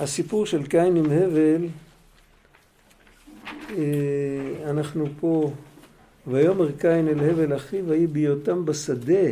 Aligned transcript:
הסיפור 0.00 0.46
של 0.46 0.66
קין 0.66 0.96
עם 0.96 1.04
הבל, 1.04 1.66
אה, 3.70 4.70
אנחנו 4.70 5.06
פה, 5.20 5.52
ויאמר 6.26 6.72
קין 6.72 7.08
אל 7.08 7.30
הבל 7.30 7.56
אחיו, 7.56 7.88
ויהי 7.88 8.06
בהיותם 8.06 8.64
בשדה. 8.64 9.28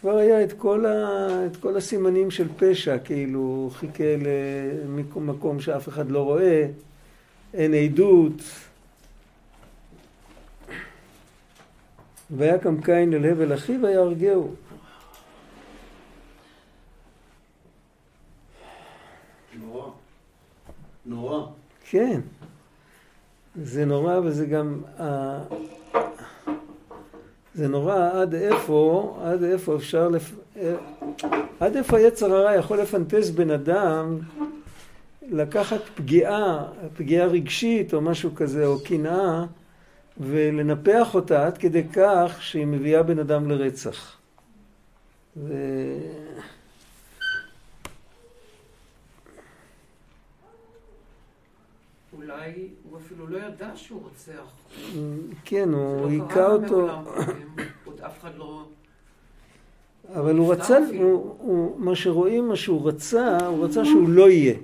כבר 0.00 0.16
היה 0.16 0.44
את 0.44 0.52
כל, 0.52 0.86
ה, 0.86 1.46
את 1.46 1.56
כל 1.56 1.76
הסימנים 1.76 2.30
של 2.30 2.48
פשע, 2.56 2.98
כאילו 2.98 3.70
חיכה 3.74 4.16
למקום 4.84 5.60
שאף 5.60 5.88
אחד 5.88 6.10
לא 6.10 6.22
רואה, 6.22 6.66
אין 7.54 7.74
עדות. 7.74 8.42
ויקם 12.30 12.82
קין 12.82 13.14
אל 13.14 13.24
הבל 13.30 13.54
אחיו 13.54 13.82
ויהרגהו. 13.82 14.54
נורא. 19.60 19.90
נורא. 21.06 21.46
כן. 21.90 22.20
זה 23.62 23.84
נורא 23.84 24.18
וזה 24.24 24.46
גם... 24.46 24.82
זה 27.54 27.68
נורא 27.68 28.10
עד 28.12 28.34
איפה, 28.34 29.16
עד 29.24 29.42
איפה 29.42 29.76
אפשר, 29.76 30.08
לפ... 30.08 30.34
עד 31.60 31.76
איפה 31.76 31.96
היצר 31.96 32.34
הרע 32.34 32.54
יכול 32.54 32.80
לפנטז 32.80 33.30
בן 33.30 33.50
אדם 33.50 34.18
לקחת 35.30 35.80
פגיעה, 35.94 36.64
פגיעה 36.96 37.26
רגשית 37.26 37.94
או 37.94 38.00
משהו 38.00 38.34
כזה, 38.34 38.66
או 38.66 38.84
קנאה, 38.84 39.44
ולנפח 40.20 41.14
אותה 41.14 41.46
עד 41.46 41.58
כדי 41.58 41.84
כך 41.92 42.36
שהיא 42.40 42.66
מביאה 42.66 43.02
בן 43.02 43.18
אדם 43.18 43.50
לרצח. 43.50 44.16
ו... 45.36 45.52
אולי 52.24 52.68
הוא 52.82 52.98
אפילו 52.98 53.26
לא 53.26 53.38
ידע 53.38 53.70
שהוא 53.76 54.02
רוצח. 54.02 54.52
כן, 55.44 55.68
הוא 55.72 56.00
לא 56.00 56.08
היכה 56.08 56.46
אותו. 56.46 56.88
עוד 57.84 58.00
אף 58.00 58.20
אחד 58.20 58.34
לא... 58.36 58.68
אבל 60.14 60.36
הוא 60.36 60.52
רצה, 60.52 60.78
הוא, 60.98 61.36
הוא, 61.38 61.80
מה 61.80 61.96
שרואים, 61.96 62.48
מה 62.48 62.56
שהוא 62.56 62.88
רצה, 62.88 63.46
הוא 63.46 63.64
רצה 63.64 63.84
שהוא 63.84 64.08
לא 64.08 64.30
יהיה. 64.30 64.54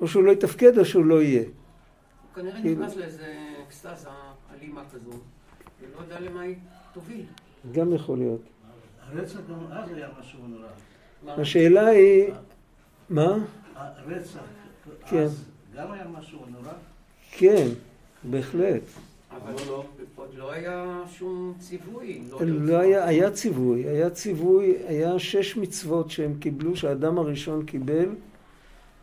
או 0.00 0.08
שהוא 0.08 0.22
לא 0.24 0.32
יתפקד 0.32 0.78
או 0.78 0.84
שהוא 0.84 1.04
לא 1.04 1.22
יהיה. 1.22 1.42
הוא 1.42 1.52
כנראה 2.34 2.60
נכנס 2.60 2.96
לאיזה 2.96 3.34
אקסטזה 3.66 4.08
אלימה 4.54 4.82
כזו, 4.92 5.10
ולא 5.80 6.02
יודע 6.02 6.20
למה 6.20 6.40
היא 6.40 6.56
תוביל. 6.92 7.24
גם 7.72 7.94
יכול 7.94 8.18
להיות. 8.18 8.40
הרצח 9.00 9.38
גם 9.50 9.72
אז 9.72 9.90
היה 9.92 10.08
משהו 10.20 10.38
נורא. 10.48 11.40
השאלה 11.40 11.86
היא, 11.86 12.32
מה? 13.10 13.36
הרצח 13.74 14.40
כן. 15.06 15.16
אז 15.16 15.44
גם 15.76 15.92
היה 15.92 16.04
משהו 16.18 16.38
נורא? 16.50 16.72
כן, 17.32 17.66
בהחלט. 18.24 18.82
אבל 19.30 19.54
עוד 20.16 20.34
לא 20.36 20.52
היה 20.52 21.00
שום 21.18 21.54
ציווי. 21.58 22.22
לא 22.40 22.76
היה, 22.76 23.04
היה 23.04 23.30
ציווי, 23.30 23.88
היה 23.88 24.10
ציווי, 24.10 24.76
היה 24.86 25.18
שש 25.18 25.56
מצוות 25.56 26.10
שהם 26.10 26.34
קיבלו, 26.40 26.76
שהאדם 26.76 27.18
הראשון 27.18 27.64
קיבל, 27.64 28.08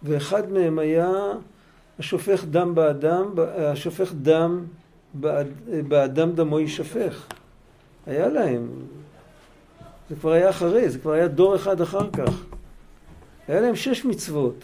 ואחד 0.03 0.51
מהם 0.51 0.79
היה 0.79 1.11
השופך 1.99 2.45
דם 2.45 2.75
באדם, 2.75 3.33
השופך 3.57 4.13
דם 4.13 4.65
באדם 5.87 6.31
דמו 6.31 6.59
יישפך. 6.59 7.27
היה 8.05 8.27
להם. 8.27 8.67
זה 10.09 10.15
כבר 10.15 10.31
היה 10.31 10.49
אחרי, 10.49 10.89
זה 10.89 10.99
כבר 10.99 11.11
היה 11.11 11.27
דור 11.27 11.55
אחד 11.55 11.81
אחר 11.81 12.11
כך. 12.11 12.45
היה 13.47 13.61
להם 13.61 13.75
שש 13.75 14.05
מצוות. 14.05 14.63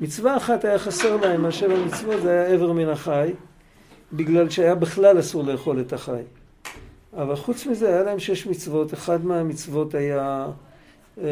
מצווה 0.00 0.36
אחת 0.36 0.64
היה 0.64 0.78
חסר 0.78 1.16
להם 1.16 1.42
מהשבע 1.42 1.84
מצוות, 1.86 2.22
זה 2.22 2.30
היה 2.30 2.54
עבר 2.54 2.72
מן 2.72 2.88
החי, 2.88 3.32
בגלל 4.12 4.50
שהיה 4.50 4.74
בכלל 4.74 5.20
אסור 5.20 5.44
לאכול 5.44 5.80
את 5.80 5.92
החי. 5.92 6.22
אבל 7.16 7.36
חוץ 7.36 7.66
מזה 7.66 7.88
היה 7.88 8.02
להם 8.02 8.18
שש 8.18 8.46
מצוות, 8.46 8.94
אחד 8.94 9.24
מהמצוות 9.24 9.94
היה 9.94 10.46
אה, 11.18 11.24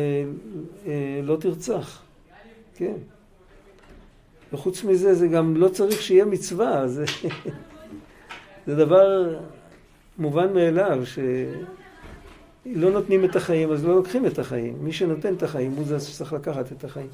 אה, 0.87 1.21
לא 1.23 1.37
תרצח, 1.41 2.03
כן. 2.77 2.95
וחוץ 4.53 4.85
מזה 4.85 5.15
זה 5.15 5.29
גם 5.29 5.57
לא 5.57 5.69
צריך 5.69 6.03
שיהיה 6.03 6.25
מצווה, 6.25 6.89
זה, 6.89 7.05
זה 8.67 8.77
דבר 8.77 9.39
מובן 10.19 10.53
מאליו, 10.53 11.03
שלא 11.07 12.91
נותנים 12.91 13.25
את 13.25 13.37
החיים 13.37 13.73
אז 13.73 13.85
לא 13.85 13.97
לוקחים 13.97 14.27
את 14.27 14.39
החיים. 14.39 14.77
מי 14.81 14.93
שנותן 14.93 15.35
את 15.35 15.43
החיים 15.43 15.73
הוא 15.73 15.85
זה 15.85 16.01
שצריך 16.01 16.33
לקחת 16.33 16.73
את 16.73 16.85
החיים. 16.85 17.09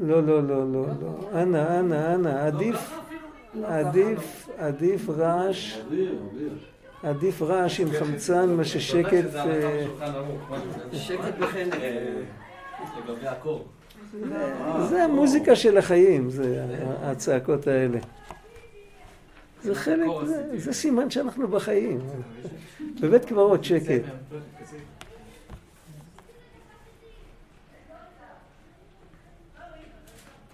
לא, 0.00 0.22
לא, 0.22 0.42
לא, 0.42 0.72
לא, 0.72 0.86
לא. 0.86 1.40
אנא, 1.42 1.80
אנא, 1.80 2.14
אנא, 2.14 2.46
עדיף, 2.46 2.98
עדיף, 3.64 4.48
עדיף 4.58 5.10
רעש, 5.10 5.78
עדיף 7.02 7.42
רעש 7.42 7.80
עם 7.80 7.88
חמצן, 7.90 8.50
מה 8.50 8.64
ששקט... 8.64 9.24
שקט 10.92 11.38
בחנק. 11.38 11.74
לגבי 12.98 13.26
הקור. 13.26 13.68
זה 14.88 15.04
המוזיקה 15.04 15.56
של 15.56 15.78
החיים, 15.78 16.30
זה 16.30 16.64
הצעקות 17.02 17.66
האלה. 17.66 17.98
זה 19.62 19.74
חלק, 19.74 20.06
זה 20.56 20.72
סימן 20.72 21.10
שאנחנו 21.10 21.48
בחיים. 21.48 22.00
בבית 23.00 23.24
קברות 23.24 23.64
שקט. 23.64 24.02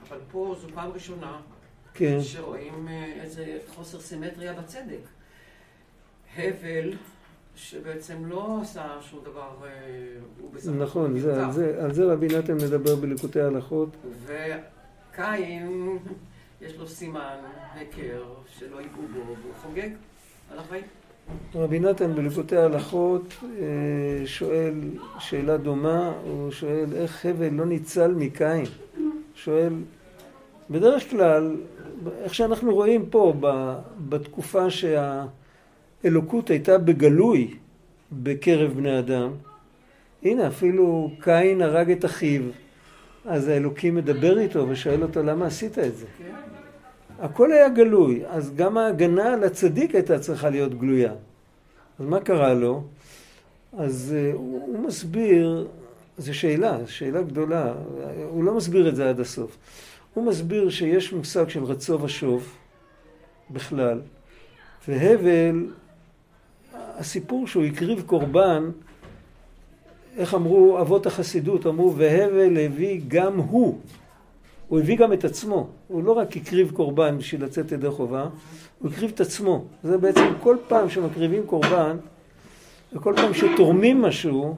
אבל 0.08 0.18
פה 0.36 0.54
זו 0.60 0.68
פעם 0.74 0.90
ראשונה 0.90 1.36
כן. 1.94 2.18
שרואים 2.22 2.88
אה, 2.88 3.12
איזה 3.22 3.58
חוסר 3.74 4.00
סימטריה 4.00 4.52
בצדק. 4.52 5.00
הבל, 6.36 6.92
שבעצם 7.54 8.26
לא 8.26 8.58
עשה 8.62 8.84
שום 9.00 9.20
דבר, 9.24 9.50
אה, 9.64 9.68
הוא 10.40 10.50
בסך 10.54 10.68
הכל 10.68 10.78
נכון, 10.78 11.18
זה, 11.18 11.46
על. 11.46 11.52
זה, 11.52 11.84
על 11.84 11.94
זה 11.94 12.12
רבי 12.12 12.26
נתן 12.26 12.54
מדבר 12.54 12.96
בליקוטי 12.96 13.40
ההלכות. 13.40 13.88
וקין, 14.26 15.98
יש 16.60 16.76
לו 16.76 16.88
סימן, 16.88 17.36
היכר, 17.74 18.24
שלא 18.58 18.80
ייגעו 18.80 19.02
בו, 19.12 19.20
והוא 19.20 19.54
חוגג 19.62 19.90
על 20.52 20.58
החיים. 20.58 20.84
רבי 21.54 21.78
נתן 21.78 22.14
בליקוטי 22.14 22.56
ההלכות 22.56 23.34
אה, 23.42 24.26
שואל 24.26 24.74
שאלה 25.18 25.56
דומה, 25.56 26.12
הוא 26.24 26.50
שואל 26.50 26.92
איך 26.94 27.26
הבל 27.26 27.52
לא 27.52 27.66
ניצל 27.66 28.14
מקין. 28.14 28.64
שואל, 29.34 29.72
בדרך 30.70 31.10
כלל, 31.10 31.56
איך 32.22 32.34
שאנחנו 32.34 32.74
רואים 32.74 33.06
פה, 33.10 33.32
בתקופה 34.08 34.66
שהאלוקות 34.70 36.50
הייתה 36.50 36.78
בגלוי 36.78 37.54
בקרב 38.12 38.72
בני 38.72 38.98
אדם, 38.98 39.30
הנה 40.22 40.48
אפילו 40.48 41.10
קין 41.20 41.62
הרג 41.62 41.90
את 41.90 42.04
אחיו, 42.04 42.42
אז 43.24 43.48
האלוקים 43.48 43.94
מדבר 43.94 44.38
איתו 44.38 44.66
ושואל 44.68 45.02
אותו 45.02 45.22
למה 45.22 45.46
עשית 45.46 45.78
את 45.78 45.96
זה. 45.96 46.06
הכל 47.18 47.52
היה 47.52 47.68
גלוי, 47.68 48.22
אז 48.26 48.54
גם 48.56 48.78
ההגנה 48.78 49.32
על 49.32 49.44
הצדיק 49.44 49.94
הייתה 49.94 50.18
צריכה 50.18 50.50
להיות 50.50 50.74
גלויה. 50.78 51.12
אז 51.98 52.06
מה 52.06 52.20
קרה 52.20 52.54
לו? 52.54 52.82
אז 53.78 54.14
הוא, 54.32 54.62
הוא 54.66 54.78
מסביר, 54.86 55.66
זו 56.18 56.38
שאלה, 56.38 56.78
שאלה 56.86 57.22
גדולה, 57.22 57.74
הוא 58.30 58.44
לא 58.44 58.54
מסביר 58.54 58.88
את 58.88 58.96
זה 58.96 59.08
עד 59.08 59.20
הסוף. 59.20 59.56
הוא 60.16 60.24
מסביר 60.24 60.70
שיש 60.70 61.12
מושג 61.12 61.48
של 61.48 61.64
רצו 61.64 62.02
ושוב 62.02 62.52
בכלל, 63.50 64.00
והבל, 64.88 65.66
הסיפור 66.74 67.46
שהוא 67.46 67.64
הקריב 67.64 68.02
קורבן, 68.06 68.70
איך 70.16 70.34
אמרו 70.34 70.80
אבות 70.80 71.06
החסידות, 71.06 71.66
אמרו 71.66 71.96
והבל 71.96 72.58
הביא 72.58 73.00
גם 73.08 73.36
הוא 73.36 73.80
הוא 74.68 74.78
הביא 74.78 74.96
גם 74.96 75.12
את 75.12 75.24
עצמו, 75.24 75.68
הוא 75.88 76.04
לא 76.04 76.12
רק 76.12 76.36
הקריב 76.36 76.70
קורבן 76.70 77.18
בשביל 77.18 77.44
לצאת 77.44 77.72
ידי 77.72 77.90
חובה, 77.90 78.28
הוא 78.78 78.90
הקריב 78.90 79.10
את 79.14 79.20
עצמו. 79.20 79.64
זה 79.82 79.98
בעצם 79.98 80.26
כל 80.42 80.56
פעם 80.68 80.90
שמקריבים 80.90 81.46
קורבן, 81.46 81.96
וכל 82.92 83.12
פעם 83.16 83.34
שתורמים 83.34 84.02
משהו, 84.02 84.56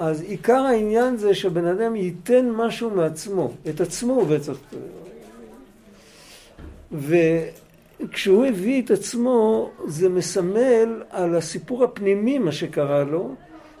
אז 0.00 0.22
עיקר 0.22 0.62
העניין 0.62 1.16
זה 1.16 1.34
שבן 1.34 1.64
אדם 1.64 1.96
ייתן 1.96 2.50
משהו 2.50 2.90
מעצמו, 2.90 3.50
את 3.68 3.80
עצמו 3.80 4.12
הוא 4.12 4.26
בעצם. 4.26 4.52
וכשהוא 6.92 8.46
הביא 8.46 8.82
את 8.82 8.90
עצמו, 8.90 9.70
זה 9.86 10.08
מסמל 10.08 11.02
על 11.10 11.36
הסיפור 11.36 11.84
הפנימי 11.84 12.38
מה 12.38 12.52
שקרה 12.52 13.04
לו. 13.04 13.34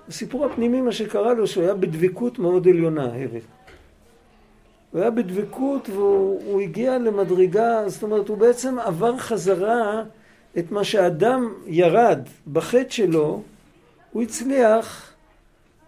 הסיפור 0.08 0.46
הפנימי 0.46 0.80
מה 0.80 0.92
שקרה 0.92 1.34
לו, 1.34 1.46
שהוא 1.46 1.64
היה 1.64 1.74
בדבקות 1.74 2.38
מאוד 2.38 2.68
עליונה, 2.68 3.04
הבל. 3.04 3.40
הוא 4.92 5.00
היה 5.00 5.10
בדבקות 5.10 5.88
והוא 5.88 6.60
הגיע 6.60 6.98
למדרגה, 6.98 7.82
זאת 7.86 8.02
אומרת, 8.02 8.28
הוא 8.28 8.38
בעצם 8.38 8.78
עבר 8.78 9.18
חזרה 9.18 10.02
את 10.58 10.70
מה 10.70 10.84
שאדם 10.84 11.52
ירד 11.66 12.20
בחטא 12.52 12.90
שלו, 12.90 13.42
הוא 14.12 14.22
הצליח 14.22 15.09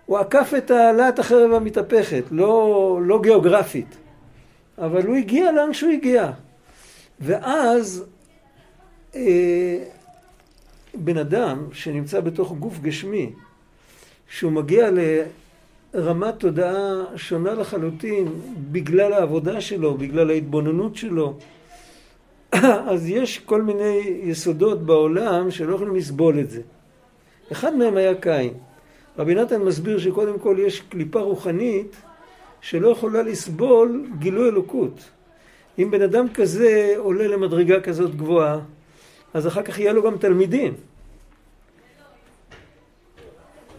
הוא 0.07 0.19
עקף 0.19 0.53
את 0.59 0.71
העלת 0.71 1.19
החרב 1.19 1.53
המתהפכת, 1.53 2.23
לא, 2.31 2.99
לא 3.03 3.23
גיאוגרפית, 3.23 3.97
אבל 4.79 5.07
הוא 5.07 5.17
הגיע 5.17 5.53
לאן 5.53 5.73
שהוא 5.73 5.93
הגיע. 5.93 6.31
ואז 7.21 8.05
אה, 9.15 9.79
בן 10.95 11.17
אדם 11.17 11.67
שנמצא 11.73 12.21
בתוך 12.21 12.53
גוף 12.53 12.79
גשמי, 12.79 13.33
שהוא 14.29 14.53
מגיע 14.53 14.91
לרמת 15.95 16.39
תודעה 16.39 17.05
שונה 17.17 17.55
לחלוטין 17.55 18.29
בגלל 18.73 19.13
העבודה 19.13 19.61
שלו, 19.61 19.95
בגלל 19.95 20.31
ההתבוננות 20.31 20.97
שלו, 20.97 21.39
אז 22.91 23.09
יש 23.09 23.39
כל 23.39 23.63
מיני 23.63 24.21
יסודות 24.23 24.87
בעולם 24.87 25.51
שלא 25.51 25.75
יכולים 25.75 25.97
לסבול 25.97 26.41
את 26.41 26.51
זה. 26.51 26.61
אחד 27.53 27.77
מהם 27.77 27.97
היה 27.97 28.15
קין. 28.15 28.53
רבי 29.19 29.35
נתן 29.35 29.63
מסביר 29.63 29.99
שקודם 29.99 30.39
כל 30.39 30.57
יש 30.61 30.81
קליפה 30.81 31.21
רוחנית 31.21 31.97
שלא 32.61 32.89
יכולה 32.89 33.23
לסבול 33.23 34.07
גילוי 34.19 34.49
אלוקות. 34.49 35.11
אם 35.79 35.91
בן 35.91 36.03
אדם 36.03 36.29
כזה 36.35 36.95
עולה 36.97 37.29
למדרגה 37.29 37.81
כזאת 37.81 38.17
גבוהה, 38.17 38.61
אז 39.35 39.47
אחר 39.47 39.63
כך 39.63 39.79
יהיה 39.79 39.93
לו 39.93 40.03
גם 40.03 40.19
תלמידים. 40.19 40.75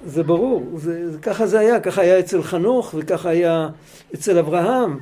זה 0.06 0.24
ברור, 0.24 0.72
זה, 0.76 1.12
זה, 1.12 1.20
ככה 1.20 1.48
זה 1.48 1.60
היה, 1.60 1.80
ככה 1.80 2.02
היה 2.02 2.20
אצל 2.20 2.44
חנוך 2.44 2.96
וככה 2.98 3.30
היה 3.30 3.70
אצל 4.14 4.38
אברהם. 4.38 5.00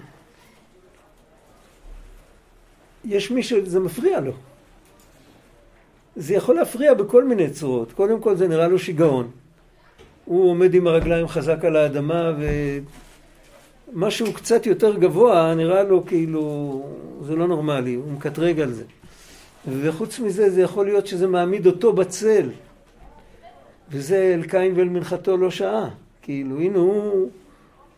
יש 3.06 3.32
מי 3.32 3.44
שזה 3.44 3.80
מפריע 3.80 4.20
לו. 4.20 4.32
זה 6.16 6.34
יכול 6.34 6.56
להפריע 6.56 6.94
בכל 6.94 7.24
מיני 7.24 7.50
צורות. 7.50 7.92
קודם 7.92 8.22
כל 8.22 8.36
זה 8.36 8.48
נראה 8.48 8.68
לו 8.68 8.80
שיגעון. 8.80 9.32
הוא 10.32 10.50
עומד 10.50 10.74
עם 10.74 10.88
הרגליים 10.88 11.28
חזק 11.28 11.66
על 11.66 11.76
האדמה 11.76 12.32
ומשהו 13.94 14.34
קצת 14.34 14.66
יותר 14.66 14.98
גבוה 14.98 15.54
נראה 15.56 15.84
לו 15.84 16.06
כאילו 16.06 16.42
זה 17.22 17.36
לא 17.36 17.48
נורמלי, 17.48 17.94
הוא 17.94 18.12
מקטרג 18.12 18.60
על 18.60 18.72
זה. 18.72 18.84
וחוץ 19.68 20.20
מזה 20.20 20.50
זה 20.50 20.62
יכול 20.62 20.86
להיות 20.86 21.08
שזה 21.08 21.28
מעמיד 21.28 21.68
אותו 21.68 21.94
בצל. 21.94 22.50
וזה 23.90 24.34
אל 24.36 24.44
קין 24.44 24.74
ואל 24.76 24.90
מנחתו 24.90 25.38
לא 25.38 25.52
שעה. 25.52 25.90
כאילו, 26.22 26.60
הנה 26.60 26.78
הוא, 26.78 27.30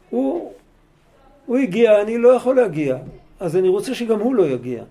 הוא, 0.10 0.54
הוא 1.46 1.58
הגיע, 1.58 2.02
אני 2.02 2.18
לא 2.18 2.30
יכול 2.30 2.56
להגיע. 2.56 2.98
אז 3.40 3.58
אני 3.58 3.68
רוצה 3.68 3.96
שגם 3.96 4.20
הוא 4.20 4.36
לא 4.36 4.44
יגיע. 4.44 4.84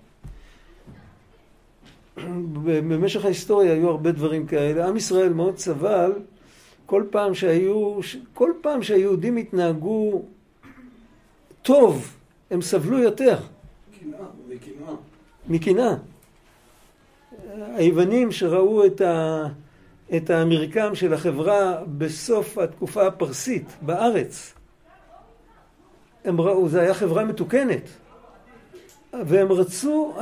במשך 2.65 3.25
ההיסטוריה 3.25 3.73
היו 3.73 3.89
הרבה 3.89 4.13
דברים 4.13 4.47
כאלה. 4.47 4.89
עם 4.89 4.97
ישראל 4.97 5.33
מאוד 5.33 5.59
סבל 5.59 6.13
כל 6.93 7.05
פעם 7.11 7.35
שהיו, 7.35 8.01
כל 8.35 8.53
פעם 8.61 8.83
שהיהודים 8.83 9.37
התנהגו 9.37 10.23
טוב, 11.63 12.17
הם 12.51 12.63
סבלו 12.63 12.99
יותר. 12.99 13.39
מקנאה. 14.49 14.95
מקנאה. 15.49 15.95
היוונים 17.57 18.33
שראו 18.33 18.87
את, 18.87 19.01
ה, 19.01 19.45
את 20.17 20.31
המרקם 20.31 20.95
של 20.95 21.15
החברה 21.15 21.83
בסוף 21.99 22.59
התקופה 22.59 23.07
הפרסית 23.07 23.67
בארץ, 23.83 24.55
הם 26.25 26.41
ראו, 26.41 26.69
זו 26.69 26.79
הייתה 26.79 26.95
חברה 26.95 27.25
מתוקנת. 27.25 27.89
והם 29.13 29.53
רצו, 29.53 30.15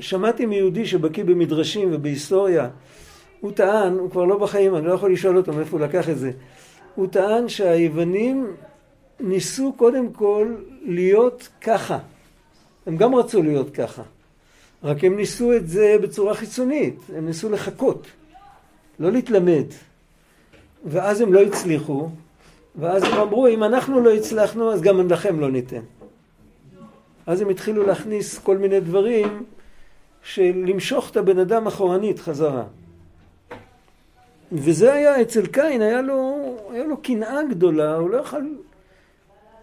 שמעתי 0.00 0.46
מיהודי 0.46 0.86
שבקיא 0.86 1.24
במדרשים 1.24 1.88
ובהיסטוריה, 1.92 2.68
הוא 3.40 3.52
טען, 3.52 3.98
הוא 3.98 4.10
כבר 4.10 4.24
לא 4.24 4.38
בחיים, 4.38 4.76
אני 4.76 4.86
לא 4.86 4.92
יכול 4.92 5.12
לשאול 5.12 5.36
אותו 5.36 5.52
מאיפה 5.52 5.76
הוא 5.76 5.86
לקח 5.86 6.08
את 6.08 6.18
זה, 6.18 6.30
הוא 6.94 7.06
טען 7.06 7.48
שהיוונים 7.48 8.46
ניסו 9.20 9.72
קודם 9.76 10.12
כל 10.12 10.54
להיות 10.84 11.48
ככה. 11.60 11.98
הם 12.86 12.96
גם 12.96 13.14
רצו 13.14 13.42
להיות 13.42 13.70
ככה. 13.70 14.02
רק 14.84 15.04
הם 15.04 15.16
ניסו 15.16 15.56
את 15.56 15.68
זה 15.68 15.96
בצורה 16.02 16.34
חיצונית, 16.34 16.94
הם 17.16 17.26
ניסו 17.26 17.50
לחכות, 17.50 18.06
לא 19.00 19.12
להתלמד. 19.12 19.64
ואז 20.84 21.20
הם 21.20 21.32
לא 21.32 21.42
הצליחו, 21.42 22.08
ואז 22.76 23.02
הם 23.02 23.12
אמרו, 23.12 23.46
אם 23.46 23.64
אנחנו 23.64 24.00
לא 24.00 24.14
הצלחנו, 24.14 24.72
אז 24.72 24.82
גם 24.82 25.10
לכם 25.10 25.40
לא 25.40 25.50
ניתן. 25.50 25.82
אז 27.26 27.40
הם 27.40 27.48
התחילו 27.48 27.86
להכניס 27.86 28.38
כל 28.38 28.58
מיני 28.58 28.80
דברים 28.80 29.44
של 30.22 30.64
למשוך 30.66 31.10
את 31.10 31.16
הבן 31.16 31.38
אדם 31.38 31.66
אחורנית 31.66 32.18
חזרה. 32.18 32.64
וזה 34.52 34.92
היה 34.92 35.22
אצל 35.22 35.46
קין, 35.46 35.82
היה 35.82 36.00
לו, 36.02 36.38
היה 36.70 36.84
לו 36.84 36.96
קנאה 36.96 37.42
גדולה, 37.50 37.94
הוא 37.94 38.10
לא 38.10 38.16
יכל... 38.16 38.42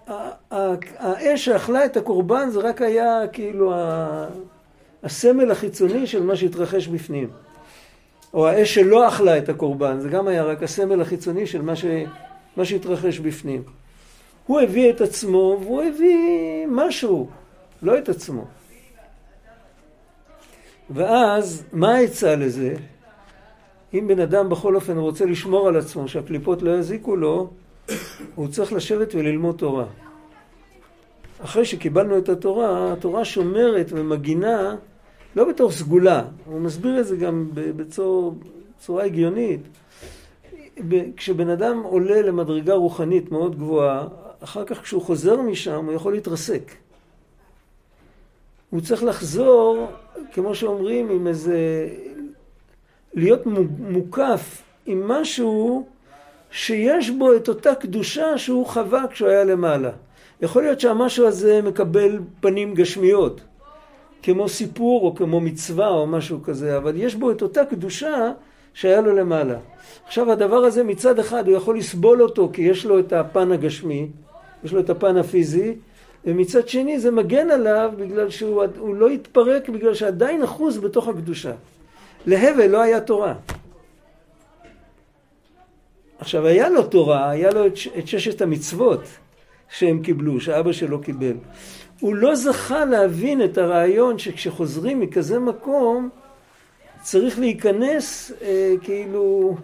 האש 0.07 1.45
שאכלה 1.45 1.85
את 1.85 1.97
הקורבן 1.97 2.49
זה 2.49 2.59
רק 2.59 2.81
היה 2.81 3.27
כאילו 3.33 3.73
הסמל 5.03 5.51
החיצוני 5.51 6.07
של 6.07 6.23
מה 6.23 6.35
שהתרחש 6.35 6.87
בפנים. 6.87 7.29
או 8.33 8.47
האש 8.47 8.75
שלא 8.75 9.07
אכלה 9.07 9.37
את 9.37 9.49
הקורבן, 9.49 9.99
זה 9.99 10.09
גם 10.09 10.27
היה 10.27 10.43
רק 10.43 10.63
הסמל 10.63 11.01
החיצוני 11.01 11.47
של 11.47 11.61
מה, 11.61 11.75
ש... 11.75 11.85
מה 12.57 12.65
שהתרחש 12.65 13.19
בפנים. 13.19 13.63
הוא 14.47 14.61
הביא 14.61 14.89
את 14.89 15.01
עצמו 15.01 15.59
והוא 15.61 15.83
הביא 15.83 16.65
משהו, 16.67 17.29
לא 17.81 17.97
את 17.97 18.09
עצמו. 18.09 18.45
ואז, 20.89 21.63
מה 21.73 21.95
העצה 21.95 22.35
לזה? 22.35 22.75
אם 23.99 24.07
בן 24.07 24.19
אדם 24.19 24.49
בכל 24.49 24.75
אופן 24.75 24.97
רוצה 24.97 25.25
לשמור 25.25 25.67
על 25.67 25.77
עצמו, 25.77 26.07
שהקליפות 26.07 26.61
לא 26.61 26.71
יזיקו 26.71 27.15
לו, 27.15 27.49
הוא 28.35 28.47
צריך 28.47 28.73
לשבת 28.73 29.15
וללמוד 29.15 29.55
תורה. 29.57 29.85
אחרי 31.43 31.65
שקיבלנו 31.65 32.17
את 32.17 32.29
התורה, 32.29 32.93
התורה 32.93 33.25
שומרת 33.25 33.87
ומגינה, 33.89 34.75
לא 35.35 35.49
בתור 35.49 35.71
סגולה, 35.71 36.23
הוא 36.45 36.61
מסביר 36.61 36.99
את 36.99 37.07
זה 37.07 37.15
גם 37.15 37.49
בצורה 37.53 39.03
הגיונית. 39.03 39.61
כשבן 41.17 41.49
אדם 41.49 41.81
עולה 41.83 42.21
למדרגה 42.21 42.73
רוחנית 42.73 43.31
מאוד 43.31 43.55
גבוהה, 43.55 44.07
אחר 44.39 44.65
כך 44.65 44.81
כשהוא 44.81 45.01
חוזר 45.01 45.41
משם 45.41 45.85
הוא 45.85 45.93
יכול 45.93 46.13
להתרסק. 46.13 46.71
הוא 48.69 48.81
צריך 48.81 49.03
לחזור, 49.03 49.87
כמו 50.31 50.55
שאומרים, 50.55 51.09
עם 51.09 51.27
איזה... 51.27 51.87
להיות 53.15 53.45
מוקף 53.79 54.61
עם 54.85 55.07
משהו 55.07 55.85
שיש 56.51 57.09
בו 57.09 57.35
את 57.35 57.49
אותה 57.49 57.75
קדושה 57.75 58.37
שהוא 58.37 58.65
חווה 58.65 59.03
כשהוא 59.09 59.29
היה 59.29 59.43
למעלה. 59.43 59.91
יכול 60.41 60.63
להיות 60.63 60.79
שהמשהו 60.79 61.27
הזה 61.27 61.61
מקבל 61.61 62.19
פנים 62.39 62.73
גשמיות, 62.73 63.41
כמו 64.23 64.49
סיפור 64.49 65.05
או 65.05 65.15
כמו 65.15 65.41
מצווה 65.41 65.87
או 65.87 66.07
משהו 66.07 66.43
כזה, 66.43 66.77
אבל 66.77 66.93
יש 66.95 67.15
בו 67.15 67.31
את 67.31 67.41
אותה 67.41 67.65
קדושה 67.65 68.31
שהיה 68.73 69.01
לו 69.01 69.15
למעלה. 69.15 69.57
עכשיו 70.07 70.31
הדבר 70.31 70.57
הזה 70.57 70.83
מצד 70.83 71.19
אחד 71.19 71.47
הוא 71.47 71.57
יכול 71.57 71.77
לסבול 71.77 72.21
אותו 72.21 72.49
כי 72.53 72.61
יש 72.61 72.85
לו 72.85 72.99
את 72.99 73.13
הפן 73.13 73.51
הגשמי, 73.51 74.07
יש 74.63 74.73
לו 74.73 74.79
את 74.79 74.89
הפן 74.89 75.17
הפיזי, 75.17 75.75
ומצד 76.25 76.67
שני 76.67 76.99
זה 76.99 77.11
מגן 77.11 77.51
עליו 77.51 77.91
בגלל 77.97 78.29
שהוא 78.29 78.95
לא 78.95 79.09
יתפרק 79.11 79.69
בגלל 79.69 79.93
שעדיין 79.93 80.43
אחוז 80.43 80.77
בתוך 80.77 81.07
הקדושה. 81.07 81.51
להבל 82.25 82.67
לא 82.67 82.81
היה 82.81 83.01
תורה. 83.01 83.33
עכשיו 86.19 86.45
היה 86.45 86.69
לו 86.69 86.83
תורה, 86.83 87.29
היה 87.29 87.51
לו 87.51 87.67
את, 87.67 87.73
את 87.97 88.07
ששת 88.07 88.41
המצוות 88.41 89.01
שהם 89.69 90.01
קיבלו, 90.03 90.39
שאבא 90.39 90.71
שלו 90.71 91.01
קיבל. 91.01 91.35
הוא 91.99 92.15
לא 92.15 92.35
זכה 92.35 92.85
להבין 92.85 93.43
את 93.43 93.57
הרעיון 93.57 94.19
שכשחוזרים 94.19 94.99
מכזה 94.99 95.39
מקום 95.39 96.09
צריך 97.01 97.39
להיכנס 97.39 98.31
אה, 98.41 98.73
כאילו 98.81 99.57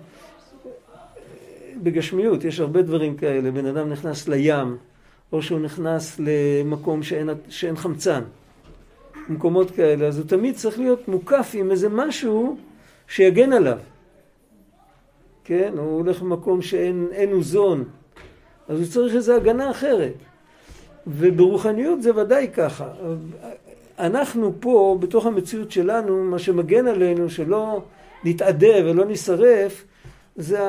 בגשמיות, 1.83 2.43
יש 2.43 2.59
הרבה 2.59 2.81
דברים 2.81 3.17
כאלה, 3.17 3.51
בן 3.51 3.65
אדם 3.65 3.89
נכנס 3.89 4.27
לים 4.27 4.77
או 5.31 5.41
שהוא 5.41 5.59
נכנס 5.59 6.19
למקום 6.19 7.03
שאין, 7.03 7.29
שאין 7.49 7.75
חמצן, 7.75 8.21
מקומות 9.29 9.71
כאלה, 9.71 10.07
אז 10.07 10.17
הוא 10.17 10.27
תמיד 10.27 10.55
צריך 10.55 10.79
להיות 10.79 11.07
מוקף 11.07 11.51
עם 11.53 11.71
איזה 11.71 11.89
משהו 11.89 12.57
שיגן 13.07 13.53
עליו. 13.53 13.77
כן, 15.43 15.73
הוא 15.77 15.97
הולך 15.97 16.21
למקום 16.21 16.61
שאין 16.61 17.29
אוזון, 17.33 17.83
אז 18.67 18.79
הוא 18.79 18.87
צריך 18.87 19.15
איזו 19.15 19.35
הגנה 19.35 19.71
אחרת. 19.71 20.13
וברוחניות 21.07 22.01
זה 22.01 22.15
ודאי 22.15 22.47
ככה. 22.53 22.87
אנחנו 23.99 24.53
פה, 24.59 24.97
בתוך 24.99 25.25
המציאות 25.25 25.71
שלנו, 25.71 26.23
מה 26.23 26.39
שמגן 26.39 26.87
עלינו, 26.87 27.29
שלא 27.29 27.81
נתאדה 28.23 28.85
ולא 28.85 29.05
נשרף, 29.05 29.83
זה 30.35 30.59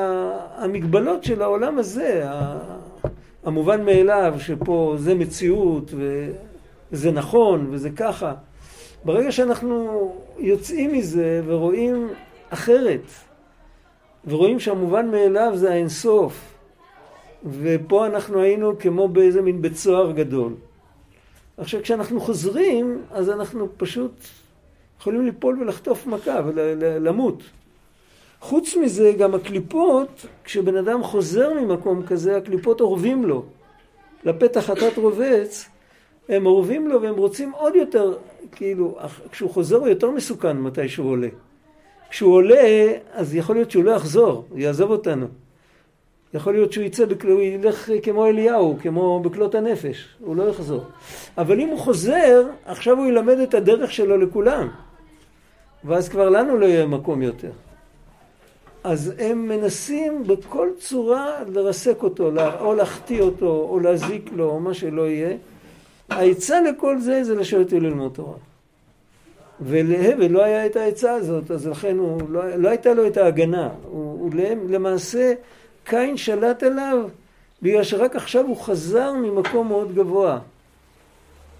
המגבלות 0.55 1.23
של 1.23 1.41
העולם 1.41 1.77
הזה, 1.77 2.25
המובן 3.43 3.85
מאליו, 3.85 4.35
שפה 4.37 4.95
זה 4.97 5.15
מציאות 5.15 5.91
וזה 6.93 7.11
נכון 7.11 7.67
וזה 7.71 7.89
ככה. 7.89 8.33
ברגע 9.05 9.31
שאנחנו 9.31 10.11
יוצאים 10.37 10.93
מזה 10.93 11.41
ורואים 11.45 12.09
אחרת, 12.49 13.01
ורואים 14.27 14.59
שהמובן 14.59 15.11
מאליו 15.11 15.51
זה 15.55 15.71
האינסוף. 15.71 16.53
ופה 17.61 18.05
אנחנו 18.05 18.41
היינו 18.41 18.79
כמו 18.79 19.07
באיזה 19.07 19.41
מין 19.41 19.61
בית 19.61 19.75
סוהר 19.75 20.11
גדול. 20.11 20.53
עכשיו 21.57 21.81
כשאנחנו 21.81 22.19
חוזרים, 22.19 23.01
אז 23.11 23.29
אנחנו 23.29 23.67
פשוט 23.77 24.11
יכולים 24.99 25.25
ליפול 25.25 25.61
ולחטוף 25.61 26.07
מכה 26.07 26.39
ולמות. 26.45 27.43
חוץ 28.39 28.75
מזה, 28.75 29.13
גם 29.17 29.35
הקליפות, 29.35 30.25
כשבן 30.43 30.75
אדם 30.75 31.03
חוזר 31.03 31.53
ממקום 31.53 32.05
כזה, 32.05 32.37
הקליפות 32.37 32.81
אורבים 32.81 33.25
לו. 33.25 33.43
לפתח 34.25 34.59
חטאת 34.59 34.97
רובץ, 34.97 35.69
הם 36.29 36.45
אורבים 36.45 36.87
לו 36.87 37.01
והם 37.01 37.15
רוצים 37.15 37.51
עוד 37.51 37.75
יותר, 37.75 38.17
כאילו, 38.51 38.97
כשהוא 39.31 39.49
חוזר 39.49 39.77
הוא 39.77 39.87
יותר 39.87 40.11
מסוכן 40.11 40.57
מתי 40.57 40.89
שהוא 40.89 41.09
עולה. 41.09 41.27
כשהוא 42.09 42.33
עולה, 42.33 42.93
אז 43.11 43.35
יכול 43.35 43.55
להיות 43.55 43.71
שהוא 43.71 43.83
לא 43.83 43.91
יחזור, 43.91 44.45
הוא 44.49 44.59
יעזוב 44.59 44.91
אותנו. 44.91 45.27
יכול 46.33 46.53
להיות 46.53 46.73
שהוא 46.73 46.83
יצא. 46.83 47.05
הוא 47.23 47.41
ילך 47.41 47.89
כמו 48.03 48.25
אליהו, 48.25 48.77
כמו 48.81 49.19
בכלות 49.19 49.55
הנפש, 49.55 50.07
הוא 50.19 50.35
לא 50.35 50.43
יחזור. 50.43 50.81
אבל 51.37 51.59
אם 51.59 51.67
הוא 51.67 51.79
חוזר, 51.79 52.47
עכשיו 52.65 52.97
הוא 52.97 53.07
ילמד 53.07 53.37
את 53.37 53.53
הדרך 53.53 53.91
שלו 53.91 54.17
לכולם. 54.17 54.67
ואז 55.83 56.09
כבר 56.09 56.29
לנו 56.29 56.57
לא 56.57 56.65
יהיה 56.65 56.85
מקום 56.85 57.21
יותר. 57.21 57.51
אז 58.83 59.13
הם 59.19 59.47
מנסים 59.47 60.23
בכל 60.27 60.69
צורה 60.77 61.43
לרסק 61.47 62.03
אותו, 62.03 62.31
או 62.59 62.75
להחטיא 62.75 63.21
אותו, 63.21 63.67
או 63.69 63.79
להזיק 63.79 64.29
לו, 64.35 64.49
או 64.49 64.59
מה 64.59 64.73
שלא 64.73 65.09
יהיה. 65.09 65.37
העצה 66.09 66.61
לכל 66.61 66.99
זה 66.99 67.23
זה 67.23 67.35
לשבת 67.35 67.73
וללמוד 67.73 68.11
תורה. 68.15 68.37
ולהבל 69.61 70.27
לא 70.27 70.43
היה 70.43 70.65
את 70.65 70.75
העצה 70.75 71.13
הזאת, 71.13 71.51
אז 71.51 71.67
לכן 71.67 71.97
הוא, 71.97 72.21
לא, 72.29 72.55
לא 72.55 72.69
הייתה 72.69 72.93
לו 72.93 73.07
את 73.07 73.17
ההגנה. 73.17 73.69
הוא, 73.83 74.19
הוא 74.19 74.31
למעשה, 74.69 75.33
קין 75.83 76.17
שלט 76.17 76.63
עליו 76.63 77.07
בגלל 77.61 77.83
שרק 77.83 78.15
עכשיו 78.15 78.45
הוא 78.45 78.57
חזר 78.57 79.13
ממקום 79.13 79.67
מאוד 79.67 79.95
גבוה. 79.95 80.39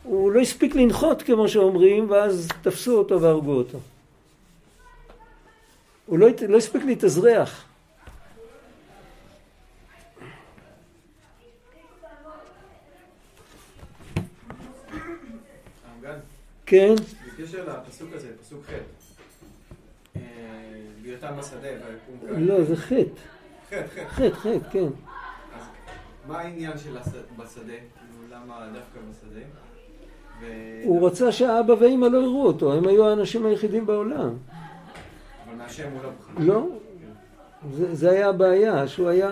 הוא 0.03 0.31
לא 0.31 0.39
הספיק 0.39 0.75
לנחות 0.75 1.21
כמו 1.21 1.47
שאומרים, 1.47 2.09
ואז 2.09 2.47
תפסו 2.61 2.97
אותו 2.97 3.21
והרגו 3.21 3.51
אותו. 3.51 3.77
הוא 6.05 6.19
לא, 6.19 6.27
לא 6.47 6.57
הספיק 6.57 6.83
להתאזרח. 6.83 7.65
כן. 16.65 16.93
בקשר 17.27 17.65
לפסוק 17.67 18.09
הזה, 18.13 18.27
פסוק 18.41 18.65
ח', 18.65 18.71
אה, 20.15 20.21
בהיותם 21.01 21.33
בשדה 21.37 21.67
לא, 22.37 22.63
זה 22.63 22.75
ח'. 22.75 22.91
ח', 23.69 23.73
ח'. 24.07 24.21
ח', 24.33 24.47
כן. 24.71 24.87
מה 26.27 26.39
העניין 26.39 26.77
של 26.77 26.97
בשדה? 27.37 27.63
כאילו, 27.65 28.27
למה 28.31 28.67
דווקא 28.73 28.99
בשדה? 29.09 29.45
הוא 30.83 31.07
רצה 31.07 31.31
שאבא 31.31 31.73
ואמא 31.79 32.05
לא 32.05 32.17
יראו 32.17 32.45
אותו, 32.45 32.73
הם 32.73 32.87
היו 32.87 33.07
האנשים 33.07 33.45
היחידים 33.45 33.85
בעולם. 33.85 34.37
מהשם 35.57 35.89
הוא 35.91 36.01
לא. 36.03 36.45
לא, 36.45 36.67
זה, 37.71 37.95
זה 37.95 38.11
היה 38.11 38.29
הבעיה, 38.29 38.87
שהוא 38.87 39.09
היה... 39.09 39.31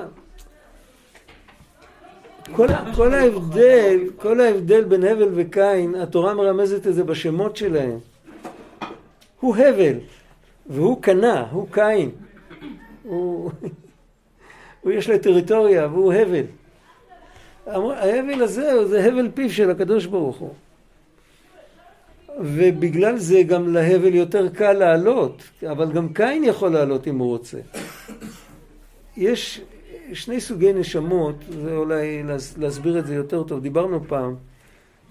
כל, 2.55 3.13
ההבדל, 3.13 3.99
כל 4.17 4.39
ההבדל 4.39 4.83
בין 4.83 5.03
הבל 5.03 5.29
וקין, 5.33 5.95
התורה 5.95 6.33
מרמזת 6.33 6.87
את 6.87 6.95
זה 6.95 7.03
בשמות 7.03 7.57
שלהם. 7.57 7.99
הוא 9.39 9.55
הבל, 9.55 9.97
והוא 10.67 11.01
קנה, 11.01 11.45
הוא 11.51 11.67
קין. 11.71 12.09
הוא 13.03 13.51
יש 14.85 15.09
לו 15.09 15.17
טריטוריה, 15.17 15.87
והוא 15.87 16.13
הבל. 16.13 16.43
ההבל 17.67 18.43
הזה, 18.43 18.87
זה 18.87 19.05
הבל 19.05 19.29
פיו 19.33 19.49
של 19.49 19.71
הקדוש 19.71 20.05
ברוך 20.05 20.37
הוא. 20.37 20.53
ובגלל 22.39 23.17
זה 23.17 23.43
גם 23.43 23.73
להבל 23.73 24.15
יותר 24.15 24.49
קל 24.49 24.73
לעלות, 24.73 25.43
אבל 25.71 25.91
גם 25.91 26.13
קין 26.13 26.43
יכול 26.43 26.69
לעלות 26.69 27.07
אם 27.07 27.17
הוא 27.17 27.27
רוצה. 27.27 27.57
יש 29.17 29.61
שני 30.13 30.41
סוגי 30.41 30.73
נשמות, 30.73 31.35
זה 31.63 31.75
אולי 31.75 32.23
להסביר 32.57 32.99
את 32.99 33.07
זה 33.07 33.15
יותר 33.15 33.43
טוב, 33.43 33.59
דיברנו 33.59 34.03
פעם, 34.07 34.35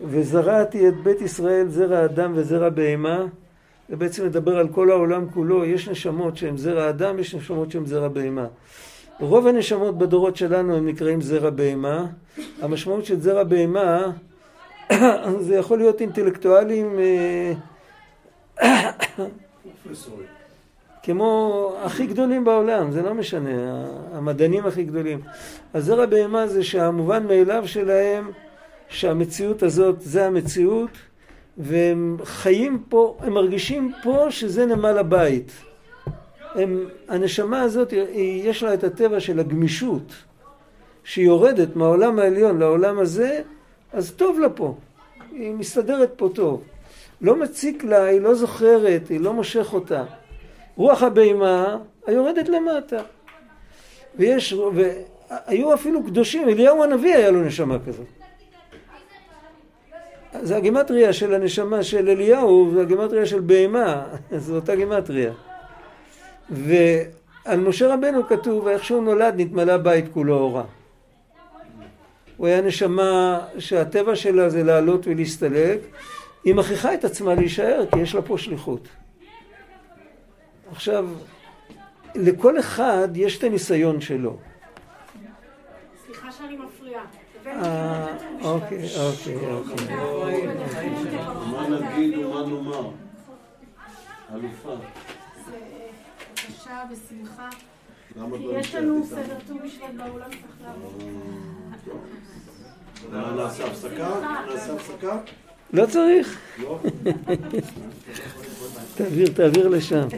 וזרעתי 0.00 0.88
את 0.88 0.94
בית 1.02 1.20
ישראל 1.20 1.68
זרע 1.68 2.04
אדם 2.04 2.32
וזרע 2.36 2.68
בהמה, 2.68 3.26
זה 3.88 3.96
בעצם 3.96 4.26
מדבר 4.26 4.58
על 4.58 4.68
כל 4.68 4.90
העולם 4.90 5.30
כולו, 5.30 5.64
יש 5.64 5.88
נשמות 5.88 6.36
שהן 6.36 6.56
זרע 6.56 6.88
אדם, 6.88 7.18
יש 7.18 7.34
נשמות 7.34 7.70
שהן 7.70 7.86
זרע 7.86 8.08
בהמה. 8.08 8.46
רוב 9.20 9.46
הנשמות 9.46 9.98
בדורות 9.98 10.36
שלנו 10.36 10.76
הם 10.76 10.88
נקראים 10.88 11.20
זרע 11.20 11.50
בהמה, 11.50 12.06
המשמעות 12.60 13.04
של 13.04 13.20
זרע 13.20 13.44
בהמה 13.44 14.12
זה 15.46 15.54
יכול 15.54 15.78
להיות 15.78 16.00
אינטלקטואלים 16.00 16.98
אה, 16.98 17.52
כמו 21.02 21.72
הכי 21.82 22.06
גדולים 22.06 22.44
בעולם, 22.44 22.90
זה 22.92 23.02
לא 23.02 23.14
משנה, 23.14 23.86
המדענים 24.12 24.66
הכי 24.66 24.84
גדולים. 24.84 25.20
אז 25.74 25.84
זרע 25.84 26.06
בהמה 26.06 26.46
זה 26.46 26.64
שהמובן 26.64 27.26
מאליו 27.26 27.68
שלהם 27.68 28.30
שהמציאות 28.88 29.62
הזאת 29.62 29.96
זה 30.00 30.26
המציאות 30.26 30.90
והם 31.58 32.16
חיים 32.24 32.82
פה, 32.88 33.16
הם 33.20 33.32
מרגישים 33.32 33.92
פה 34.02 34.26
שזה 34.30 34.66
נמל 34.66 34.98
הבית. 34.98 35.52
הם, 36.54 36.88
הנשמה 37.08 37.60
הזאת 37.60 37.92
יש 38.44 38.62
לה 38.62 38.74
את 38.74 38.84
הטבע 38.84 39.20
של 39.20 39.40
הגמישות 39.40 40.14
שהיא 41.04 41.26
יורדת 41.26 41.76
מהעולם 41.76 42.18
העליון 42.18 42.58
לעולם 42.58 42.98
הזה 42.98 43.42
אז 43.92 44.12
טוב 44.12 44.40
לה 44.40 44.48
פה, 44.48 44.74
היא 45.32 45.54
מסתדרת 45.54 46.12
פה 46.16 46.28
טוב. 46.34 46.62
לא 47.20 47.36
מציק 47.36 47.84
לה, 47.84 48.04
היא 48.04 48.20
לא 48.20 48.34
זוכרת, 48.34 49.08
היא 49.08 49.20
לא 49.20 49.32
מושך 49.32 49.72
אותה. 49.72 50.04
רוח 50.80 51.02
הבהמה 51.02 51.76
היורדת 52.06 52.48
למטה. 52.48 53.02
ויש, 54.18 54.54
והיו 54.74 55.74
אפילו 55.74 56.04
קדושים, 56.04 56.48
אליהו 56.48 56.84
הנביא 56.84 57.14
היה 57.14 57.30
לו 57.30 57.42
נשמה 57.42 57.76
כזאת. 57.86 58.06
זה 60.42 60.56
הגימטריה 60.56 61.12
של 61.12 61.34
הנשמה 61.34 61.82
של 61.82 62.08
אליהו 62.08 62.72
והגימטריה 62.74 63.26
של 63.26 63.40
בהמה, 63.40 64.04
זו 64.36 64.54
אותה 64.54 64.76
גימטריה. 64.76 65.32
ועל 66.50 67.60
משה 67.60 67.94
רבנו 67.94 68.26
כתוב, 68.26 68.68
איך 68.68 68.84
שהוא 68.84 69.02
נולד 69.02 69.34
נתמלא 69.36 69.76
בית 69.76 70.04
כולו 70.12 70.34
אורה. 70.34 70.64
הוא 72.36 72.46
היה 72.46 72.60
נשמה 72.60 73.40
שהטבע 73.58 74.16
שלה 74.16 74.48
זה 74.48 74.64
לעלות 74.64 75.06
ולהסתלק, 75.06 75.80
היא 76.44 76.54
מכריחה 76.54 76.94
את 76.94 77.04
עצמה 77.04 77.34
להישאר 77.34 77.84
כי 77.92 78.00
יש 78.00 78.14
לה 78.14 78.22
פה 78.22 78.38
שליחות. 78.38 78.88
עכשיו, 80.72 81.06
לכל 82.14 82.58
אחד 82.58 83.08
יש 83.14 83.38
את 83.38 83.44
הניסיון 83.44 84.00
שלו. 84.00 84.36
סליחה 86.06 86.32
שאני 86.32 86.56
מפריעה. 86.56 87.04
אה, 87.46 88.06
אוקיי, 88.42 88.84
אוקיי, 89.00 89.52
אוקיי. 89.52 89.96
מה 91.50 91.66
נגיד 91.68 92.18
ומה 92.18 92.46
נאמר? 92.46 92.90
אלופה. 94.34 94.74
בבקשה, 95.48 96.82
בשמחה. 96.92 97.48
למה 98.16 98.36
כי 98.38 98.44
לא 98.44 98.58
יש 98.58 98.74
לנו? 98.74 99.06
סדר 99.06 99.38
ט"ו 99.46 99.54
בשבט 99.64 99.84
באולם, 99.96 100.30
צריך 100.30 100.62
לעבור. 100.62 100.92
מה, 103.12 103.32
נעשה 103.36 103.66
הפסקה? 103.66 104.20
נעשה 104.48 104.72
הפסקה? 104.74 105.18
לא 105.72 105.86
צריך? 105.86 106.38
תעביר, 108.94 109.28
תעביר 109.34 109.68
לשם. 109.68 110.08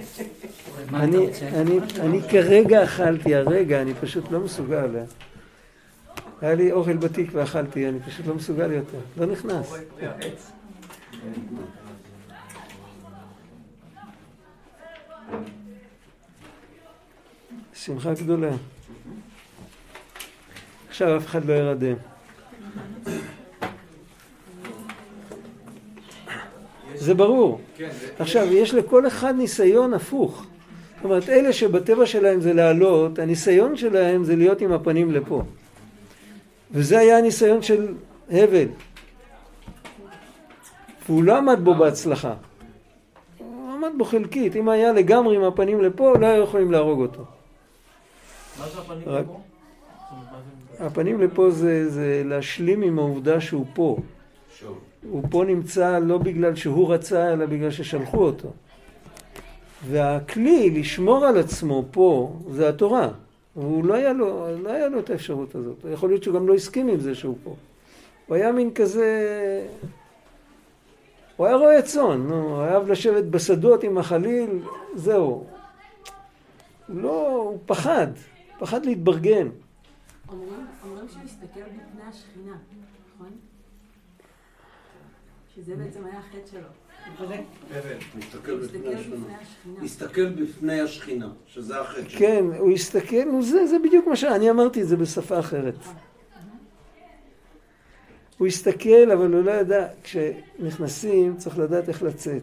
אני, 0.94 1.26
אני, 1.52 1.78
אני 2.00 2.20
כרגע 2.30 2.84
אכלתי, 2.84 3.34
הרגע, 3.34 3.82
אני 3.82 3.94
פשוט 3.94 4.30
לא 4.30 4.40
מסוגל. 4.40 4.88
היה 6.40 6.54
לי 6.54 6.72
אוכל 6.72 6.96
בתיק 6.96 7.30
ואכלתי, 7.32 7.88
אני 7.88 8.00
פשוט 8.00 8.26
לא 8.26 8.34
מסוגל 8.34 8.72
יותר. 8.72 8.98
לא 9.16 9.26
נכנס. 9.26 9.74
שמחה 17.74 18.14
גדולה. 18.14 18.50
עכשיו 20.88 21.16
אף 21.16 21.26
אחד 21.26 21.44
לא 21.44 21.52
ירדם. 21.52 21.96
זה 26.94 27.14
ברור. 27.14 27.60
עכשיו, 28.18 28.52
יש 28.52 28.74
לכל 28.74 29.06
אחד 29.06 29.34
ניסיון 29.38 29.94
הפוך. 29.94 30.44
זאת 30.96 31.04
אומרת, 31.04 31.28
אלה 31.28 31.52
שבטבע 31.52 32.06
שלהם 32.06 32.40
זה 32.40 32.52
לעלות, 32.52 33.18
הניסיון 33.18 33.76
שלהם 33.76 34.24
זה 34.24 34.36
להיות 34.36 34.60
עם 34.60 34.72
הפנים 34.72 35.10
לפה. 35.10 35.42
וזה 36.70 36.98
היה 36.98 37.18
הניסיון 37.18 37.62
של 37.62 37.94
הבל. 38.30 38.66
והוא 41.08 41.24
לא 41.24 41.36
עמד 41.38 41.58
בו 41.64 41.74
בהצלחה. 41.74 42.34
הוא 43.38 43.72
עמד 43.72 43.90
בו 43.98 44.04
חלקית. 44.04 44.56
אם 44.56 44.68
היה 44.68 44.92
לגמרי 44.92 45.36
עם 45.36 45.44
הפנים 45.44 45.80
לפה, 45.82 46.14
לא 46.20 46.26
היו 46.26 46.42
יכולים 46.42 46.72
להרוג 46.72 47.00
אותו. 47.00 47.24
מה 48.60 48.66
זה 48.68 48.78
הפנים 48.80 49.02
רק- 49.06 49.24
לפה? 49.24 49.40
הפנים 50.80 51.20
לפה 51.20 51.50
זה, 51.50 51.88
זה 51.90 52.22
להשלים 52.24 52.82
עם 52.82 52.98
העובדה 52.98 53.40
שהוא 53.40 53.66
פה. 53.74 53.96
שוב. 54.58 54.78
הוא 55.10 55.22
פה 55.30 55.44
נמצא 55.44 55.98
לא 55.98 56.18
בגלל 56.18 56.56
שהוא 56.56 56.94
רצה, 56.94 57.32
אלא 57.32 57.46
בגלל 57.46 57.70
ששלחו 57.70 58.24
אותו. 58.24 58.52
והכלי 59.88 60.70
לשמור 60.70 61.24
על 61.24 61.38
עצמו 61.38 61.84
פה 61.90 62.36
זה 62.50 62.68
התורה. 62.68 63.08
והוא 63.56 63.84
לא 63.84 63.94
היה 63.94 64.12
לו, 64.12 64.58
לא 64.62 64.70
היה 64.72 64.88
לו 64.88 64.98
את 64.98 65.10
האפשרות 65.10 65.54
הזאת. 65.54 65.76
יכול 65.92 66.10
להיות 66.10 66.22
שהוא 66.22 66.34
גם 66.34 66.48
לא 66.48 66.54
הסכים 66.54 66.88
עם 66.88 67.00
זה 67.00 67.14
שהוא 67.14 67.36
פה. 67.44 67.56
הוא 68.26 68.36
היה 68.36 68.52
מין 68.52 68.74
כזה... 68.74 69.66
הוא 71.36 71.46
היה 71.46 71.56
רועה 71.56 71.82
צאן, 71.82 72.26
נו, 72.28 72.34
הוא 72.34 72.62
אהב 72.62 72.88
לשבת 72.88 73.24
בשדות 73.24 73.82
עם 73.82 73.98
החליל, 73.98 74.60
זהו. 74.94 75.24
הוא 75.26 75.46
לא, 76.88 77.30
הוא 77.30 77.58
פחד, 77.66 78.06
פחד 78.58 78.86
להתברגן. 78.86 79.48
אומרים 80.28 80.66
אומרים 80.84 81.08
שהוא 81.08 81.22
הסתכל 81.24 81.60
בפני 81.60 82.02
השכינה, 82.08 82.56
נכון? 83.14 83.30
שזה 85.54 85.76
בעצם 85.76 86.04
היה 86.04 86.18
החטא 86.18 86.50
שלו. 86.50 86.60
הוא 87.18 87.26
בפני 88.60 88.92
הסתכל 88.92 88.92
השכינה. 88.92 89.16
בפני 89.18 89.34
השכינה. 89.34 89.80
להסתכל 89.82 90.28
בפני 90.28 90.80
השכינה, 90.80 91.28
שזה 91.46 91.80
החטא 91.80 92.08
שלו. 92.08 92.18
כן, 92.18 92.44
הוא 92.58 92.72
הסתכל, 92.72 93.24
נו 93.24 93.42
זה, 93.42 93.66
זה 93.66 93.78
בדיוק 93.78 94.06
מה 94.06 94.16
שאני 94.16 94.50
אמרתי 94.50 94.82
את 94.82 94.88
זה 94.88 94.96
בשפה 94.96 95.38
אחרת. 95.38 95.74
הוא 98.38 98.46
הסתכל, 98.46 99.10
אבל 99.12 99.34
הוא 99.34 99.44
לא 99.44 99.50
ידע, 99.50 99.86
כשנכנסים 100.02 101.36
צריך 101.36 101.58
לדעת 101.58 101.88
איך 101.88 102.02
לצאת. 102.02 102.42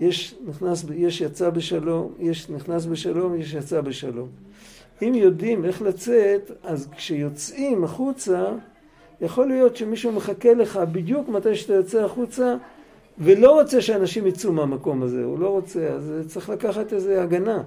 יש 0.00 0.34
נכנס, 0.46 0.84
יש 0.94 1.20
יצא 1.20 1.50
בשלום, 1.50 2.14
יש 2.18 2.50
נכנס 2.50 2.86
בשלום, 2.86 3.40
יש 3.40 3.54
יצא 3.54 3.80
בשלום. 3.80 4.28
אם 5.02 5.14
יודעים 5.14 5.64
איך 5.64 5.82
לצאת, 5.82 6.50
אז 6.62 6.88
כשיוצאים 6.96 7.84
החוצה, 7.84 8.52
יכול 9.24 9.48
להיות 9.48 9.76
שמישהו 9.76 10.12
מחכה 10.12 10.54
לך 10.54 10.76
בדיוק 10.92 11.28
מתי 11.28 11.54
שאתה 11.54 11.74
יוצא 11.74 12.04
החוצה, 12.04 12.54
ולא 13.18 13.60
רוצה 13.60 13.80
שאנשים 13.80 14.26
יצאו 14.26 14.52
מהמקום 14.52 15.02
הזה, 15.02 15.24
הוא 15.24 15.38
לא 15.38 15.48
רוצה, 15.48 15.88
אז 15.88 16.12
צריך 16.26 16.50
לקחת 16.50 16.92
איזה 16.92 17.22
הגנה. 17.22 17.62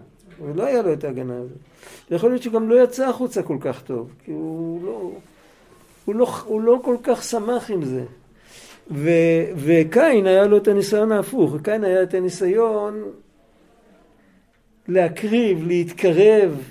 ולא 0.46 0.64
היה 0.64 0.82
לו 0.82 0.94
את 0.94 1.04
ההגנה 1.04 1.38
הזאת. 1.38 1.58
ויכול 2.12 2.30
להיות 2.30 2.44
שגם 2.44 2.70
לא 2.70 2.84
יצא 2.84 3.08
החוצה 3.08 3.44
כל 3.44 3.58
כך 3.60 3.82
טוב, 3.82 4.10
כי 4.26 4.32
הוא 4.32 4.86
לא, 4.86 5.12
הוא 6.06 6.16
לא, 6.16 6.28
הוא 6.46 6.62
לא 6.62 6.80
כל 6.84 6.96
כך 7.04 7.24
שמח 7.24 7.72
עם 7.72 7.86
זה. 7.86 8.04
ו, 8.92 9.10
וקין 9.56 10.26
היה 10.26 10.48
לו 10.48 10.58
את 10.58 10.68
הניסיון 10.68 11.12
ההפוך, 11.12 11.56
קין 11.64 11.84
היה 11.84 12.04
את 12.04 12.14
הניסיון 12.14 13.04
להקריב, 14.88 15.68
להתקרב, 15.68 16.64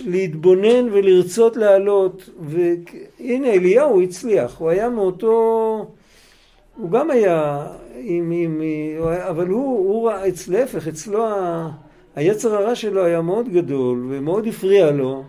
להתבונן 0.00 0.88
ולרצות 0.92 1.56
לעלות. 1.56 2.28
והנה 2.40 3.50
אליהו 3.52 4.02
הצליח, 4.02 4.58
הוא 4.58 4.70
היה 4.70 4.88
מאותו... 4.88 5.86
הוא 6.76 6.90
גם 6.90 7.10
היה 7.10 7.66
עם... 7.96 8.30
עם 8.34 8.60
אבל 9.28 9.46
הוא, 9.46 9.78
הוא 9.78 10.08
ראה- 10.08 10.28
אצ- 10.28 10.48
להפך, 10.50 10.88
אצלו 10.88 11.26
ה- 11.26 11.70
היצר 12.16 12.54
הרע 12.54 12.74
שלו 12.74 13.04
היה 13.04 13.20
מאוד 13.22 13.48
גדול 13.48 14.06
ומאוד 14.10 14.46
הפריע 14.46 14.90
לו. 14.90 15.24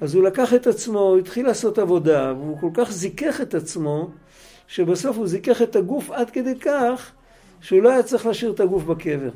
אז 0.00 0.14
הוא 0.14 0.24
לקח 0.24 0.54
את 0.54 0.66
עצמו, 0.66 0.98
הוא 1.00 1.18
התחיל 1.18 1.46
לעשות 1.46 1.78
עבודה, 1.78 2.32
והוא 2.38 2.56
כל 2.60 2.70
כך 2.74 2.92
זיכך 2.92 3.40
את 3.40 3.54
עצמו, 3.54 4.08
שבסוף 4.68 5.16
הוא 5.16 5.26
זיכך 5.26 5.62
את 5.62 5.76
הגוף 5.76 6.10
עד 6.10 6.30
כדי 6.30 6.54
כך 6.58 7.12
שהוא 7.60 7.82
לא 7.82 7.90
היה 7.92 8.02
צריך 8.02 8.26
להשאיר 8.26 8.50
את 8.52 8.60
הגוף 8.60 8.84
בקבר. 8.84 9.30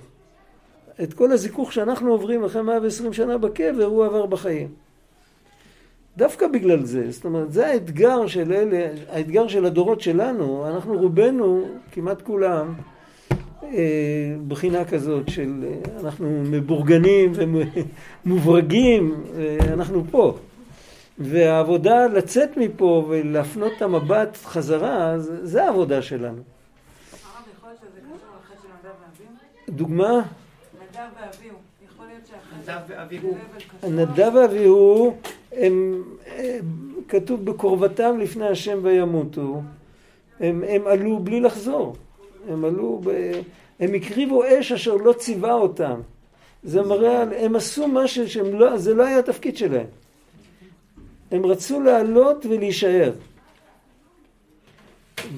את 1.03 1.15
כל 1.15 1.33
הזיכוך 1.33 1.73
שאנחנו 1.73 2.11
עוברים 2.11 2.45
אחרי 2.45 2.63
120 2.63 3.13
שנה 3.13 3.39
בקבר, 3.39 3.85
הוא 3.85 4.05
עבר 4.05 4.27
בחיים. 4.27 4.69
דווקא 6.17 6.47
בגלל 6.47 6.85
זה, 6.85 7.11
זאת 7.11 7.25
אומרת, 7.25 7.53
זה 7.53 7.67
האתגר 7.67 8.27
של 8.27 8.53
אלה, 8.53 8.89
האתגר 9.11 9.49
של 9.49 9.65
הדורות 9.65 10.01
שלנו, 10.01 10.69
אנחנו 10.69 10.99
רובנו, 10.99 11.69
כמעט 11.93 12.23
כולם, 12.23 12.75
אה, 13.63 14.37
בחינה 14.49 14.85
כזאת 14.85 15.29
של 15.29 15.65
אה, 15.65 16.01
אנחנו 16.01 16.43
מבורגנים 16.45 17.33
ומוברגים, 18.25 19.25
אה, 19.37 19.57
אנחנו 19.73 20.05
פה. 20.11 20.39
והעבודה 21.19 22.07
לצאת 22.07 22.57
מפה 22.57 23.07
ולהפנות 23.09 23.73
את 23.77 23.83
המבט 23.83 24.37
חזרה, 24.45 25.19
זה, 25.19 25.47
זה 25.47 25.65
העבודה 25.65 26.03
שלנו. 26.03 26.43
דוגמה, 29.69 30.23
נדב 33.89 34.31
ואביהו, 34.35 35.17
הם, 35.53 36.05
הם, 36.27 36.95
כתוב 37.09 37.45
בקרבתם 37.45 38.19
לפני 38.19 38.47
השם 38.49 38.79
וימותו, 38.83 39.63
הם, 40.41 40.65
הם 40.69 40.87
עלו 40.87 41.19
בלי 41.19 41.41
לחזור, 41.41 41.97
הם 42.49 42.65
עלו, 42.65 43.01
ב, 43.05 43.11
הם 43.81 43.95
הקריבו 43.95 44.43
אש 44.45 44.73
אשר 44.73 44.95
לא 44.95 45.13
ציווה 45.13 45.53
אותם. 45.53 46.01
זה 46.63 46.83
מראה, 46.83 47.23
על- 47.23 47.33
הם 47.33 47.57
עשו 47.57 47.89
משהו 47.89 48.29
שהם 48.29 48.55
לא, 48.61 48.77
זה 48.79 48.95
לא 48.95 49.07
היה 49.07 49.19
התפקיד 49.19 49.57
שלהם. 49.57 49.87
הם 51.31 51.47
רצו 51.47 51.81
לעלות 51.81 52.47
ולהישאר. 52.47 53.13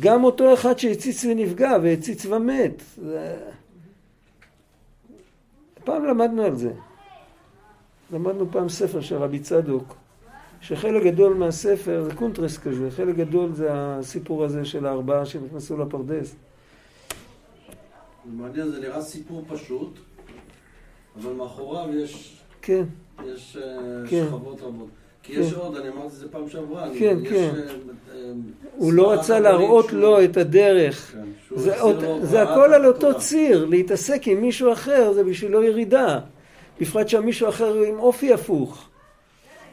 גם 0.00 0.24
אותו 0.24 0.54
אחד 0.54 0.78
שהציץ 0.78 1.24
ונפגע 1.24 1.76
והציץ 1.82 2.26
ומת. 2.26 2.82
זה... 2.96 3.36
פעם 5.84 6.04
למדנו 6.04 6.42
על 6.42 6.54
זה. 6.56 6.72
למדנו 8.12 8.50
פעם 8.50 8.68
ספר 8.68 9.00
של 9.00 9.16
רבי 9.16 9.38
צדוק, 9.38 9.94
שחלק 10.60 11.02
גדול 11.02 11.34
מהספר, 11.34 12.04
זה 12.04 12.14
קונטרס 12.14 12.58
כזה, 12.58 12.90
חלק 12.90 13.16
גדול 13.16 13.52
זה 13.52 13.68
הסיפור 13.72 14.44
הזה 14.44 14.64
של 14.64 14.86
הארבעה 14.86 15.26
שנכנסו 15.26 15.78
לפרדס. 15.78 16.34
מעניין, 18.24 18.70
זה 18.70 18.80
נראה 18.80 19.02
סיפור 19.02 19.44
פשוט, 19.48 19.98
אבל 21.16 21.32
מאחוריו 21.32 21.94
יש, 21.94 22.42
כן, 22.62 22.84
יש 23.24 23.56
אה, 23.56 24.08
כן. 24.10 24.24
שכבות 24.26 24.60
רבות. 24.60 24.88
כי 25.22 25.34
כן. 25.34 25.40
יש 25.40 25.52
עוד, 25.52 25.76
אני 25.76 25.88
אמרתי 25.88 26.06
את 26.06 26.12
זה 26.12 26.28
פעם 26.30 26.48
שעברה, 26.48 26.88
כן, 26.98 27.18
כן. 27.30 27.50
אה, 28.12 28.32
הוא 28.76 28.92
לא 28.92 29.12
רצה 29.12 29.40
להראות 29.40 29.92
לו 29.92 30.24
את 30.24 30.36
הדרך. 30.36 31.12
כן, 31.12 31.58
זה, 32.22 32.42
הכל 32.42 32.74
על 32.74 32.86
אותו. 32.86 33.18
ציר, 33.18 33.64
להתעסק 33.64 34.22
עם 34.26 34.40
מישהו 34.40 34.72
אחר 34.72 35.12
זה 35.12 35.24
בשבילו 35.24 35.62
ירידה. 35.62 36.18
בפרט 36.80 37.08
שהמישהו 37.08 37.48
אחר 37.48 37.74
עם 37.74 37.98
אופי 37.98 38.32
הפוך. 38.32 38.88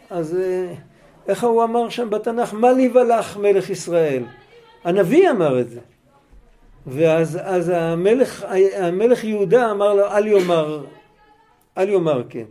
אז 0.09 0.35
אה, 0.35 0.73
איך 1.27 1.43
הוא 1.43 1.63
אמר 1.63 1.89
שם 1.89 2.09
בתנ"ך? 2.09 2.53
מה 2.53 2.71
לי 2.71 2.89
ולך 2.93 3.37
מלך 3.37 3.69
ישראל? 3.69 4.23
הנביא 4.83 5.29
אמר 5.29 5.59
את 5.59 5.69
זה. 5.69 5.79
ואז 6.87 7.39
אז 7.43 7.71
המלך, 7.75 8.45
המלך 8.75 9.23
יהודה 9.23 9.71
אמר 9.71 9.93
לו 9.93 10.05
אל 10.05 10.27
יאמר, 10.27 10.85
אל 11.77 11.89
יאמר 11.89 12.23
כן. 12.29 12.43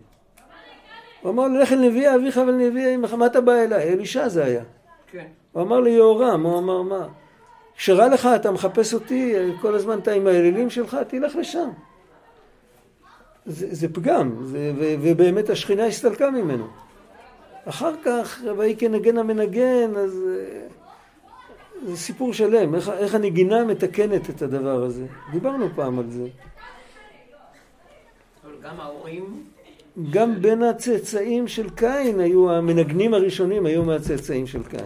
הוא 1.27 1.33
אמר 1.33 1.49
לו 1.49 1.61
לך 1.61 1.73
אל 1.73 1.79
נביא 1.79 2.15
אביך 2.15 2.37
ולנביא 2.37 2.95
אמך, 2.95 3.13
מה 3.13 3.27
אתה 3.27 3.41
בא 3.41 3.53
אליי? 3.53 3.93
אלישע 3.93 4.29
זה 4.29 4.45
היה. 4.45 4.63
כן. 5.11 5.27
הוא 5.53 5.63
אמר 5.63 5.81
ליהורם, 5.81 6.47
הוא 6.47 6.59
אמר 6.59 6.83
מה? 6.83 7.09
כשרע 7.77 8.09
לך 8.09 8.29
אתה 8.37 8.51
מחפש 8.51 8.95
אותי, 8.95 9.35
כל 9.61 9.75
הזמן 9.75 9.99
אתה 9.99 10.13
עם 10.13 10.27
האלילים 10.27 10.71
שלך, 10.71 10.97
תלך 11.09 11.37
לשם. 11.37 11.69
זה, 13.47 13.75
זה 13.75 13.95
פגם, 13.95 14.45
זה, 14.45 14.73
ו, 14.79 14.95
ובאמת 15.03 15.51
השכינה 15.51 15.87
הסתלקה 15.87 16.31
ממנו. 16.31 16.67
אחר 17.65 17.93
כך, 18.05 18.41
ויהי 18.57 18.77
כנגן 18.77 19.19
המנגן, 19.19 19.97
אז 19.97 20.23
אה, 20.29 20.67
זה 21.87 21.97
סיפור 21.97 22.33
שלם, 22.33 22.75
איך, 22.75 22.89
איך 22.89 23.15
הנגינה 23.15 23.65
מתקנת 23.65 24.31
את 24.31 24.43
הדבר 24.43 24.83
הזה. 24.83 25.07
דיברנו 25.33 25.69
פעם 25.75 25.99
על 25.99 26.11
זה. 26.11 26.29
אבל 28.45 28.55
גם 28.63 28.81
ההורים, 28.81 29.45
גם 30.11 30.43
בין 30.43 30.63
הצאצאים 30.63 31.49
של 31.49 31.71
קין 31.71 32.21
היו, 32.21 32.51
המנגנים 32.51 33.15
הראשונים 33.15 33.67
היו 33.67 33.83
מהצאצאים 33.85 34.47
של 34.47 34.63
קין. 34.63 34.81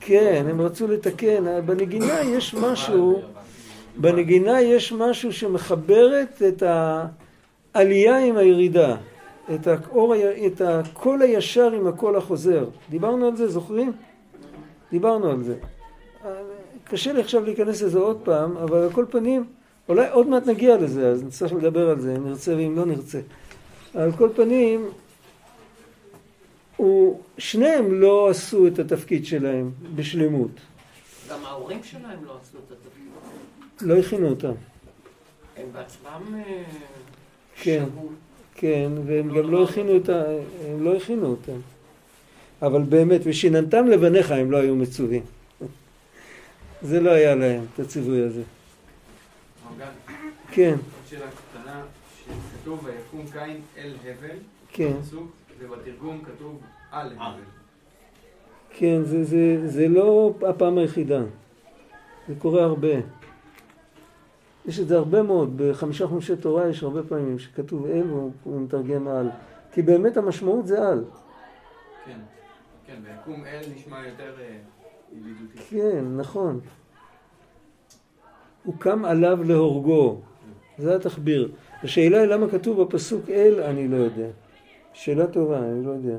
כן, 0.00 0.46
הם 0.50 0.60
רצו 0.60 0.88
לתקן. 0.88 1.66
בנגינה 1.66 2.20
יש 2.20 2.54
משהו, 2.54 3.22
בנגינה 3.96 4.60
יש 4.60 4.92
משהו 4.92 5.32
שמחברת 5.32 6.42
את 6.48 6.62
העלייה 7.74 8.18
עם 8.18 8.36
הירידה, 8.36 8.96
את, 9.54 9.66
האור, 9.66 10.14
ה- 10.14 10.46
את 10.46 10.60
הקול 10.60 11.22
הישר 11.22 11.72
עם 11.72 11.86
הקול 11.86 12.16
החוזר. 12.16 12.64
דיברנו 12.90 13.26
על 13.26 13.36
זה, 13.36 13.48
זוכרים? 13.48 13.92
דיברנו 14.90 15.30
על 15.30 15.42
זה. 15.42 15.54
קשה 16.84 17.12
לי 17.12 17.20
עכשיו 17.20 17.44
להיכנס 17.44 17.82
לזה 17.82 17.98
עוד 17.98 18.18
פעם, 18.24 18.56
אבל 18.56 18.78
על 18.82 18.92
כל 18.92 19.04
פנים, 19.10 19.44
אולי 19.88 20.08
עוד 20.08 20.26
מעט 20.28 20.46
נגיע 20.46 20.76
לזה, 20.76 21.08
אז 21.08 21.24
נצטרך 21.24 21.52
לדבר 21.52 21.90
על 21.90 22.00
זה, 22.00 22.16
אם 22.16 22.28
נרצה 22.28 22.56
ואם 22.56 22.76
לא 22.76 22.86
נרצה. 22.86 23.20
על 23.94 24.12
כל 24.12 24.28
פנים, 24.36 24.88
הוא, 26.76 27.20
שניהם 27.38 28.00
לא 28.00 28.28
עשו 28.28 28.66
את 28.66 28.78
התפקיד 28.78 29.26
שלהם 29.26 29.70
בשלמות. 29.94 30.50
גם 31.30 31.44
ההורים 31.44 31.80
שלהם 31.82 32.24
לא 32.26 32.38
עשו 32.42 32.58
את 32.58 32.72
התפקיד. 32.72 33.88
לא 33.88 33.98
הכינו 33.98 34.28
אותם. 34.28 34.52
הם 35.56 35.66
בעצמם 35.72 36.34
אה, 36.34 36.62
כן. 37.62 37.84
שבו. 37.86 38.08
כן, 38.54 38.92
והם 39.06 39.28
גם 39.28 39.50
לא 39.50 39.64
הכינו 39.64 39.96
את 39.96 40.08
ה... 40.08 40.24
הם 40.66 40.84
לא 40.84 40.96
הכינו 40.96 41.26
אותם. 41.26 41.58
אבל 42.62 42.82
באמת, 42.82 43.20
ושיננתם 43.24 43.86
לבניך 43.86 44.30
הם 44.30 44.50
לא 44.50 44.56
היו 44.56 44.76
מצווים. 44.76 45.22
זה 46.82 47.00
לא 47.00 47.10
היה 47.10 47.34
להם, 47.34 47.64
את 47.74 47.80
הציווי 47.80 48.22
הזה. 48.22 48.42
כן, 50.50 50.70
עוד 50.70 51.06
שאלה 51.06 51.26
קטנה, 51.30 51.82
שכתוב 52.16 52.84
ויקום 52.84 53.26
קין 53.32 53.60
אל 53.76 53.94
הבל, 54.04 54.36
כן, 54.68 54.92
ובתרגום 55.58 56.24
כתוב 56.24 56.60
על 56.90 57.12
הבל. 57.12 57.40
כן, 58.70 59.04
זה, 59.04 59.24
זה, 59.24 59.68
זה 59.68 59.88
לא 59.88 60.34
הפעם 60.48 60.78
היחידה. 60.78 61.22
זה 62.28 62.34
קורה 62.38 62.62
הרבה. 62.62 62.94
יש 64.66 64.80
את 64.80 64.88
זה 64.88 64.96
הרבה 64.96 65.22
מאוד, 65.22 65.62
בחמישה 65.62 66.06
חומשי 66.06 66.36
תורה 66.36 66.68
יש 66.68 66.82
הרבה 66.82 67.02
פעמים 67.02 67.38
שכתוב 67.38 67.86
אל 67.86 68.02
והוא 68.10 68.30
הוא 68.44 68.60
מתרגם 68.60 69.08
על. 69.08 69.30
כי 69.72 69.82
באמת 69.82 70.16
המשמעות 70.16 70.66
זה 70.66 70.88
על. 70.88 71.04
כן, 72.06 72.18
כן, 72.86 72.96
ויקום 73.04 73.44
אל 73.44 73.60
נשמע 73.74 74.06
יותר 74.06 74.34
אה, 74.40 74.56
ידידותי. 75.12 75.58
כן, 75.70 76.04
נכון. 76.16 76.60
הוא 78.64 78.74
קם 78.78 79.04
עליו 79.04 79.44
להורגו. 79.44 80.20
זה 80.78 80.96
התחביר. 80.96 81.52
השאלה 81.82 82.20
היא 82.20 82.26
למה 82.26 82.48
כתוב 82.48 82.82
בפסוק 82.82 83.30
אל, 83.30 83.60
אני 83.60 83.88
לא 83.88 83.96
יודע. 83.96 84.28
שאלה 84.92 85.26
טובה, 85.26 85.58
אני 85.58 85.84
לא 85.84 85.90
יודע. 85.90 86.16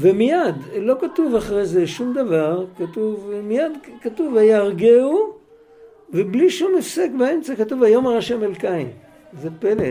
ומיד, 0.00 0.54
לא 0.76 0.94
כתוב 1.00 1.34
אחרי 1.34 1.66
זה 1.66 1.86
שום 1.86 2.14
דבר, 2.14 2.66
כתוב, 2.78 3.30
מיד 3.42 3.72
כתוב 4.02 4.32
ויהרגהו, 4.32 5.37
ובלי 6.10 6.50
שום 6.50 6.72
הפסק 6.78 7.08
באמצע 7.18 7.56
כתוב 7.56 7.80
ויאמר 7.80 8.16
השם 8.16 8.44
אל 8.44 8.54
קין. 8.54 8.90
זה 9.40 9.48
פלא. 9.58 9.84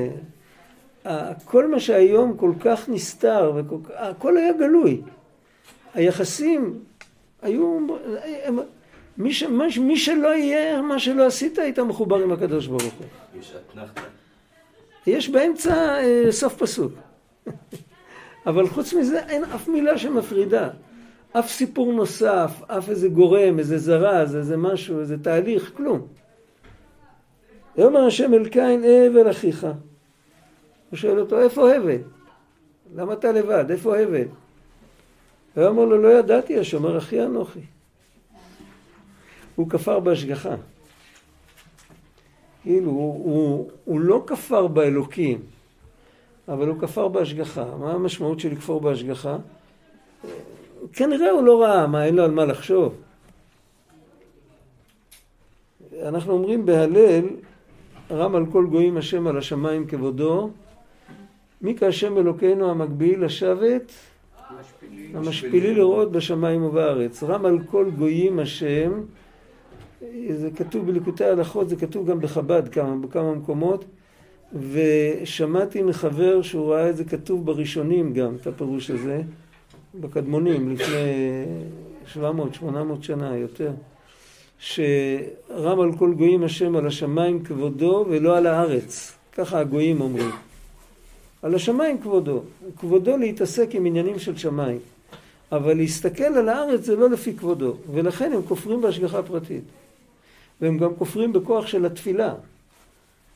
כל 1.46 1.68
מה 1.68 1.80
שהיום 1.80 2.38
כל 2.38 2.52
כך 2.60 2.90
נסתר, 2.90 3.52
וכל, 3.56 3.78
הכל 3.96 4.38
היה 4.38 4.54
גלוי. 4.54 5.02
היחסים 5.94 6.80
היו, 7.42 7.80
הם, 8.44 8.60
מי, 9.18 9.34
ש, 9.34 9.44
מי 9.80 9.98
שלא 9.98 10.36
יהיה, 10.36 10.82
מה 10.82 11.00
שלא 11.00 11.26
עשית, 11.26 11.60
היית 11.60 11.80
מחובר 11.80 12.24
עם 12.24 12.32
הקדוש 12.32 12.68
ברוך 12.68 12.84
הוא. 12.84 13.06
יש 13.40 13.56
אתנחתא. 13.56 14.02
יש 15.08 15.30
באמצע 15.30 16.00
אה, 16.00 16.32
סוף 16.32 16.56
פסוק. 16.56 16.92
אבל 18.48 18.68
חוץ 18.68 18.94
מזה 18.94 19.20
אין 19.20 19.44
אף 19.44 19.68
מילה 19.68 19.98
שמפרידה. 19.98 20.70
אף 21.40 21.52
סיפור 21.52 21.94
נוסף, 21.94 22.62
אף 22.68 22.90
איזה 22.90 23.08
גורם, 23.08 23.60
איזה 23.60 23.78
זרז, 23.78 24.36
איזה 24.36 24.58
משהו, 24.58 25.00
איזה 25.00 25.18
תהליך, 25.18 25.72
כלום. 25.78 26.08
ויאמר 27.78 28.00
השם 28.00 28.34
אל 28.34 28.50
קין, 28.50 28.84
הבל 28.84 29.32
אחיך. 29.32 29.68
הוא 30.90 30.98
שואל 30.98 31.20
אותו, 31.20 31.42
איפה 31.42 31.74
הבל? 31.74 31.98
למה 32.96 33.14
אתה 33.14 33.32
לבד? 33.32 33.72
איפה 33.72 33.98
הבל? 33.98 34.28
ויאמר 35.58 35.86
לו, 35.86 36.02
לא 36.02 36.08
ידעתי, 36.08 36.60
השומר 36.60 36.98
אחי 36.98 37.24
אנוכי. 37.24 37.60
הוא 39.56 39.70
כפר 39.70 40.00
בהשגחה. 40.00 40.56
כאילו, 42.64 42.92
הוא, 42.92 43.14
הוא, 43.14 43.70
הוא 43.86 44.00
לא 44.00 44.24
כפר 44.28 44.68
באלוקים, 44.68 45.42
אבל 46.48 46.68
הוא 46.68 46.80
כפר 46.82 47.08
בהשגחה. 47.08 47.66
מה 47.80 47.92
המשמעות 47.92 48.40
של 48.40 48.52
לכפור 48.52 48.82
בהשגחה? 48.82 49.38
כנראה 50.94 51.32
הוא 51.32 51.44
לא 51.44 51.62
ראה, 51.62 51.88
מה, 51.88 52.06
אין 52.06 52.16
לו 52.16 52.24
על 52.24 52.32
מה 52.32 52.46
לחשוב. 52.46 52.96
אנחנו 56.04 56.34
אומרים 56.34 56.66
בהלל, 56.66 57.26
רם 58.12 58.36
על 58.36 58.46
כל 58.52 58.66
גויים 58.66 58.98
השם 58.98 59.28
על 59.28 59.38
השמיים 59.38 59.88
כבודו, 59.88 60.50
מי 61.62 61.78
כהשם 61.78 62.18
אלוקינו 62.18 62.72
המגביל 62.72 63.26
לשבת, 63.26 63.92
המשפילי 65.14 65.74
לראות 65.74 66.12
בשמיים 66.12 66.64
ובארץ. 66.64 67.24
רם 67.24 67.46
על 67.46 67.60
כל 67.72 67.90
גויים 67.98 68.40
השם, 68.40 68.92
זה 70.30 70.50
כתוב 70.56 70.86
בליקוטי 70.86 71.24
ההלכות, 71.24 71.70
זה 71.70 71.76
כתוב 71.76 72.10
גם 72.10 72.20
בחב"ד 72.20 72.68
כמה, 72.68 72.96
בכמה 72.96 73.36
מקומות, 73.36 73.86
ושמעתי 74.72 75.84
מחבר 75.84 76.42
שהוא 76.42 76.74
ראה 76.74 76.90
את 76.90 76.98
זה 76.98 77.06
כתוב 77.06 77.46
בראשונים 77.46 78.14
גם, 78.14 78.36
את 78.42 78.48
הפירוש 78.48 78.92
הזה, 78.92 79.22
בקדמונים, 79.96 80.70
לפני 80.70 81.46
700-800 82.16 82.20
שנה, 83.02 83.38
יותר, 83.38 83.72
שרם 84.60 85.80
על 85.80 85.92
כל 85.98 86.14
גויים 86.14 86.44
השם 86.44 86.76
על 86.76 86.88
השמיים 86.88 87.44
כבודו 87.44 88.06
ולא 88.10 88.38
על 88.38 88.48
הארץ, 88.48 89.18
ככה 89.32 89.60
הגויים 89.60 90.02
אומרים. 90.02 90.32
על 91.42 91.56
השמיים 91.56 92.02
כבודו, 92.02 92.42
כבודו 92.80 93.18
להתעסק 93.18 93.70
עם 93.72 93.86
עניינים 93.86 94.20
של 94.20 94.38
שמיים, 94.38 94.80
אבל 95.52 95.78
להסתכל 95.78 96.24
על 96.24 96.50
הארץ 96.50 96.82
זה 96.82 96.96
לא 96.96 97.10
לפי 97.10 97.34
כבודו, 97.34 97.74
ולכן 97.94 98.32
הם 98.34 98.42
כופרים 98.42 98.82
בהשגחה 98.82 99.24
פרטית. 99.24 99.64
והם 100.62 100.78
גם 100.78 100.96
כופרים 100.96 101.34
בכוח 101.34 101.68
של 101.68 101.86
התפילה. 101.86 102.34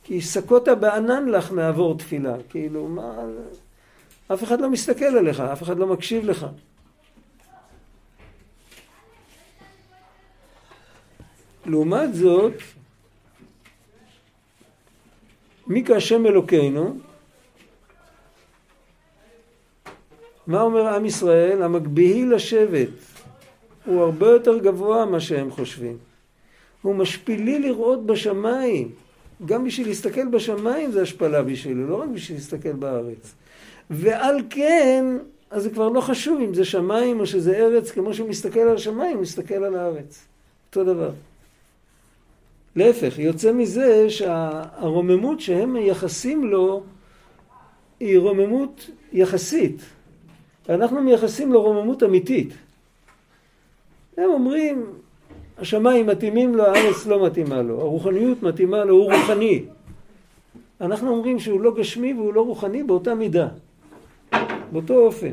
כי 0.04 0.20
סקותה 0.20 0.74
בענן 0.74 1.28
לך 1.28 1.52
מעבור 1.52 1.98
תפילה. 1.98 2.34
כאילו, 2.48 2.88
מה... 2.88 3.14
אף 4.34 4.42
אחד 4.44 4.60
לא 4.60 4.70
מסתכל 4.70 5.04
עליך, 5.04 5.40
אף 5.40 5.62
אחד 5.62 5.78
לא 5.78 5.86
מקשיב 5.86 6.24
לך. 6.24 6.46
לעומת 11.66 12.14
זאת, 12.14 12.52
מי 15.66 15.84
כהשם 15.84 16.26
אלוקינו? 16.26 16.96
מה 20.46 20.62
אומר 20.62 20.94
עם 20.94 21.04
ישראל? 21.04 21.62
המגביהי 21.62 22.24
לשבת 22.24 22.88
הוא 23.84 24.02
הרבה 24.02 24.26
יותר 24.26 24.58
גבוה 24.58 25.06
ממה 25.06 25.20
שהם 25.20 25.50
חושבים. 25.50 25.98
הוא 26.82 26.94
משפילי 26.94 27.58
לראות 27.58 28.06
בשמיים. 28.06 28.90
גם 29.46 29.64
בשביל 29.64 29.88
להסתכל 29.88 30.28
בשמיים 30.28 30.90
זה 30.90 31.02
השפלה 31.02 31.42
בשבילו, 31.42 31.88
לא 31.88 32.02
רק 32.02 32.08
בשביל 32.08 32.38
להסתכל 32.38 32.72
בארץ. 32.72 33.34
ועל 33.92 34.36
כן, 34.50 35.04
אז 35.50 35.62
זה 35.62 35.70
כבר 35.70 35.88
לא 35.88 36.00
חשוב 36.00 36.40
אם 36.40 36.54
זה 36.54 36.64
שמיים 36.64 37.20
או 37.20 37.26
שזה 37.26 37.56
ארץ, 37.56 37.90
כמו 37.90 38.14
שהוא 38.14 38.28
מסתכל 38.28 38.60
על 38.60 38.74
השמיים, 38.74 39.14
הוא 39.14 39.22
מסתכל 39.22 39.54
על 39.54 39.74
הארץ. 39.74 40.26
אותו 40.68 40.84
דבר. 40.84 41.10
להפך, 42.76 43.18
יוצא 43.18 43.52
מזה 43.52 44.10
שהרוממות 44.10 45.40
שהם 45.40 45.72
מייחסים 45.72 46.44
לו 46.48 46.82
היא 48.00 48.18
רוממות 48.18 48.90
יחסית. 49.12 49.80
אנחנו 50.68 51.02
מייחסים 51.02 51.52
לו 51.52 51.62
רוממות 51.62 52.02
אמיתית. 52.02 52.54
הם 54.16 54.30
אומרים, 54.30 54.86
השמיים 55.58 56.06
מתאימים 56.06 56.54
לו, 56.54 56.64
הארץ 56.64 57.06
לא 57.06 57.26
מתאימה 57.26 57.62
לו, 57.62 57.80
הרוחניות 57.80 58.42
מתאימה 58.42 58.84
לו, 58.84 58.94
הוא 58.94 59.12
רוחני. 59.12 59.64
אנחנו 60.80 61.10
אומרים 61.10 61.38
שהוא 61.38 61.60
לא 61.60 61.74
גשמי 61.74 62.14
והוא 62.14 62.34
לא 62.34 62.40
רוחני 62.40 62.82
באותה 62.82 63.14
מידה, 63.14 63.48
באותו 64.72 64.94
אופן. 64.94 65.32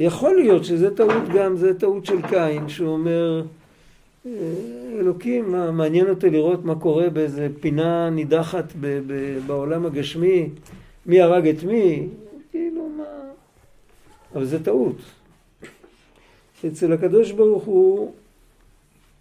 יכול 0.00 0.36
להיות 0.36 0.64
שזה 0.64 0.96
טעות 0.96 1.28
גם, 1.34 1.56
זה 1.56 1.78
טעות 1.78 2.06
של 2.06 2.22
קין, 2.28 2.68
שהוא 2.68 2.88
אומר, 2.88 3.42
"אה, 4.26 4.30
אלוקים, 4.98 5.52
מה, 5.52 5.70
מעניין 5.70 6.08
אותי 6.10 6.30
לראות 6.30 6.64
מה 6.64 6.74
קורה 6.74 7.10
באיזה 7.10 7.48
פינה 7.60 8.10
נידחת 8.10 8.72
ב- 8.80 9.00
ב- 9.06 9.38
בעולם 9.46 9.86
הגשמי, 9.86 10.48
מי 11.06 11.20
הרג 11.20 11.48
את 11.48 11.62
מי, 11.64 12.08
כאילו 12.50 12.88
מה... 12.96 13.04
אבל 14.34 14.44
זה 14.44 14.64
טעות. 14.64 14.96
אצל 16.66 16.92
הקדוש 16.92 17.32
ברוך 17.32 17.64
הוא, 17.64 18.12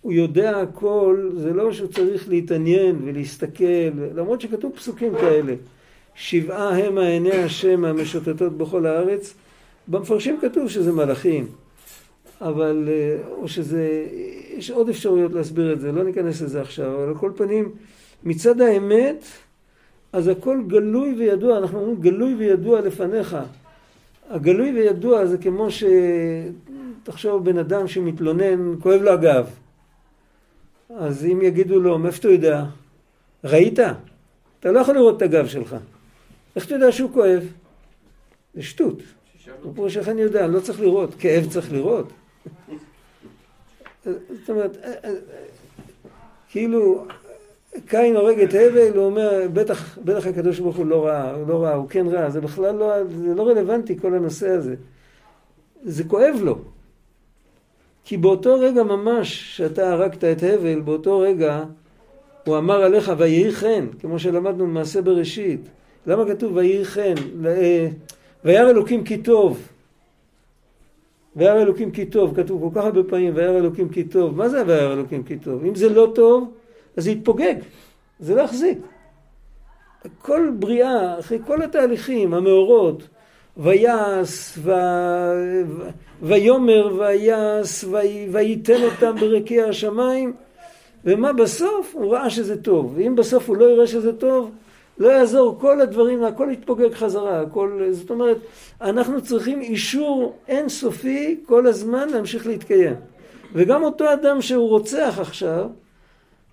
הוא 0.01 0.13
יודע 0.13 0.59
הכל, 0.59 1.29
זה 1.37 1.53
לא 1.53 1.73
שהוא 1.73 1.89
צריך 1.91 2.29
להתעניין 2.29 2.95
ולהסתכל, 3.05 3.89
למרות 4.15 4.41
שכתוב 4.41 4.71
פסוקים 4.75 5.13
כאלה, 5.15 5.53
שבעה 6.19 6.77
המה 6.77 7.07
עיני 7.07 7.31
השם 7.31 7.85
המשוטטות 7.85 8.57
בכל 8.57 8.85
הארץ, 8.85 9.33
במפרשים 9.87 10.39
כתוב 10.41 10.69
שזה 10.69 10.91
מלאכים, 10.91 11.47
אבל, 12.41 12.89
אה, 12.91 13.17
או 13.31 13.47
שזה, 13.47 14.05
יש 14.57 14.71
עוד 14.71 14.89
אפשרויות 14.89 15.33
להסביר 15.33 15.73
את 15.73 15.79
זה, 15.79 15.91
לא 15.91 16.03
ניכנס 16.03 16.41
לזה 16.41 16.61
עכשיו, 16.61 16.95
אבל 16.95 17.07
על 17.07 17.17
כל 17.17 17.31
פנים, 17.35 17.71
מצד 18.23 18.61
האמת, 18.61 19.25
אז 20.13 20.27
הכל 20.27 20.61
גלוי 20.67 21.15
וידוע, 21.17 21.57
אנחנו 21.57 21.79
אומרים 21.79 22.01
גלוי 22.01 22.33
וידוע 22.33 22.81
לפניך. 22.81 23.37
הגלוי 24.29 24.71
וידוע 24.71 25.25
זה 25.25 25.37
כמו 25.37 25.71
ש... 25.71 25.83
תחשוב 27.03 27.45
בן 27.45 27.57
אדם 27.57 27.87
שמתלונן, 27.87 28.75
כואב 28.79 29.01
לו 29.01 29.11
הגב. 29.11 29.49
אז 30.97 31.25
אם 31.25 31.41
יגידו 31.41 31.79
לו, 31.79 31.99
מאיפה 31.99 32.19
אתה 32.19 32.27
יודע? 32.27 32.65
ראית? 33.43 33.79
אתה 34.59 34.71
לא 34.71 34.79
יכול 34.79 34.95
לראות 34.95 35.17
את 35.17 35.21
הגב 35.21 35.47
שלך. 35.47 35.75
איך 36.59 36.65
אתה 36.65 36.75
יודע 36.75 36.91
שהוא 36.91 37.11
כואב? 37.13 37.43
זה 38.53 38.63
שטות. 38.63 39.01
הוא 39.63 39.73
פירוש 39.75 39.97
איך 39.97 40.09
אני 40.09 40.21
יודע, 40.21 40.45
אני 40.45 40.53
לא 40.53 40.59
צריך 40.59 40.79
לראות, 40.79 41.15
כאב 41.19 41.47
צריך 41.49 41.71
לראות. 41.73 42.11
זאת 44.05 44.49
אומרת, 44.49 44.77
אה, 44.83 44.93
אה, 45.03 45.13
כאילו, 46.49 47.05
קין 47.85 48.15
הורג 48.15 48.39
את 48.39 48.49
הבל, 48.49 48.97
הוא 48.97 49.05
אומר, 49.05 49.47
בטח, 49.53 49.97
בטח 49.97 50.27
הקדוש 50.27 50.59
ברוך 50.59 50.75
הוא 50.75 50.85
לא 50.85 51.05
ראה, 51.05 51.31
הוא 51.31 51.47
לא 51.47 51.63
ראה, 51.63 51.73
הוא 51.73 51.89
כן 51.89 52.07
ראה, 52.07 52.29
זה 52.29 52.41
בכלל 52.41 52.75
לא, 52.75 53.03
זה 53.07 53.35
לא 53.35 53.47
רלוונטי 53.47 53.99
כל 53.99 54.13
הנושא 54.13 54.49
הזה. 54.49 54.75
זה 55.83 56.03
כואב 56.03 56.35
לו. 56.41 56.57
כי 58.05 58.17
באותו 58.17 58.59
רגע 58.59 58.83
ממש 58.83 59.57
שאתה 59.57 59.91
הרגת 59.91 60.23
את 60.23 60.43
הבל, 60.43 60.79
באותו 60.79 61.19
רגע 61.19 61.63
הוא 62.45 62.57
אמר 62.57 62.83
עליך 62.83 63.11
ויהי 63.17 63.51
חן, 63.51 63.87
כמו 63.99 64.19
שלמדנו 64.19 64.65
במעשה 64.65 65.01
בראשית. 65.01 65.61
למה 66.09 66.25
כתוב 66.25 66.55
ויהי 66.55 66.85
חן? 66.85 67.13
אה, 67.45 67.87
וירא 68.45 68.69
אלוקים 68.69 69.03
כי 69.03 69.17
טוב. 69.17 69.67
וירא 71.35 71.61
אלוקים 71.61 71.91
כי 71.91 72.05
טוב, 72.05 72.35
כתוב 72.35 72.61
כל 72.61 72.79
כך 72.79 72.85
הרבה 72.85 73.03
פעמים 73.03 73.35
וירא 73.35 73.57
אלוקים 73.57 73.89
כי 73.89 74.03
טוב. 74.03 74.37
מה 74.37 74.49
זה 74.49 74.63
וירא 74.67 74.93
אלוקים 74.93 75.23
כי 75.23 75.37
טוב? 75.37 75.65
אם 75.65 75.75
זה 75.75 75.89
לא 75.89 76.11
טוב, 76.15 76.51
אז 76.97 77.03
זה 77.03 77.11
יתפוגג, 77.11 77.55
זה 78.19 78.35
לא 78.35 78.41
יחזיק. 78.41 78.77
כל 80.21 80.51
בריאה, 80.59 81.19
אחרי 81.19 81.39
כל 81.47 81.61
התהליכים, 81.61 82.33
המאורות, 82.33 83.07
ויעש, 83.57 84.57
ו... 84.57 84.71
ויאמר 86.21 86.95
ויעש, 86.99 87.85
וייתן 88.31 88.83
אותם 88.83 89.15
ברקיע 89.19 89.65
השמיים, 89.65 90.33
ומה 91.05 91.33
בסוף? 91.33 91.95
הוא 91.95 92.13
ראה 92.13 92.29
שזה 92.29 92.61
טוב. 92.61 92.93
ואם 92.95 93.15
בסוף 93.15 93.49
הוא 93.49 93.57
לא 93.57 93.65
יראה 93.65 93.87
שזה 93.87 94.13
טוב, 94.13 94.51
לא 94.99 95.07
יעזור, 95.07 95.59
כל 95.59 95.81
הדברים, 95.81 96.23
הכל 96.23 96.49
יתפוגג 96.51 96.93
חזרה, 96.93 97.41
הכל, 97.41 97.81
זאת 97.91 98.09
אומרת, 98.09 98.37
אנחנו 98.81 99.21
צריכים 99.21 99.61
אישור 99.61 100.35
אינסופי 100.47 101.39
כל 101.45 101.67
הזמן 101.67 102.09
להמשיך 102.09 102.47
להתקיים. 102.47 102.95
וגם 103.53 103.83
אותו 103.83 104.13
אדם 104.13 104.41
שהוא 104.41 104.69
רוצח 104.69 105.17
עכשיו, 105.19 105.69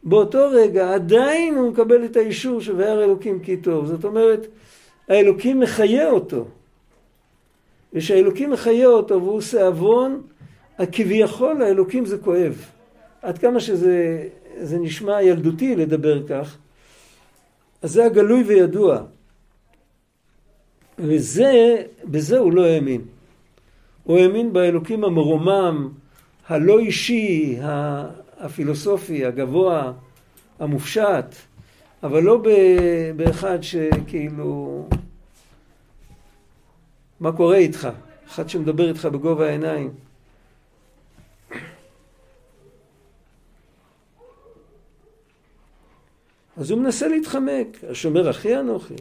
באותו 0.04 0.48
רגע 0.50 0.94
עדיין 0.94 1.54
הוא 1.54 1.70
מקבל 1.70 2.04
את 2.04 2.16
האישור 2.16 2.60
של 2.60 2.72
וירא 2.76 3.04
אלוקים 3.04 3.40
כי 3.40 3.56
טוב. 3.56 3.86
זאת 3.86 4.04
אומרת, 4.04 4.46
האלוקים 5.08 5.60
מחיה 5.60 6.10
אותו. 6.10 6.44
וכשהאלוקים 7.92 8.50
מחיה 8.50 8.86
אותו 8.86 9.22
והוא 9.22 9.36
עושה 9.36 9.66
עוון, 9.66 10.22
כביכול 10.92 11.62
האלוקים 11.62 12.04
זה 12.04 12.18
כואב. 12.18 12.64
עד 13.22 13.38
כמה 13.38 13.60
שזה 13.60 14.78
נשמע 14.80 15.22
ילדותי 15.22 15.76
לדבר 15.76 16.26
כך, 16.26 16.56
אז 17.86 17.92
זה 17.92 18.06
הגלוי 18.06 18.42
וידוע. 18.42 19.02
וזה, 20.98 21.82
בזה 22.04 22.38
הוא 22.38 22.52
לא 22.52 22.64
האמין. 22.66 23.00
הוא 24.04 24.18
האמין 24.18 24.52
באלוקים 24.52 25.04
המרומם, 25.04 25.88
הלא 26.48 26.78
אישי, 26.78 27.58
הפילוסופי, 28.38 29.24
הגבוה, 29.24 29.92
המופשט, 30.58 31.34
אבל 32.02 32.22
לא 32.22 32.42
באחד 33.16 33.58
שכאילו... 33.62 34.88
מה 37.20 37.32
קורה 37.32 37.56
איתך? 37.56 37.88
אחד 38.28 38.48
שמדבר 38.48 38.88
איתך 38.88 39.04
בגובה 39.04 39.46
העיניים. 39.46 39.90
אז 46.56 46.70
הוא 46.70 46.80
מנסה 46.80 47.08
להתחמק, 47.08 47.76
השומר 47.90 48.30
אחי 48.30 48.58
אנוכי. 48.58 48.94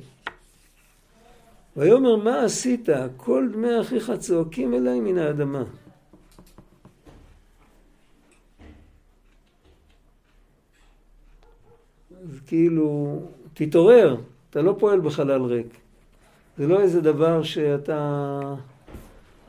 ויאמר 1.78 2.15
מה 2.15 2.44
עשית? 2.44 2.89
כל 3.18 3.50
דמי 3.54 3.82
אחיך 3.82 4.12
צועקים 4.20 4.74
אליי 4.74 5.00
מן 5.00 5.18
האדמה. 5.18 5.63
אז 12.24 12.39
כאילו, 12.48 13.20
תתעורר, 13.54 14.18
אתה 14.50 14.62
לא 14.62 14.76
פועל 14.80 15.00
בחלל 15.00 15.41
ריק. 15.41 15.68
זה 16.58 16.68
לא 16.68 16.82
איזה 16.82 17.02
דבר 17.02 17.44
שאתה 17.44 18.56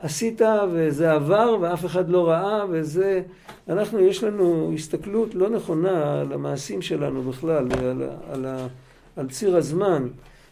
עשית 0.01 0.41
וזה 0.71 1.11
עבר 1.11 1.57
ואף 1.61 1.85
אחד 1.85 2.09
לא 2.09 2.27
ראה 2.27 2.65
וזה... 2.69 3.21
אנחנו, 3.69 3.99
יש 3.99 4.23
לנו 4.23 4.71
הסתכלות 4.73 5.35
לא 5.35 5.49
נכונה 5.49 6.21
על 6.21 6.33
המעשים 6.33 6.81
שלנו 6.81 7.23
בכלל, 7.23 7.67
על, 7.79 8.09
על, 8.29 8.45
על 9.15 9.29
ציר 9.29 9.57
הזמן. 9.57 10.07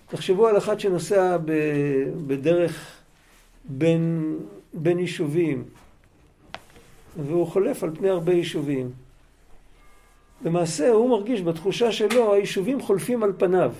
תחשבו 0.07 0.47
על 0.47 0.57
אחד 0.57 0.79
שנוסע 0.79 1.37
ב, 1.45 1.51
בדרך 2.27 2.91
בין, 3.65 4.35
בין 4.73 4.99
יישובים 4.99 5.63
והוא 7.17 7.47
חולף 7.47 7.83
על 7.83 7.95
פני 7.95 8.09
הרבה 8.09 8.33
יישובים. 8.33 8.91
למעשה 10.45 10.89
הוא 10.89 11.09
מרגיש 11.09 11.41
בתחושה 11.41 11.91
שלו 11.91 12.33
היישובים 12.33 12.81
חולפים 12.81 13.23
על 13.23 13.33
פניו. 13.37 13.73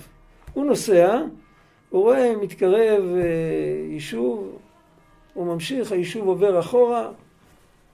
הוא 0.52 0.64
נוסע, 0.64 1.20
הוא 1.90 2.02
רואה 2.02 2.32
מתקרב 2.42 3.02
אה, 3.16 3.22
יישוב, 3.90 4.58
הוא 5.36 5.46
ממשיך, 5.46 5.92
היישוב 5.92 6.28
עובר 6.28 6.60
אחורה, 6.60 7.08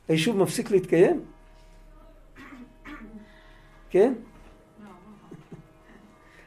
היישוב 0.09 0.37
מפסיק 0.37 0.71
להתקיים? 0.71 1.21
כן? 3.91 4.13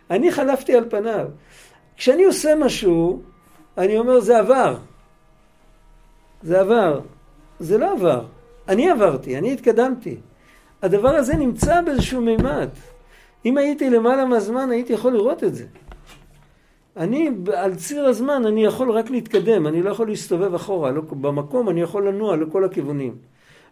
אני 0.10 0.32
חלפתי 0.32 0.76
על 0.76 0.90
פניו. 0.90 1.28
כשאני 1.98 2.26
עושה 2.26 2.56
משהו, 2.56 3.22
אני 3.78 3.98
אומר 3.98 4.20
זה 4.20 4.40
עבר. 4.40 4.78
זה 6.44 6.60
עבר. 6.60 7.00
זה 7.60 7.78
לא 7.78 7.92
עבר. 7.92 8.26
אני 8.68 8.90
עברתי, 8.90 9.38
אני 9.38 9.54
התקדמתי. 9.54 10.18
הדבר 10.82 11.16
הזה 11.16 11.36
נמצא 11.36 11.82
באיזשהו 11.82 12.22
מימד. 12.22 12.70
אם 13.46 13.58
הייתי 13.58 13.90
למעלה 13.90 14.26
מהזמן, 14.26 14.72
הייתי 14.72 14.94
יכול 14.94 15.14
לראות 15.14 15.44
את 15.44 15.56
זה. 15.56 15.66
אני, 16.98 17.30
על 17.54 17.76
ציר 17.76 18.06
הזמן, 18.06 18.46
אני 18.46 18.66
יכול 18.66 18.92
רק 18.92 19.10
להתקדם, 19.10 19.68
אני 19.68 19.82
לא 19.82 19.90
יכול 19.90 20.08
להסתובב 20.08 20.54
אחורה. 20.54 20.92
לא, 20.92 21.02
במקום 21.02 21.70
אני 21.70 21.82
יכול 21.82 22.08
לנוע 22.08 22.36
לכל 22.36 22.66
הכיוונים. 22.66 23.16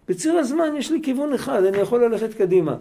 בציר 0.07 0.33
הזמן 0.33 0.75
יש 0.77 0.91
לי 0.91 0.99
כיוון 1.03 1.33
אחד, 1.33 1.63
אני 1.63 1.77
יכול 1.77 2.05
ללכת 2.05 2.33
קדימה. 2.33 2.75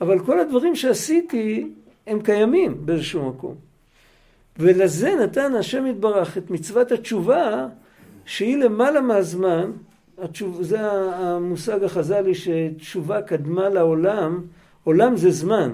אבל 0.00 0.18
כל 0.18 0.40
הדברים 0.40 0.76
שעשיתי, 0.76 1.70
הם 2.06 2.20
קיימים 2.20 2.86
באיזשהו 2.86 3.28
מקום. 3.28 3.54
ולזה 4.58 5.14
נתן 5.14 5.54
השם 5.54 5.86
יתברך 5.86 6.38
את 6.38 6.50
מצוות 6.50 6.92
התשובה, 6.92 7.66
שהיא 8.24 8.56
למעלה 8.56 9.00
מהזמן, 9.00 9.70
התשוב, 10.18 10.62
זה 10.62 10.92
המושג 10.92 11.84
החז"לי 11.84 12.34
שתשובה 12.34 13.22
קדמה 13.22 13.68
לעולם, 13.68 14.42
עולם 14.84 15.16
זה 15.16 15.30
זמן, 15.30 15.72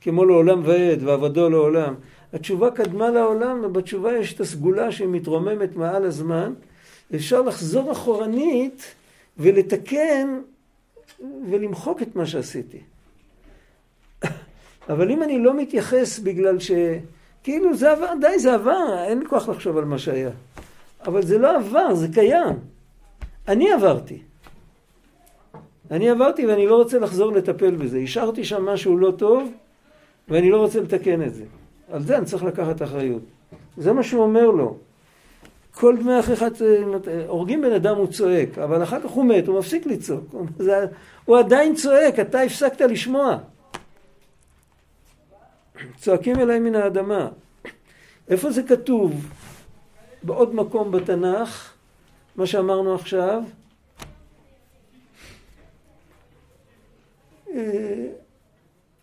כמו 0.00 0.24
לעולם 0.24 0.62
ועד 0.64 1.02
ועבדו 1.02 1.50
לעולם. 1.50 1.94
התשובה 2.32 2.70
קדמה 2.70 3.10
לעולם, 3.10 3.60
ובתשובה 3.64 4.18
יש 4.18 4.34
את 4.34 4.40
הסגולה 4.40 4.92
שהיא 4.92 5.08
מתרוממת 5.08 5.76
מעל 5.76 6.04
הזמן. 6.04 6.52
אפשר 7.14 7.42
לחזור 7.42 7.92
אחורנית 7.92 8.94
ולתקן 9.38 10.40
ולמחוק 11.50 12.02
את 12.02 12.16
מה 12.16 12.26
שעשיתי. 12.26 12.80
אבל 14.90 15.10
אם 15.10 15.22
אני 15.22 15.38
לא 15.38 15.56
מתייחס 15.56 16.18
בגלל 16.18 16.58
ש... 16.58 16.70
כאילו 17.42 17.76
זה 17.76 17.92
עבר, 17.92 18.12
די 18.20 18.38
זה 18.38 18.54
עבר, 18.54 19.04
אין 19.08 19.18
לי 19.18 19.26
כוח 19.26 19.48
לחשוב 19.48 19.78
על 19.78 19.84
מה 19.84 19.98
שהיה. 19.98 20.30
אבל 21.06 21.22
זה 21.22 21.38
לא 21.38 21.56
עבר, 21.56 21.94
זה 21.94 22.08
קיים. 22.14 22.56
אני 23.48 23.72
עברתי. 23.72 24.18
אני 25.90 26.10
עברתי 26.10 26.46
ואני 26.46 26.66
לא 26.66 26.76
רוצה 26.76 26.98
לחזור 26.98 27.32
לטפל 27.32 27.70
בזה. 27.70 27.98
השארתי 27.98 28.44
שם 28.44 28.64
משהו 28.64 28.98
לא 28.98 29.10
טוב 29.10 29.52
ואני 30.28 30.50
לא 30.50 30.56
רוצה 30.56 30.80
לתקן 30.80 31.22
את 31.22 31.34
זה. 31.34 31.44
על 31.90 32.02
זה 32.02 32.18
אני 32.18 32.26
צריך 32.26 32.42
לקחת 32.42 32.82
אחריות. 32.82 33.22
זה 33.76 33.92
מה 33.92 34.02
שהוא 34.02 34.22
אומר 34.22 34.50
לו. 34.50 34.76
כל 35.74 35.96
דמי 35.96 36.20
אחיך, 36.20 36.44
הורגים 37.28 37.62
בן 37.62 37.72
אדם 37.72 37.96
הוא 37.96 38.06
צועק, 38.06 38.58
אבל 38.58 38.82
אחר 38.82 39.00
כך 39.00 39.10
הוא 39.10 39.24
מת, 39.24 39.46
הוא 39.46 39.58
מפסיק 39.58 39.86
לצעוק. 39.86 40.34
זה, 40.58 40.86
הוא 41.24 41.38
עדיין 41.38 41.74
צועק, 41.74 42.18
אתה 42.20 42.40
הפסקת 42.40 42.80
לשמוע. 42.80 43.38
צועקים 46.00 46.40
אליי 46.40 46.58
מן 46.58 46.74
האדמה. 46.74 47.28
איפה 48.28 48.50
זה 48.50 48.62
כתוב? 48.62 49.28
בעוד 50.22 50.54
מקום 50.54 50.92
בתנ"ך, 50.92 51.72
מה 52.36 52.46
שאמרנו 52.46 52.94
עכשיו. 52.94 53.42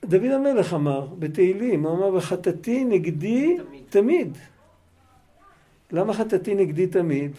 דוד 0.05 0.31
המלך 0.31 0.73
אמר 0.73 1.07
בתהילים, 1.19 1.85
הוא 1.85 1.97
אמר 1.97 2.15
וחטאתי 2.15 2.85
נגדי 2.85 3.57
תמיד. 3.57 3.83
תמיד. 3.89 4.37
למה 5.91 6.13
חטאתי 6.13 6.55
נגדי 6.55 6.87
תמיד? 6.87 7.31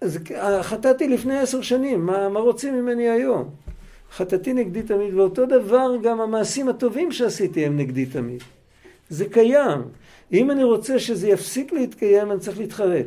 אז 0.00 0.18
חטאתי 0.62 1.08
לפני 1.08 1.38
עשר 1.38 1.62
שנים, 1.62 2.06
מה, 2.06 2.28
מה 2.28 2.40
רוצים 2.40 2.74
ממני 2.74 3.08
היום? 3.08 3.50
חטאתי 4.12 4.52
נגדי 4.52 4.82
תמיד, 4.82 5.14
ואותו 5.14 5.46
דבר 5.46 5.90
גם 6.02 6.20
המעשים 6.20 6.68
הטובים 6.68 7.12
שעשיתי 7.12 7.66
הם 7.66 7.76
נגדי 7.76 8.06
תמיד. 8.06 8.42
זה 9.08 9.24
קיים. 9.28 9.82
אם 10.32 10.50
אני 10.50 10.64
רוצה 10.64 10.98
שזה 10.98 11.28
יפסיק 11.28 11.72
להתקיים, 11.72 12.32
אני 12.32 12.40
צריך 12.40 12.58
להתחרט. 12.58 13.06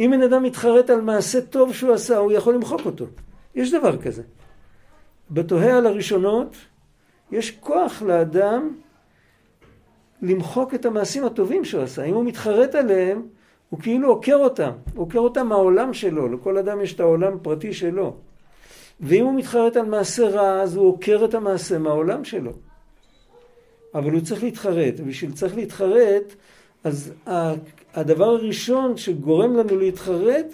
אם 0.00 0.10
בן 0.12 0.22
אדם 0.22 0.42
מתחרט 0.42 0.90
על 0.90 1.00
מעשה 1.00 1.40
טוב 1.40 1.74
שהוא 1.74 1.92
עשה, 1.92 2.16
הוא 2.16 2.32
יכול 2.32 2.54
למחוק 2.54 2.80
אותו. 2.86 3.06
יש 3.54 3.70
דבר 3.70 4.02
כזה. 4.02 4.22
בתוהה 5.30 5.78
על 5.78 5.86
הראשונות, 5.86 6.56
יש 7.32 7.50
כוח 7.50 8.02
לאדם 8.02 8.74
למחוק 10.22 10.74
את 10.74 10.86
המעשים 10.86 11.24
הטובים 11.24 11.64
שהוא 11.64 11.82
עשה. 11.82 12.04
אם 12.04 12.14
הוא 12.14 12.24
מתחרט 12.24 12.74
עליהם, 12.74 13.22
הוא 13.70 13.80
כאילו 13.80 14.08
עוקר 14.08 14.36
אותם. 14.36 14.70
הוא 14.94 15.02
עוקר 15.02 15.18
אותם 15.18 15.46
מהעולם 15.46 15.94
שלו. 15.94 16.28
לכל 16.28 16.58
אדם 16.58 16.80
יש 16.80 16.94
את 16.94 17.00
העולם 17.00 17.32
הפרטי 17.32 17.72
שלו. 17.72 18.14
ואם 19.00 19.24
הוא 19.24 19.34
מתחרט 19.34 19.76
על 19.76 19.86
מעשה 19.86 20.28
רע, 20.28 20.62
אז 20.62 20.76
הוא 20.76 20.88
עוקר 20.88 21.24
את 21.24 21.34
המעשה 21.34 21.78
מהעולם 21.78 22.24
שלו. 22.24 22.52
אבל 23.94 24.12
הוא 24.12 24.20
צריך 24.20 24.42
להתחרט. 24.42 24.94
ובשביל 24.98 25.32
צריך 25.32 25.56
להתחרט, 25.56 26.34
אז 26.84 27.12
הדבר 27.94 28.24
הראשון 28.24 28.96
שגורם 28.96 29.56
לנו 29.56 29.78
להתחרט, 29.78 30.46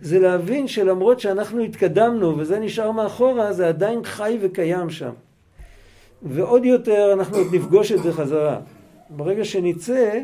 זה 0.00 0.18
להבין 0.18 0.68
שלמרות 0.68 1.20
שאנחנו 1.20 1.62
התקדמנו 1.62 2.38
וזה 2.38 2.58
נשאר 2.58 2.90
מאחורה, 2.90 3.52
זה 3.52 3.68
עדיין 3.68 4.04
חי 4.04 4.38
וקיים 4.40 4.90
שם. 4.90 5.12
ועוד 6.22 6.64
יותר, 6.64 7.12
אנחנו 7.12 7.36
עוד 7.36 7.46
נפגוש 7.54 7.92
את 7.92 8.02
זה 8.02 8.12
חזרה. 8.12 8.60
ברגע 9.10 9.44
שנצא, 9.44 10.20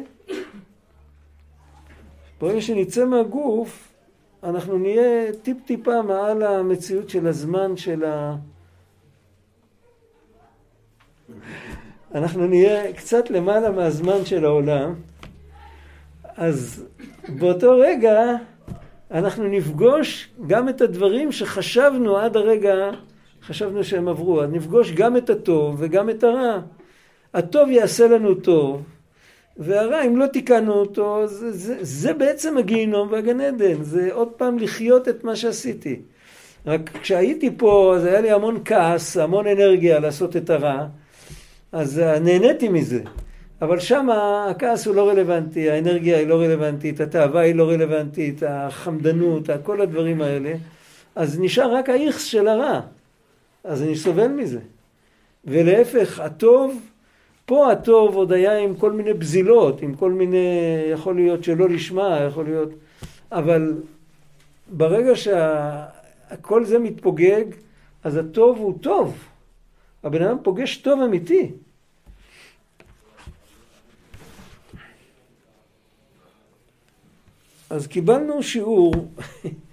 ברגע 2.40 2.60
שנצא 2.60 3.04
מהגוף, 3.04 3.92
אנחנו 4.42 4.78
נהיה 4.78 5.32
טיפ 5.42 5.56
טיפה 5.66 6.02
מעל 6.02 6.42
המציאות 6.42 7.10
של 7.10 7.26
הזמן 7.26 7.76
של 7.76 8.04
ה... 8.04 8.36
אנחנו 12.14 12.46
נהיה 12.46 12.92
קצת 12.92 13.30
למעלה 13.30 13.70
מהזמן 13.70 14.24
של 14.24 14.44
העולם, 14.44 14.94
אז 16.36 16.84
באותו 17.28 17.78
רגע 17.78 18.20
אנחנו 19.10 19.48
נפגוש 19.48 20.28
גם 20.46 20.68
את 20.68 20.80
הדברים 20.80 21.32
שחשבנו 21.32 22.16
עד 22.16 22.36
הרגע, 22.36 22.90
חשבנו 23.46 23.84
שהם 23.84 24.08
עברו, 24.08 24.42
אז 24.42 24.50
נפגוש 24.50 24.92
גם 24.92 25.16
את 25.16 25.30
הטוב 25.30 25.76
וגם 25.78 26.10
את 26.10 26.24
הרע. 26.24 26.60
הטוב 27.34 27.70
יעשה 27.70 28.08
לנו 28.08 28.34
טוב, 28.34 28.82
והרע, 29.56 30.02
אם 30.06 30.16
לא 30.16 30.26
תיקנו 30.26 30.72
אותו, 30.72 31.26
זה, 31.26 31.52
זה, 31.52 31.76
זה 31.80 32.12
בעצם 32.12 32.56
הגיהינום 32.58 33.08
והגן 33.12 33.40
עדן, 33.40 33.82
זה 33.82 34.08
עוד 34.12 34.28
פעם 34.28 34.58
לחיות 34.58 35.08
את 35.08 35.24
מה 35.24 35.36
שעשיתי. 35.36 36.00
רק 36.66 36.90
כשהייתי 37.02 37.50
פה, 37.56 37.92
אז 37.96 38.04
היה 38.04 38.20
לי 38.20 38.30
המון 38.30 38.60
כעס, 38.64 39.16
המון 39.16 39.46
אנרגיה 39.46 39.98
לעשות 39.98 40.36
את 40.36 40.50
הרע, 40.50 40.86
אז 41.72 41.98
נהניתי 41.98 42.68
מזה. 42.68 43.00
אבל 43.62 43.80
שם 43.80 44.08
הכעס 44.50 44.86
הוא 44.86 44.94
לא 44.94 45.08
רלוונטי, 45.08 45.70
האנרגיה 45.70 46.18
היא 46.18 46.26
לא 46.26 46.40
רלוונטית, 46.40 47.00
התאווה 47.00 47.40
היא 47.40 47.54
לא 47.54 47.68
רלוונטית, 47.68 48.42
החמדנות, 48.46 49.48
כל 49.62 49.80
הדברים 49.80 50.22
האלה. 50.22 50.54
אז 51.14 51.40
נשאר 51.40 51.74
רק 51.74 51.88
האיכס 51.88 52.24
של 52.24 52.48
הרע. 52.48 52.80
אז 53.64 53.82
אני 53.82 53.96
סובל 53.96 54.28
מזה. 54.28 54.60
ולהפך, 55.44 56.20
הטוב, 56.20 56.80
פה 57.46 57.72
הטוב 57.72 58.14
עוד 58.14 58.32
היה 58.32 58.58
עם 58.58 58.74
כל 58.74 58.92
מיני 58.92 59.12
בזילות, 59.12 59.82
עם 59.82 59.94
כל 59.94 60.12
מיני, 60.12 60.46
יכול 60.92 61.14
להיות 61.14 61.44
שלא 61.44 61.68
לשמה, 61.68 62.18
יכול 62.28 62.44
להיות... 62.44 62.68
אבל 63.32 63.82
ברגע 64.68 65.12
שכל 65.16 66.64
זה 66.64 66.78
מתפוגג, 66.78 67.44
אז 68.04 68.16
הטוב 68.16 68.58
הוא 68.58 68.78
טוב. 68.80 69.24
הבן 70.04 70.22
אדם 70.22 70.36
פוגש 70.42 70.76
טוב 70.76 71.00
אמיתי. 71.00 71.52
אז 77.70 77.86
קיבלנו 77.86 78.42
שיעור 78.42 78.94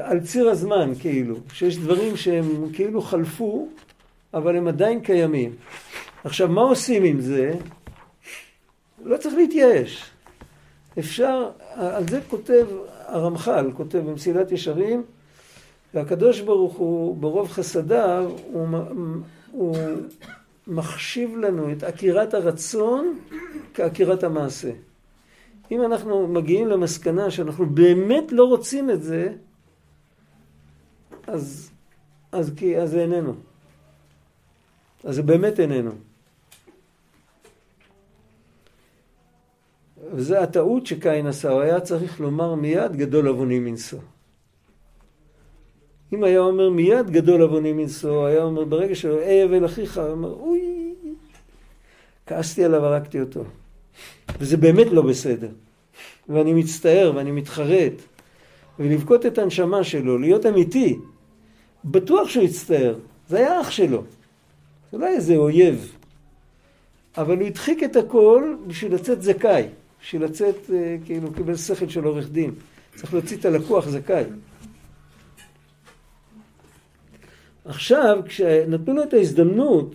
על 0.00 0.20
ציר 0.20 0.48
הזמן, 0.48 0.92
כאילו, 1.00 1.36
שיש 1.52 1.78
דברים 1.78 2.16
שהם 2.16 2.72
כאילו 2.72 3.02
חלפו, 3.02 3.68
אבל 4.34 4.56
הם 4.56 4.68
עדיין 4.68 5.00
קיימים. 5.00 5.52
עכשיו, 6.24 6.48
מה 6.48 6.60
עושים 6.60 7.04
עם 7.04 7.20
זה? 7.20 7.54
לא 9.04 9.16
צריך 9.16 9.34
להתייאש. 9.34 10.10
אפשר, 10.98 11.50
על 11.74 12.08
זה 12.08 12.20
כותב 12.28 12.66
הרמח"ל, 13.06 13.70
כותב 13.76 13.98
במסילת 13.98 14.52
ישרים, 14.52 15.02
והקדוש 15.94 16.40
ברוך 16.40 16.74
הוא, 16.76 17.16
ברוב 17.16 17.48
חסדיו, 17.48 18.30
הוא, 18.52 18.66
הוא 19.52 19.76
מחשיב 20.66 21.36
לנו 21.36 21.72
את 21.72 21.82
עקירת 21.82 22.34
הרצון 22.34 23.18
כעקירת 23.74 24.24
המעשה. 24.24 24.70
אם 25.70 25.82
אנחנו 25.82 26.26
מגיעים 26.28 26.68
למסקנה 26.68 27.30
שאנחנו 27.30 27.66
באמת 27.66 28.32
לא 28.32 28.44
רוצים 28.44 28.90
את 28.90 29.02
זה, 29.02 29.32
אז, 31.32 31.70
אז, 32.32 32.52
כי, 32.56 32.78
אז 32.78 32.90
זה 32.90 33.02
איננו. 33.02 33.34
אז 35.04 35.14
זה 35.14 35.22
באמת 35.22 35.60
איננו. 35.60 35.90
וזו 40.14 40.36
הטעות 40.36 40.86
שקין 40.86 41.26
עשה, 41.26 41.50
הוא 41.50 41.60
היה 41.60 41.80
צריך 41.80 42.20
לומר 42.20 42.54
מיד 42.54 42.96
גדול 42.96 43.26
עווני 43.28 43.58
מנשוא. 43.58 43.98
אם 46.12 46.24
היה 46.24 46.40
אומר 46.40 46.70
מיד 46.70 47.10
גדול 47.10 47.42
עווני 47.42 47.72
מנשוא, 47.72 48.26
היה 48.26 48.42
אומר 48.42 48.64
ברגע 48.64 48.94
שהוא 48.94 49.20
אי 49.20 49.44
אבל 49.44 49.66
אחיך, 49.66 49.98
הוא 49.98 50.08
אומר 50.08 50.32
אוי, 50.32 50.94
כעסתי 52.26 52.64
עליו, 52.64 52.84
הרגתי 52.84 53.20
אותו. 53.20 53.44
וזה 54.38 54.56
באמת 54.56 54.86
לא 54.86 55.02
בסדר. 55.02 55.50
ואני 56.28 56.54
מצטער 56.54 57.12
ואני 57.14 57.30
מתחרט. 57.30 57.92
ולבכות 58.78 59.26
את 59.26 59.38
הנשמה 59.38 59.84
שלו, 59.84 60.18
להיות 60.18 60.46
אמיתי. 60.46 60.98
בטוח 61.84 62.28
שהוא 62.28 62.44
יצטער, 62.44 62.94
זה 63.28 63.36
היה 63.36 63.60
אח 63.60 63.70
שלו. 63.70 64.02
זה 64.92 64.98
לא 64.98 65.06
איזה 65.06 65.36
אויב. 65.36 65.96
אבל 67.16 67.38
הוא 67.38 67.46
הדחיק 67.46 67.82
את 67.82 67.96
הכל 67.96 68.54
בשביל 68.66 68.94
לצאת 68.94 69.22
זכאי. 69.22 69.64
בשביל 70.02 70.24
לצאת, 70.24 70.70
אה, 70.74 70.96
כאילו, 71.04 71.32
קיבל 71.32 71.56
שכל 71.56 71.88
של 71.88 72.04
עורך 72.04 72.28
דין. 72.28 72.50
צריך 72.94 73.14
להוציא 73.14 73.36
את 73.36 73.44
הלקוח 73.44 73.88
זכאי. 73.88 74.24
עכשיו, 77.64 78.18
כשנתנו 78.26 78.94
לו 78.94 79.02
את 79.02 79.12
ההזדמנות, 79.14 79.94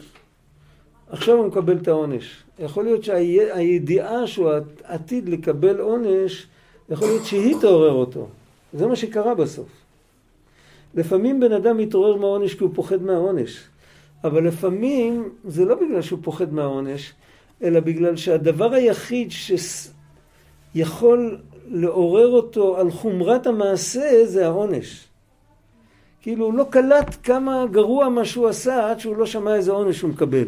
עכשיו 1.09 1.35
הוא 1.35 1.47
מקבל 1.47 1.77
את 1.77 1.87
העונש. 1.87 2.43
יכול 2.59 2.83
להיות 2.83 3.03
שהידיעה 3.03 4.27
שהוא 4.27 4.49
עתיד 4.83 5.29
לקבל 5.29 5.79
עונש, 5.79 6.47
יכול 6.89 7.07
להיות 7.07 7.25
שהיא 7.25 7.55
תעורר 7.61 7.91
אותו. 7.91 8.27
זה 8.73 8.87
מה 8.87 8.95
שקרה 8.95 9.35
בסוף. 9.35 9.67
לפעמים 10.97 11.39
בן 11.39 11.51
אדם 11.51 11.77
מתעורר 11.77 12.15
מהעונש 12.15 12.53
כי 12.53 12.63
הוא 12.63 12.71
פוחד 12.75 13.01
מהעונש. 13.01 13.63
אבל 14.23 14.47
לפעמים 14.47 15.29
זה 15.45 15.65
לא 15.65 15.75
בגלל 15.75 16.01
שהוא 16.01 16.19
פוחד 16.21 16.53
מהעונש, 16.53 17.13
אלא 17.63 17.79
בגלל 17.79 18.15
שהדבר 18.15 18.73
היחיד 18.73 19.31
שיכול 20.73 21.37
לעורר 21.67 22.27
אותו 22.27 22.77
על 22.77 22.91
חומרת 22.91 23.47
המעשה 23.47 24.25
זה 24.25 24.45
העונש. 24.45 25.07
כאילו 26.21 26.45
הוא 26.45 26.53
לא 26.53 26.65
קלט 26.69 27.15
כמה 27.23 27.65
גרוע 27.71 28.09
מה 28.09 28.25
שהוא 28.25 28.47
עשה 28.47 28.89
עד 28.89 28.99
שהוא 28.99 29.17
לא 29.17 29.25
שמע 29.25 29.55
איזה 29.55 29.71
עונש 29.71 30.01
הוא 30.01 30.09
מקבל. 30.09 30.47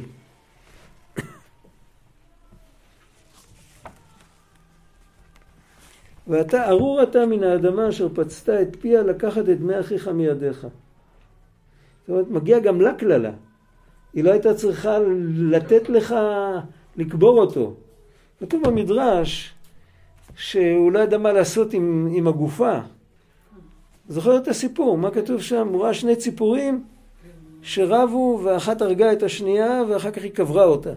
ואתה 6.29 6.69
ארור 6.69 7.03
אתה 7.03 7.25
מן 7.25 7.43
האדמה 7.43 7.89
אשר 7.89 8.07
פצתה 8.13 8.61
את 8.61 8.75
פיה 8.75 9.03
לקחת 9.03 9.49
את 9.49 9.59
דמי 9.59 9.79
אחיך 9.79 10.07
מידיך. 10.07 10.61
זאת 10.61 12.09
אומרת, 12.09 12.27
מגיע 12.29 12.59
גם 12.59 12.81
לה 12.81 12.93
קללה. 12.93 13.31
היא 14.13 14.23
לא 14.23 14.31
הייתה 14.31 14.53
צריכה 14.53 14.97
לתת 15.35 15.89
לך 15.89 16.15
לקבור 16.97 17.39
אותו. 17.39 17.73
כתוב 18.39 18.63
במדרש 18.67 19.53
שהוא 20.35 20.91
לא 20.91 20.99
ידע 20.99 21.17
מה 21.17 21.33
לעשות 21.33 21.73
עם, 21.73 22.07
עם 22.11 22.27
הגופה. 22.27 22.79
זוכר 24.07 24.37
את 24.37 24.47
הסיפור, 24.47 24.97
מה 24.97 25.11
כתוב 25.11 25.41
שם? 25.41 25.67
הוא 25.67 25.83
ראה 25.83 25.93
שני 25.93 26.15
ציפורים 26.15 26.83
שרבו 27.61 28.41
ואחת 28.43 28.81
הרגה 28.81 29.13
את 29.13 29.23
השנייה 29.23 29.83
ואחר 29.89 30.11
כך 30.11 30.23
היא 30.23 30.31
קברה 30.31 30.63
אותה. 30.63 30.93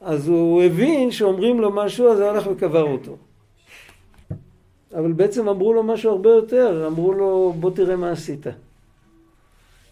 אז 0.00 0.28
הוא 0.28 0.62
הבין 0.62 1.10
שאומרים 1.10 1.60
לו 1.60 1.70
משהו 1.70 2.12
אז 2.12 2.20
הוא 2.20 2.28
הלך 2.28 2.46
וקבר 2.46 2.82
אותו. 2.82 3.16
אבל 4.94 5.12
בעצם 5.12 5.48
אמרו 5.48 5.72
לו 5.72 5.82
משהו 5.82 6.10
הרבה 6.10 6.30
יותר, 6.30 6.86
אמרו 6.86 7.12
לו 7.12 7.54
בוא 7.60 7.70
תראה 7.76 7.96
מה 7.96 8.10
עשית. 8.10 8.46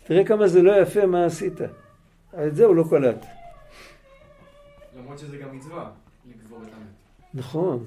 תראה 0.05 0.25
כמה 0.25 0.49
זה 0.49 0.63
לא 0.63 0.81
יפה 0.83 1.07
מה 1.07 1.25
עשית. 1.25 1.61
את 2.47 2.57
זה 2.57 2.65
הוא 2.65 2.75
לא 2.77 2.85
קלט. 2.91 3.27
למרות 4.99 5.19
שזה 5.19 5.37
גם 5.37 5.57
מצווה, 5.57 5.91
לקבור 6.31 6.59
את 6.63 6.69
המת. 6.69 6.87
נכון, 7.35 7.85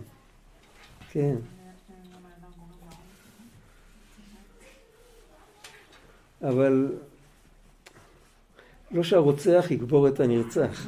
כן. 1.12 1.36
אבל 6.42 6.92
לא 8.92 9.04
שהרוצח 9.04 9.66
יקבור 9.70 10.08
את 10.08 10.20
הנרצח. 10.20 10.88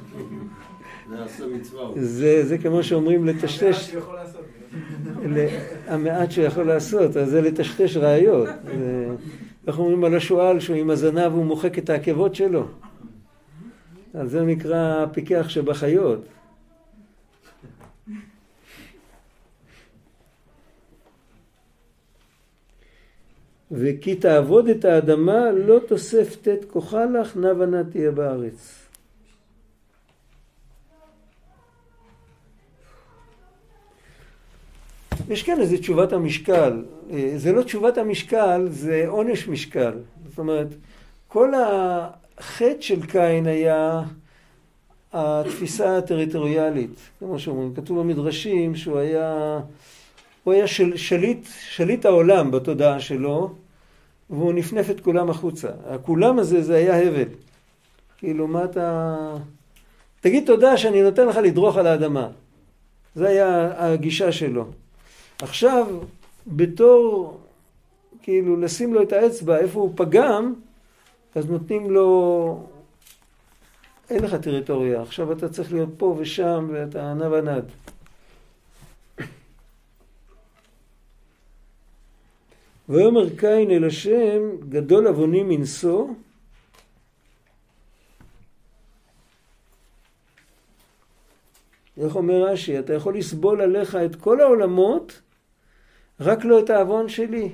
זה, 1.95 2.45
זה 2.45 2.57
כמו 2.57 2.83
שאומרים 2.83 3.25
לטשטש, 3.25 3.95
המעט 5.87 6.31
שהוא 6.31 6.45
יכול 6.45 6.63
לעשות, 6.63 7.17
אז 7.17 7.29
זה 7.29 7.41
לטשטש 7.41 7.97
ראיות. 7.97 8.49
איך 9.67 9.79
אומרים 9.79 10.03
על 10.03 10.15
השועל 10.15 10.59
שהוא 10.59 10.75
עם 10.75 10.89
הזנב 10.89 11.31
הוא 11.33 11.45
מוחק 11.45 11.77
את 11.77 11.89
העקבות 11.89 12.35
שלו? 12.35 12.67
אז 14.13 14.31
זה 14.31 14.41
נקרא 14.41 15.05
פיקח 15.13 15.49
שבחיות. 15.49 16.25
וכי 23.71 24.15
תעבוד 24.15 24.67
את 24.67 24.85
האדמה 24.85 25.51
לא 25.51 25.79
תוסף 25.87 26.35
ט' 26.47 26.65
כוחה 26.67 27.05
לך 27.05 27.37
נע 27.37 27.53
ונע 27.59 27.83
תהיה 27.83 28.11
בארץ. 28.11 28.80
יש 35.29 35.43
כאן 35.43 35.61
איזה 35.61 35.77
תשובת 35.77 36.13
המשקל. 36.13 36.83
אה, 37.11 37.33
זה 37.35 37.51
לא 37.51 37.61
תשובת 37.61 37.97
המשקל, 37.97 38.67
זה 38.69 39.03
עונש 39.07 39.47
משקל. 39.47 39.93
זאת 40.29 40.39
אומרת, 40.39 40.67
כל 41.27 41.51
החטא 41.53 42.81
של 42.81 43.05
קין 43.05 43.47
היה 43.47 44.01
התפיסה 45.13 45.97
הטריטוריאלית, 45.97 46.99
כמו 47.19 47.39
שאומרים. 47.39 47.73
כתוב 47.75 47.99
במדרשים 47.99 48.75
שהוא 48.75 48.97
היה, 48.97 49.59
הוא 50.43 50.53
היה 50.53 50.67
של, 50.67 50.97
שליט, 50.97 51.47
שליט 51.59 52.05
העולם 52.05 52.51
בתודעה 52.51 52.99
שלו, 52.99 53.53
והוא 54.29 54.53
נפנף 54.53 54.89
את 54.89 54.99
כולם 54.99 55.29
החוצה. 55.29 55.69
הכולם 55.89 56.39
הזה 56.39 56.61
זה 56.61 56.75
היה 56.75 57.07
הבל. 57.07 57.29
כאילו, 58.17 58.47
מה 58.47 58.63
אתה... 58.63 59.35
תגיד 60.21 60.45
תודה 60.45 60.77
שאני 60.77 61.01
נותן 61.01 61.27
לך 61.27 61.37
לדרוך 61.37 61.77
על 61.77 61.87
האדמה. 61.87 62.27
זה 63.15 63.27
היה 63.27 63.71
הגישה 63.77 64.31
שלו. 64.31 64.65
עכשיו, 65.41 65.99
בתור, 66.47 67.39
כאילו, 68.21 68.57
לשים 68.57 68.93
לו 68.93 69.03
את 69.03 69.11
האצבע 69.11 69.57
איפה 69.57 69.79
הוא 69.79 69.93
פגם, 69.95 70.53
אז 71.35 71.49
נותנים 71.49 71.91
לו, 71.91 72.67
אין 74.09 74.23
לך 74.23 74.35
טריטוריה, 74.35 75.01
עכשיו 75.01 75.31
אתה 75.31 75.49
צריך 75.49 75.73
להיות 75.73 75.89
פה 75.97 76.15
ושם 76.19 76.69
ואתה 76.73 77.13
נע 77.13 77.29
ונד. 77.29 77.71
ויאמר 82.89 83.29
קין 83.37 83.71
אל 83.71 83.87
השם, 83.87 84.69
גדול 84.69 85.07
עווני 85.07 85.43
מנשוא, 85.43 86.07
איך 91.97 92.15
אומר 92.15 92.43
רש"י? 92.43 92.79
אתה 92.79 92.93
יכול 92.93 93.17
לסבול 93.17 93.61
עליך 93.61 93.95
את 93.95 94.15
כל 94.15 94.41
העולמות, 94.41 95.21
רק 96.21 96.45
לא 96.45 96.59
את 96.59 96.69
העוון 96.69 97.09
שלי. 97.09 97.49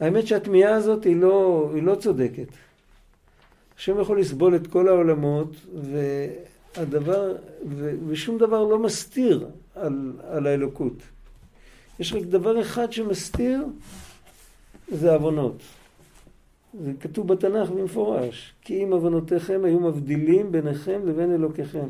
האמת 0.00 0.26
שהתמיהה 0.26 0.74
הזאת 0.74 1.04
היא 1.04 1.16
לא, 1.16 1.70
היא 1.74 1.82
לא 1.82 1.94
צודקת. 1.94 2.48
השם 3.78 4.00
יכול 4.00 4.20
לסבול 4.20 4.56
את 4.56 4.66
כל 4.66 4.88
העולמות, 4.88 5.56
והדבר, 5.74 7.36
ו, 7.68 7.94
ושום 8.08 8.38
דבר 8.38 8.64
לא 8.64 8.78
מסתיר 8.78 9.46
על, 9.74 10.12
על 10.28 10.46
האלוקות. 10.46 10.92
יש 12.00 12.12
רק 12.12 12.22
דבר 12.22 12.60
אחד 12.60 12.92
שמסתיר, 12.92 13.64
זה 14.88 15.14
עוונות. 15.14 15.56
זה 16.84 16.92
כתוב 17.00 17.28
בתנ"ך 17.28 17.70
במפורש, 17.70 18.54
כי 18.62 18.84
אם 18.84 18.92
עוונותיכם 18.92 19.60
היו 19.64 19.80
מבדילים 19.80 20.52
ביניכם 20.52 21.00
לבין 21.06 21.34
אלוקיכם. 21.34 21.86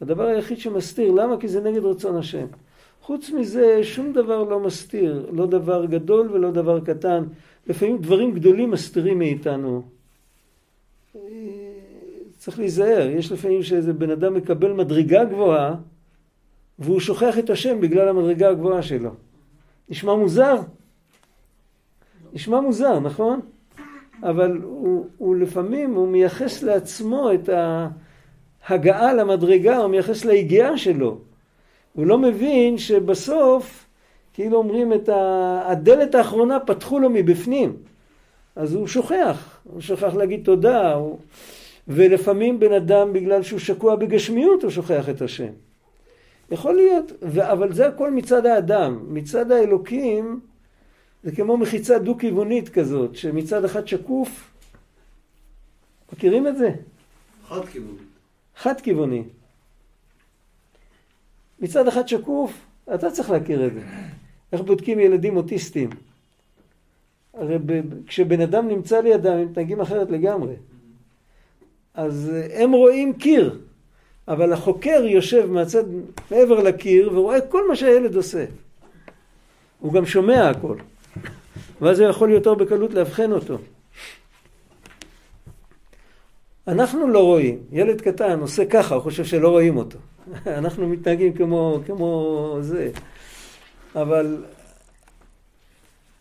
הדבר 0.00 0.26
היחיד 0.26 0.58
שמסתיר, 0.58 1.10
למה? 1.12 1.40
כי 1.40 1.48
זה 1.48 1.60
נגד 1.60 1.84
רצון 1.84 2.16
השם. 2.16 2.46
חוץ 3.02 3.30
מזה, 3.30 3.80
שום 3.82 4.12
דבר 4.12 4.42
לא 4.42 4.60
מסתיר, 4.60 5.26
לא 5.32 5.46
דבר 5.46 5.86
גדול 5.86 6.30
ולא 6.32 6.50
דבר 6.50 6.80
קטן. 6.80 7.24
לפעמים 7.66 7.98
דברים 7.98 8.32
גדולים 8.32 8.70
מסתירים 8.70 9.18
מאיתנו. 9.18 9.82
צריך 12.38 12.58
להיזהר, 12.58 13.10
יש 13.10 13.32
לפעמים 13.32 13.62
שאיזה 13.62 13.92
בן 13.92 14.10
אדם 14.10 14.34
מקבל 14.34 14.72
מדרגה 14.72 15.24
גבוהה 15.24 15.74
והוא 16.78 17.00
שוכח 17.00 17.38
את 17.38 17.50
השם 17.50 17.80
בגלל 17.80 18.08
המדרגה 18.08 18.48
הגבוהה 18.48 18.82
שלו. 18.82 19.10
נשמע 19.88 20.14
מוזר? 20.14 20.56
נשמע 22.32 22.60
מוזר, 22.60 23.00
נכון? 23.00 23.40
אבל 24.22 24.56
הוא, 24.62 25.06
הוא 25.18 25.36
לפעמים, 25.36 25.94
הוא 25.94 26.08
מייחס 26.08 26.62
לעצמו 26.62 27.32
את 27.32 27.48
ההגעה 28.68 29.14
למדרגה, 29.14 29.76
הוא 29.76 29.88
מייחס 29.88 30.24
ליגיעה 30.24 30.78
שלו. 30.78 31.18
הוא 31.92 32.06
לא 32.06 32.18
מבין 32.18 32.78
שבסוף, 32.78 33.86
כאילו 34.32 34.56
אומרים, 34.56 34.92
את 34.92 35.08
הדלת 35.64 36.14
האחרונה 36.14 36.60
פתחו 36.60 36.98
לו 36.98 37.10
מבפנים. 37.10 37.76
אז 38.56 38.74
הוא 38.74 38.86
שוכח, 38.86 39.60
הוא 39.64 39.80
שוכח 39.80 40.14
להגיד 40.14 40.44
תודה, 40.44 40.92
הוא... 40.92 41.18
ולפעמים 41.88 42.60
בן 42.60 42.72
אדם 42.72 43.12
בגלל 43.12 43.42
שהוא 43.42 43.58
שקוע 43.58 43.96
בגשמיות 43.96 44.62
הוא 44.62 44.70
שוכח 44.70 45.08
את 45.08 45.22
השם. 45.22 45.52
יכול 46.50 46.74
להיות, 46.74 47.12
ו... 47.22 47.52
אבל 47.52 47.72
זה 47.72 47.88
הכל 47.88 48.10
מצד 48.10 48.46
האדם. 48.46 49.04
מצד 49.08 49.50
האלוקים 49.50 50.40
זה 51.22 51.32
כמו 51.32 51.56
מחיצה 51.56 51.98
דו-כיוונית 51.98 52.68
כזאת, 52.68 53.16
שמצד 53.16 53.64
אחד 53.64 53.88
שקוף, 53.88 54.50
מכירים 56.12 56.46
את 56.46 56.56
זה? 56.56 56.70
חד 58.56 58.80
כיוונית. 58.80 59.39
מצד 61.60 61.88
אחד 61.88 62.08
שקוף, 62.08 62.52
אתה 62.94 63.10
צריך 63.10 63.30
להכיר 63.30 63.66
את 63.66 63.74
זה. 63.74 63.80
איך 64.52 64.60
בודקים 64.60 65.00
ילדים 65.00 65.36
אוטיסטים? 65.36 65.90
הרי 67.34 67.58
ב- 67.66 68.06
כשבן 68.06 68.40
אדם 68.40 68.68
נמצא 68.68 69.00
לידם 69.00 69.32
הם 69.32 69.44
מתנהגים 69.44 69.80
אחרת 69.80 70.10
לגמרי. 70.10 70.54
אז 71.94 72.30
אה, 72.34 72.62
הם 72.62 72.72
רואים 72.72 73.12
קיר, 73.12 73.58
אבל 74.28 74.52
החוקר 74.52 75.02
יושב 75.06 75.46
מהצד 75.50 75.84
מעבר 76.30 76.62
לקיר 76.62 77.10
ורואה 77.12 77.40
כל 77.40 77.68
מה 77.68 77.76
שהילד 77.76 78.14
עושה. 78.14 78.44
הוא 79.78 79.92
גם 79.92 80.06
שומע 80.06 80.50
הכל. 80.50 80.76
ואז 81.80 81.96
זה 81.96 82.04
יכול 82.04 82.30
יותר 82.30 82.54
בקלות 82.54 82.94
לאבחן 82.94 83.32
אותו. 83.32 83.58
אנחנו 86.68 87.08
לא 87.08 87.24
רואים. 87.24 87.58
ילד 87.72 88.00
קטן 88.00 88.40
עושה 88.40 88.66
ככה, 88.66 88.94
הוא 88.94 89.02
חושב 89.02 89.24
שלא 89.24 89.48
רואים 89.48 89.76
אותו. 89.76 89.98
אנחנו 90.46 90.88
מתנהגים 90.88 91.32
כמו, 91.32 91.78
כמו 91.86 92.58
זה. 92.60 92.90
אבל 93.94 94.44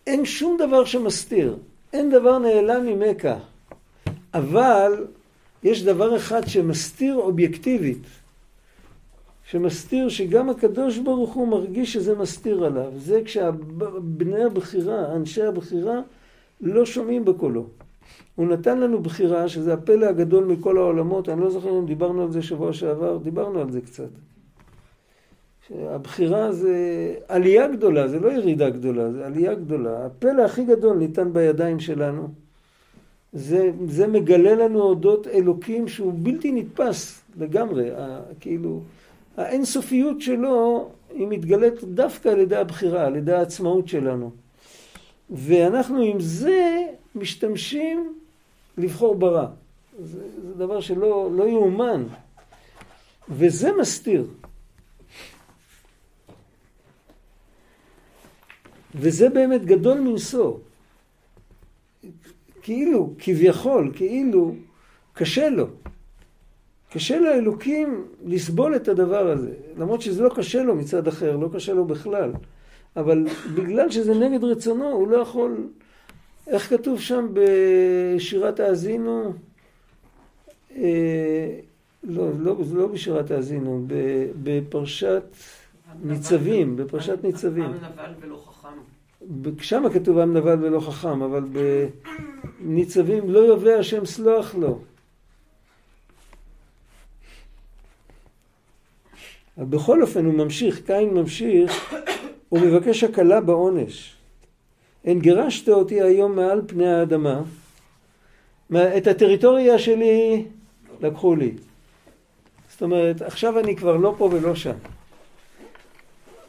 אין 0.07 0.25
שום 0.25 0.57
דבר 0.57 0.85
שמסתיר. 0.85 1.57
אין 1.93 2.09
דבר 2.09 2.37
נעלם 2.37 2.85
ממכה. 2.85 3.35
אבל 4.33 5.05
יש 5.63 5.83
דבר 5.83 6.17
אחד 6.17 6.47
שמסתיר 6.47 7.15
אובייקטיבית. 7.15 8.03
שמסתיר 9.45 10.09
שגם 10.09 10.49
הקדוש 10.49 10.97
ברוך 10.97 11.33
הוא 11.33 11.47
מרגיש 11.47 11.93
שזה 11.93 12.15
מסתיר 12.15 12.65
עליו. 12.65 12.91
זה 12.97 13.21
כשבני 13.25 14.43
הבחירה, 14.43 15.15
אנשי 15.15 15.43
הבחירה, 15.43 16.01
לא 16.61 16.85
שומעים 16.85 17.25
בקולו. 17.25 17.65
הוא 18.35 18.47
נתן 18.47 18.79
לנו 18.79 19.01
בחירה, 19.01 19.47
שזה 19.47 19.73
הפלא 19.73 20.05
הגדול 20.05 20.45
מכל 20.45 20.77
העולמות, 20.77 21.29
אני 21.29 21.41
לא 21.41 21.49
זוכר 21.49 21.79
אם 21.79 21.85
דיברנו 21.85 22.23
על 22.23 22.31
זה 22.31 22.41
שבוע 22.41 22.73
שעבר, 22.73 23.17
דיברנו 23.17 23.61
על 23.61 23.71
זה 23.71 23.81
קצת. 23.81 24.09
הבחירה 25.75 26.51
זה 26.51 26.75
עלייה 27.27 27.67
גדולה, 27.67 28.07
זה 28.07 28.19
לא 28.19 28.31
ירידה 28.31 28.69
גדולה, 28.69 29.11
זה 29.11 29.25
עלייה 29.25 29.53
גדולה. 29.53 30.05
הפלא 30.05 30.41
הכי 30.41 30.65
גדול 30.65 30.97
ניתן 30.97 31.33
בידיים 31.33 31.79
שלנו. 31.79 32.27
זה, 33.33 33.71
זה 33.87 34.07
מגלה 34.07 34.55
לנו 34.55 34.81
אודות 34.81 35.27
אלוקים 35.27 35.87
שהוא 35.87 36.13
בלתי 36.23 36.51
נתפס 36.51 37.21
לגמרי, 37.37 37.89
כאילו, 38.39 38.81
האינסופיות 39.37 40.21
שלו 40.21 40.89
היא 41.15 41.27
מתגלית 41.27 41.83
דווקא 41.83 42.29
על 42.29 42.39
ידי 42.39 42.55
הבחירה, 42.55 43.05
על 43.05 43.15
ידי 43.15 43.33
העצמאות 43.33 43.87
שלנו. 43.87 44.31
ואנחנו 45.29 46.01
עם 46.01 46.19
זה 46.19 46.85
משתמשים 47.15 48.13
לבחור 48.77 49.15
ברע. 49.15 49.47
זה, 49.99 50.21
זה 50.41 50.53
דבר 50.53 50.81
שלא 50.81 51.29
לא 51.31 51.43
יאומן. 51.43 52.07
וזה 53.29 53.71
מסתיר. 53.81 54.27
וזה 58.95 59.29
באמת 59.29 59.65
גדול 59.65 59.99
מנשוא. 59.99 60.57
כאילו, 62.61 63.13
כביכול, 63.19 63.91
כאילו, 63.95 64.55
קשה 65.13 65.49
לו. 65.49 65.67
קשה 66.91 67.19
לאלוקים 67.19 68.07
לסבול 68.25 68.75
את 68.75 68.87
הדבר 68.87 69.31
הזה. 69.31 69.53
למרות 69.77 70.01
שזה 70.01 70.23
לא 70.23 70.29
קשה 70.35 70.63
לו 70.63 70.75
מצד 70.75 71.07
אחר, 71.07 71.37
לא 71.37 71.49
קשה 71.53 71.73
לו 71.73 71.85
בכלל. 71.85 72.31
אבל 72.99 73.27
בגלל 73.55 73.91
שזה 73.91 74.13
נגד 74.13 74.43
רצונו, 74.43 74.89
הוא 74.89 75.07
לא 75.07 75.17
יכול... 75.17 75.67
איך 76.47 76.69
כתוב 76.69 76.99
שם 76.99 77.27
בשירת 77.33 78.59
האזינו? 78.59 79.33
אה, 80.75 81.59
לא, 82.03 82.29
לא, 82.39 82.55
לא 82.73 82.87
בשירת 82.87 83.31
האזינו, 83.31 83.85
בפרשת 84.43 85.23
ניצבים, 86.03 86.75
בפרשת 86.75 87.23
ניצבים. 87.23 87.63
עם 87.63 87.73
נבל 87.73 88.13
ולא 88.19 88.43
חכם. 88.47 89.61
שם 89.61 89.83
כתוב 89.93 90.17
עם 90.17 90.37
נבל 90.37 90.65
ולא 90.65 90.79
חכם, 90.79 91.21
אבל 91.21 91.43
בניצבים 92.61 93.29
לא 93.29 93.39
יובא 93.39 93.71
השם 93.71 94.05
סלוח 94.05 94.55
לו. 94.55 94.79
בכל 99.57 100.01
אופן 100.01 100.25
הוא 100.25 100.33
ממשיך, 100.33 100.81
קין 100.85 101.13
ממשיך, 101.13 101.93
הוא 102.49 102.59
מבקש 102.59 103.03
הקלה 103.03 103.41
בעונש. 103.41 104.15
הן 105.05 105.19
גירשת 105.19 105.69
אותי 105.69 106.01
היום 106.01 106.35
מעל 106.35 106.61
פני 106.67 106.87
האדמה, 106.87 107.41
מה- 108.69 108.97
את 108.97 109.07
הטריטוריה 109.07 109.79
שלי 109.79 110.45
לקחו 111.01 111.35
לי. 111.35 111.51
זאת 112.69 112.81
אומרת, 112.81 113.21
עכשיו 113.21 113.59
אני 113.59 113.75
כבר 113.75 113.97
לא 113.97 114.15
פה 114.17 114.29
ולא 114.31 114.55
שם. 114.55 114.75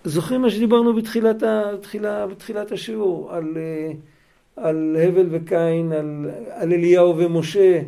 זוכרים 0.05 0.43
מה 0.43 0.51
שדיברנו 0.51 0.95
בתחילת, 0.97 1.43
ה, 1.43 1.63
תחילה, 1.81 2.27
בתחילת 2.27 2.73
השיעור, 2.73 3.33
על, 3.33 3.57
אה, 3.57 3.93
על 4.57 4.97
הבל 5.09 5.27
וקין, 5.31 5.93
על, 5.93 6.31
על 6.51 6.73
אליהו 6.73 7.17
ומשה. 7.19 7.83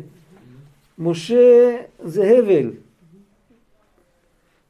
משה 0.99 1.75
זה 2.03 2.37
הבל. 2.39 2.71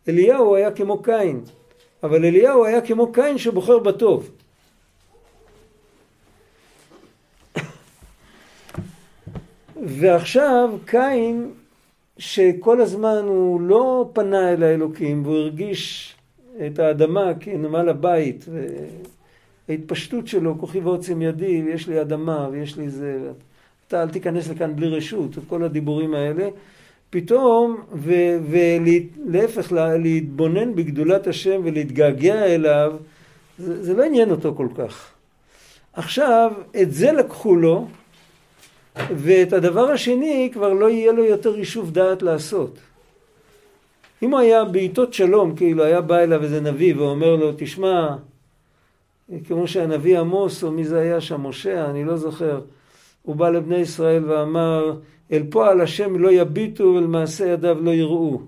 אליהו 0.10 0.56
היה 0.56 0.72
כמו 0.72 1.02
קין, 1.02 1.42
אבל 2.04 2.26
אליהו 2.26 2.66
היה 2.66 2.82
כמו 2.82 3.12
קין 3.12 3.38
שבוחר 3.38 3.80
בטוב. 3.80 4.30
ועכשיו 9.86 10.70
קין, 10.86 11.52
שכל 12.18 12.82
הזמן 12.82 13.24
הוא 13.26 13.62
לא 13.62 14.10
פנה 14.14 14.54
אל 14.54 14.64
האלוקים 14.64 15.26
והוא 15.26 15.38
הרגיש 15.38 16.16
את 16.68 16.80
האדמה 16.80 17.32
כנמל 17.40 17.90
הבית, 17.90 18.46
וההתפשטות 19.70 20.28
שלו, 20.28 20.60
כוחי 20.60 20.80
ועוצם 20.80 21.22
ידי, 21.22 21.64
ויש 21.66 21.88
לי 21.88 22.02
אדמה 22.02 22.50
ויש 22.52 22.78
לי 22.78 22.90
זה, 22.90 23.32
אתה 23.88 24.04
אל 24.04 24.10
תיכנס 24.10 24.50
לכאן 24.50 24.76
בלי 24.76 24.88
רשות, 24.88 25.32
כל 25.48 25.64
הדיבורים 25.64 26.14
האלה, 26.14 26.50
פתאום, 27.14 27.82
ולהפך, 28.50 29.72
להתבונן 29.72 30.76
בגדולת 30.76 31.28
השם 31.28 31.62
ולהתגעגע 31.64 32.46
אליו, 32.46 32.94
זה, 33.58 33.84
זה 33.84 33.94
לא 33.94 34.04
עניין 34.04 34.32
אותו 34.32 34.54
כל 34.56 34.68
כך. 34.78 35.12
עכשיו, 35.94 36.52
את 36.82 36.94
זה 36.94 37.12
לקחו 37.12 37.56
לו, 37.56 37.88
ואת 38.96 39.54
הדבר 39.54 39.92
השני 39.92 40.50
כבר 40.54 40.74
לא 40.74 40.90
יהיה 40.90 41.12
לו 41.12 41.24
יותר 41.24 41.58
יישוב 41.58 41.92
דעת 41.92 42.22
לעשות. 42.22 42.78
אם 44.24 44.32
הוא 44.32 44.40
היה 44.40 44.64
בעיתות 44.64 45.14
שלום, 45.14 45.56
כאילו 45.56 45.84
היה 45.84 46.02
בא 46.02 46.18
אליו 46.18 46.44
איזה 46.44 46.62
נביא 46.62 46.96
ואומר 46.98 47.36
לו, 47.36 47.52
תשמע, 47.58 48.16
כמו 49.48 49.68
שהנביא 49.68 50.20
עמוס, 50.20 50.64
או 50.64 50.72
מי 50.72 50.86
זה 50.86 51.00
היה 51.00 51.22
שם, 51.22 51.42
משה, 51.42 51.86
אני 51.86 52.04
לא 52.04 52.18
זוכר, 52.18 52.62
הוא 53.24 53.36
בא 53.36 53.50
לבני 53.50 53.78
ישראל 53.78 54.26
ואמר, 54.26 55.00
אל 55.32 55.44
פועל 55.50 55.82
השם 55.82 56.20
לא 56.20 56.32
יביטו 56.32 56.84
ולמעשה 56.84 57.48
ידיו 57.48 57.82
לא 57.82 57.92
יראו. 57.92 58.42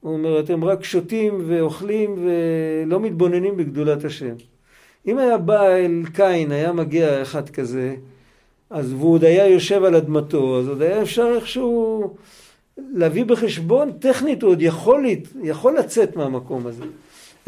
הוא 0.00 0.12
אומר, 0.12 0.40
אתם 0.40 0.64
רק 0.64 0.84
שותים 0.84 1.42
ואוכלים 1.46 2.16
ולא 2.24 3.00
מתבוננים 3.00 3.56
בגדולת 3.56 4.04
השם. 4.04 4.34
אם 5.06 5.18
היה 5.18 5.38
בא 5.38 5.66
אל 5.66 6.02
קין, 6.14 6.52
היה 6.52 6.72
מגיע 6.72 7.22
אחד 7.22 7.48
כזה, 7.48 7.94
אז 8.70 8.92
והוא 8.92 9.12
עוד 9.12 9.24
היה 9.24 9.48
יושב 9.48 9.84
על 9.84 9.94
אדמתו, 9.94 10.58
אז 10.58 10.68
עוד 10.68 10.82
היה 10.82 11.02
אפשר 11.02 11.32
איכשהו 11.36 12.14
להביא 12.78 13.24
בחשבון, 13.24 13.92
טכנית 13.92 14.42
הוא 14.42 14.50
עוד 14.50 14.62
יכול, 14.62 15.06
יכול 15.42 15.78
לצאת 15.78 16.16
מהמקום 16.16 16.66
הזה. 16.66 16.84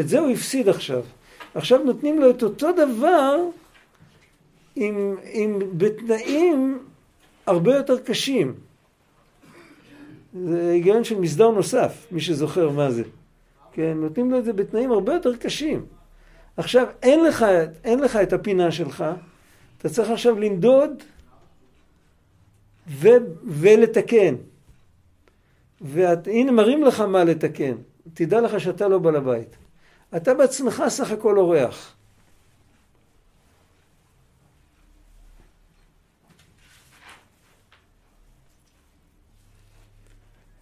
את 0.00 0.08
זה 0.08 0.18
הוא 0.18 0.30
הפסיד 0.30 0.68
עכשיו. 0.68 1.02
עכשיו 1.54 1.80
נותנים 1.84 2.20
לו 2.20 2.30
את 2.30 2.42
אותו 2.42 2.68
דבר 2.72 3.36
עם, 4.76 5.16
עם, 5.32 5.58
בתנאים 5.78 6.78
הרבה 7.46 7.76
יותר 7.76 7.98
קשים. 7.98 8.54
זה 10.44 10.70
היגיון 10.70 11.04
של 11.04 11.20
מסדר 11.20 11.50
נוסף, 11.50 12.06
מי 12.12 12.20
שזוכר 12.20 12.70
מה 12.70 12.90
זה. 12.90 13.02
כן, 13.72 13.96
נותנים 13.96 14.30
לו 14.30 14.38
את 14.38 14.44
זה 14.44 14.52
בתנאים 14.52 14.92
הרבה 14.92 15.14
יותר 15.14 15.36
קשים. 15.36 15.86
עכשיו, 16.56 16.86
אין 17.02 17.24
לך, 17.24 17.46
אין 17.84 17.98
לך 17.98 18.16
את 18.16 18.32
הפינה 18.32 18.72
שלך, 18.72 19.04
אתה 19.78 19.88
צריך 19.88 20.10
עכשיו 20.10 20.38
לנדוד 20.40 20.90
ו, 22.88 23.08
ולתקן. 23.44 24.34
והנה 25.80 26.52
מראים 26.52 26.82
לך 26.82 27.00
מה 27.00 27.24
לתקן. 27.24 27.74
תדע 28.14 28.40
לך 28.40 28.60
שאתה 28.60 28.88
לא 28.88 28.98
בעל 28.98 29.16
הבית. 29.16 29.56
אתה 30.16 30.34
בעצמך 30.34 30.82
סך 30.88 31.10
הכל 31.10 31.38
אורח. 31.38 31.94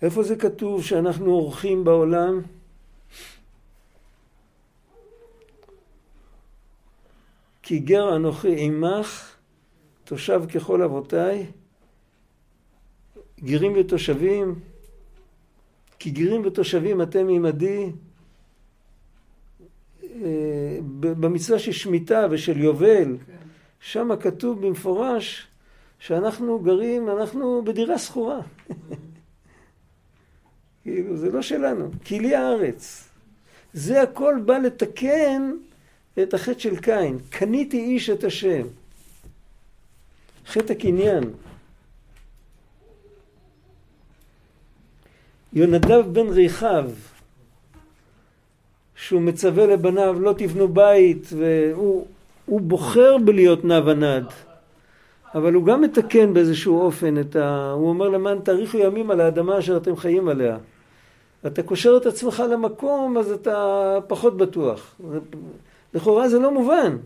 איפה 0.03 0.23
זה 0.23 0.37
כתוב 0.37 0.85
שאנחנו 0.85 1.31
אורחים 1.31 1.85
בעולם? 1.85 2.43
כי 7.63 7.79
גר 7.79 8.17
אנוכי 8.17 8.55
עמך, 8.59 9.37
תושב 10.05 10.43
ככל 10.55 10.83
אבותיי, 10.83 11.47
גרים 13.41 13.73
ותושבים, 13.81 14.61
כי 15.99 16.11
גרים 16.11 16.47
ותושבים 16.47 17.03
אתם 17.03 17.29
עמדי, 17.29 17.93
במצווה 21.01 21.59
של 21.59 21.73
שמיטה 21.73 22.27
ושל 22.31 22.61
יובל, 22.61 23.17
שם 23.81 24.09
כתוב 24.21 24.67
במפורש 24.67 25.47
שאנחנו 25.99 26.59
גרים, 26.59 27.11
אנחנו 27.11 27.63
בדירה 27.65 27.99
שכורה. 27.99 28.41
כאילו, 30.89 31.17
זה 31.17 31.31
לא 31.31 31.43
שלנו, 31.43 31.91
כי 32.05 32.19
לי 32.19 32.35
הארץ. 32.35 33.09
זה 33.73 34.03
הכל 34.03 34.35
בא 34.45 34.59
לתקן 34.59 35.53
את 36.23 36.35
החטא 36.35 36.59
של 36.59 36.77
קין. 36.77 37.19
קניתי 37.31 37.79
איש 37.79 38.11
את 38.11 38.25
השם. 38.25 38.67
חטא 40.47 40.73
הקניין. 40.73 41.25
יונדב 45.53 46.05
בן 46.13 46.29
ריחב, 46.29 46.91
שהוא 48.97 49.21
מצווה 49.21 49.67
לבניו 49.67 50.21
לא 50.21 50.35
תבנו 50.39 50.69
בית, 50.69 51.29
והוא 51.37 52.61
בוחר 52.61 53.19
בלהיות 53.19 53.65
נב 53.65 53.89
הנד, 53.89 54.25
אבל 55.35 55.55
הוא 55.55 55.67
גם 55.67 55.81
מתקן 55.81 56.35
באיזשהו 56.35 56.81
אופן 56.81 57.21
את 57.21 57.37
ה... 57.37 57.73
הוא 57.73 57.89
אומר 57.89 58.09
למען 58.09 58.39
תאריכו 58.39 58.79
ימים 58.79 59.11
על 59.11 59.21
האדמה 59.21 59.59
אשר 59.59 59.77
אתם 59.77 59.97
חיים 59.97 60.29
עליה. 60.29 60.59
אתה 61.47 61.63
קושר 61.63 61.97
את 61.97 62.07
עצמך 62.07 62.43
למקום, 62.51 63.19
אז 63.19 63.31
אתה 63.31 63.99
פחות 64.07 64.37
בטוח. 64.37 65.01
לכאורה 65.95 66.29
זה 66.29 66.39
לא 66.39 66.55
מובן. 66.55 66.97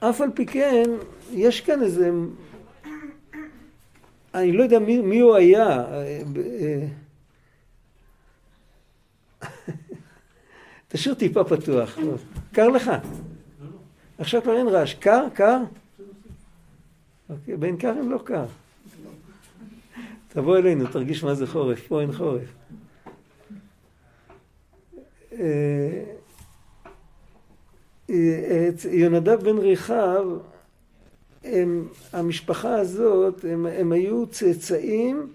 אף 0.00 0.20
על 0.20 0.30
פי 0.34 0.46
כן, 0.46 0.90
יש 1.30 1.60
כאן 1.60 1.82
איזה... 1.82 2.10
אני 4.34 4.52
לא 4.52 4.62
יודע 4.62 4.78
מי, 4.78 5.00
מי 5.00 5.20
הוא 5.20 5.34
היה. 5.34 5.84
תשאיר 10.88 11.14
טיפה 11.14 11.44
פתוח. 11.44 11.98
קר 12.52 12.68
לך. 12.68 12.90
עכשיו 14.18 14.42
כבר 14.42 14.56
אין 14.56 14.68
רעש. 14.68 14.94
קר? 14.94 15.24
קר? 15.34 15.58
אוקיי, 17.30 17.56
בעין 17.56 17.78
כרם 17.78 18.10
לא 18.10 18.20
קר. 18.24 18.44
תבוא 20.28 20.58
אלינו, 20.58 20.86
תרגיש 20.86 21.24
מה 21.24 21.34
זה 21.34 21.46
חורף. 21.46 21.86
פה 21.86 22.00
אין 22.00 22.12
חורף. 22.12 22.48
יונדב 28.90 29.42
בן 29.42 29.58
ריחב, 29.58 30.24
הם, 31.44 31.88
המשפחה 32.12 32.74
הזאת, 32.74 33.44
הם, 33.44 33.66
הם 33.66 33.92
היו 33.92 34.26
צאצאים 34.26 35.26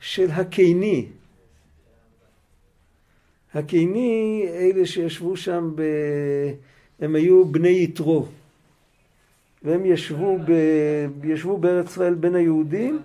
של 0.00 0.30
הקיני. 0.30 1.06
הקיני, 3.54 4.46
אלה 4.48 4.86
שישבו 4.86 5.36
שם, 5.36 5.72
ב... 5.74 5.82
הם 7.00 7.14
היו 7.14 7.44
בני 7.44 7.68
יתרו. 7.68 8.26
והם 9.62 9.86
ישבו, 9.86 10.38
ב... 10.38 10.52
ישבו 11.24 11.58
בארץ 11.58 11.90
ישראל 11.90 12.14
בין 12.14 12.34
היהודים, 12.34 12.98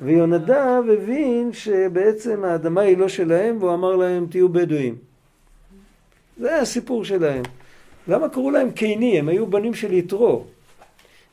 ויונדב 0.00 0.82
הבין 0.92 1.52
שבעצם 1.52 2.44
האדמה 2.44 2.80
היא 2.80 2.98
לא 2.98 3.08
שלהם, 3.08 3.56
והוא 3.60 3.74
אמר 3.74 3.96
להם 3.96 4.26
תהיו 4.30 4.48
בדואים. 4.48 5.11
זה 6.36 6.48
היה 6.48 6.60
הסיפור 6.60 7.04
שלהם. 7.04 7.42
למה 8.08 8.28
קראו 8.28 8.50
להם 8.50 8.70
קיני? 8.70 9.18
הם 9.18 9.28
היו 9.28 9.46
בנים 9.46 9.74
של 9.74 9.92
יתרו. 9.92 10.44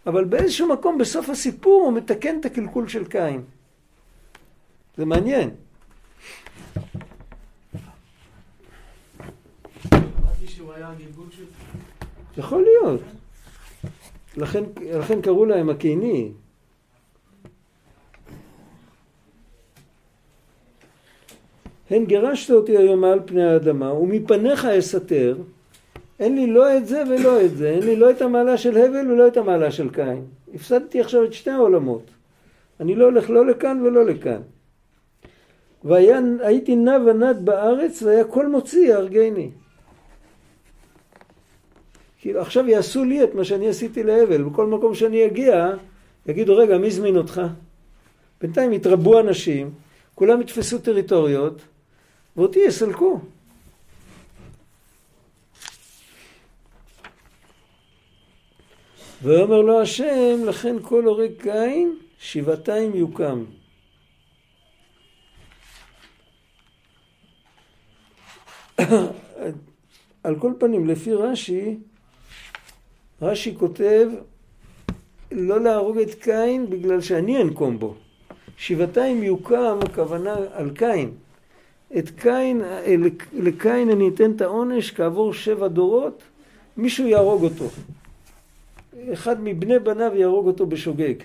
אבל 0.07 0.23
באיזשהו 0.23 0.67
מקום, 0.67 0.97
בסוף 0.97 1.29
הסיפור, 1.29 1.83
הוא 1.83 1.93
מתקן 1.93 2.39
את 2.39 2.45
הקלקול 2.45 2.87
של 2.87 3.05
קין. 3.05 3.41
זה 4.97 5.05
מעניין. 5.05 5.49
יכול 12.37 12.63
להיות. 12.63 13.01
לכן, 14.37 14.63
לכן 14.81 15.21
קראו 15.21 15.45
להם 15.45 15.69
הקיני. 15.69 16.31
הן 21.89 22.05
גירשת 22.05 22.51
אותי 22.51 22.77
היום 22.77 23.01
מעל 23.01 23.19
פני 23.25 23.43
האדמה, 23.43 23.93
ומפניך 23.93 24.65
אסתר, 24.65 25.37
אין 26.19 26.35
לי 26.35 26.47
לא 26.47 26.77
את 26.77 26.87
זה 26.87 27.03
ולא 27.09 27.45
את 27.45 27.57
זה, 27.57 27.69
אין 27.69 27.83
לי 27.83 27.95
לא 27.95 28.11
את 28.11 28.21
המעלה 28.21 28.57
של 28.57 28.77
הבל 28.77 29.11
ולא 29.11 29.27
את 29.27 29.37
המעלה 29.37 29.71
של 29.71 29.89
קין. 29.89 30.25
הפסדתי 30.53 31.01
עכשיו 31.01 31.23
את 31.23 31.33
שתי 31.33 31.49
העולמות. 31.49 32.03
אני 32.79 32.95
לא 32.95 33.05
הולך 33.05 33.29
לא 33.29 33.45
לכאן 33.45 33.81
ולא 33.81 34.05
לכאן. 34.05 34.41
והייתי 35.83 36.75
נע 36.75 36.97
ונד 37.05 37.37
בארץ 37.43 38.03
והיה 38.03 38.23
כל 38.23 38.47
מוציא 38.47 38.89
יהרגני. 38.89 39.49
כאילו 42.21 42.41
עכשיו 42.41 42.69
יעשו 42.69 43.03
לי 43.03 43.23
את 43.23 43.35
מה 43.35 43.43
שאני 43.43 43.67
עשיתי 43.67 44.03
להבל, 44.03 44.41
בכל 44.43 44.67
מקום 44.67 44.95
שאני 44.95 45.25
אגיע 45.25 45.71
יגידו 46.25 46.57
רגע 46.57 46.77
מי 46.77 46.87
הזמין 46.87 47.17
אותך? 47.17 47.41
בינתיים 48.41 48.73
יתרבו 48.73 49.19
אנשים, 49.19 49.71
כולם 50.15 50.41
יתפסו 50.41 50.77
טריטוריות 50.77 51.61
ואותי 52.37 52.59
יסלקו. 52.59 53.19
ויאמר 59.23 59.61
לו 59.61 59.81
השם 59.81 60.45
לכן 60.45 60.75
כל 60.81 61.03
הורג 61.03 61.31
קין 61.41 61.97
שבעתיים 62.19 62.95
יוקם. 62.95 63.45
על 70.23 70.39
כל 70.39 70.53
פנים, 70.59 70.87
לפי 70.87 71.13
רש"י, 71.13 71.77
רש"י 73.21 73.55
כותב 73.59 74.09
לא 75.31 75.61
להרוג 75.61 75.97
את 75.97 76.13
קין 76.13 76.69
בגלל 76.69 77.01
שאני 77.01 77.41
אנקום 77.41 77.79
בו. 77.79 77.95
שבעתיים 78.57 79.23
יוקם, 79.23 79.79
הכוונה 79.85 80.35
על 80.53 80.69
קין. 80.75 81.11
את 81.97 82.09
קין, 82.09 82.61
לקין 83.33 83.89
אני 83.89 84.09
אתן 84.09 84.31
את 84.31 84.41
העונש 84.41 84.91
כעבור 84.91 85.33
שבע 85.33 85.67
דורות, 85.67 86.21
מישהו 86.77 87.07
יהרוג 87.07 87.43
אותו. 87.43 87.65
אחד 89.13 89.35
מבני 89.43 89.79
בניו 89.79 90.11
יהרוג 90.15 90.47
אותו 90.47 90.65
בשוגג. 90.65 91.15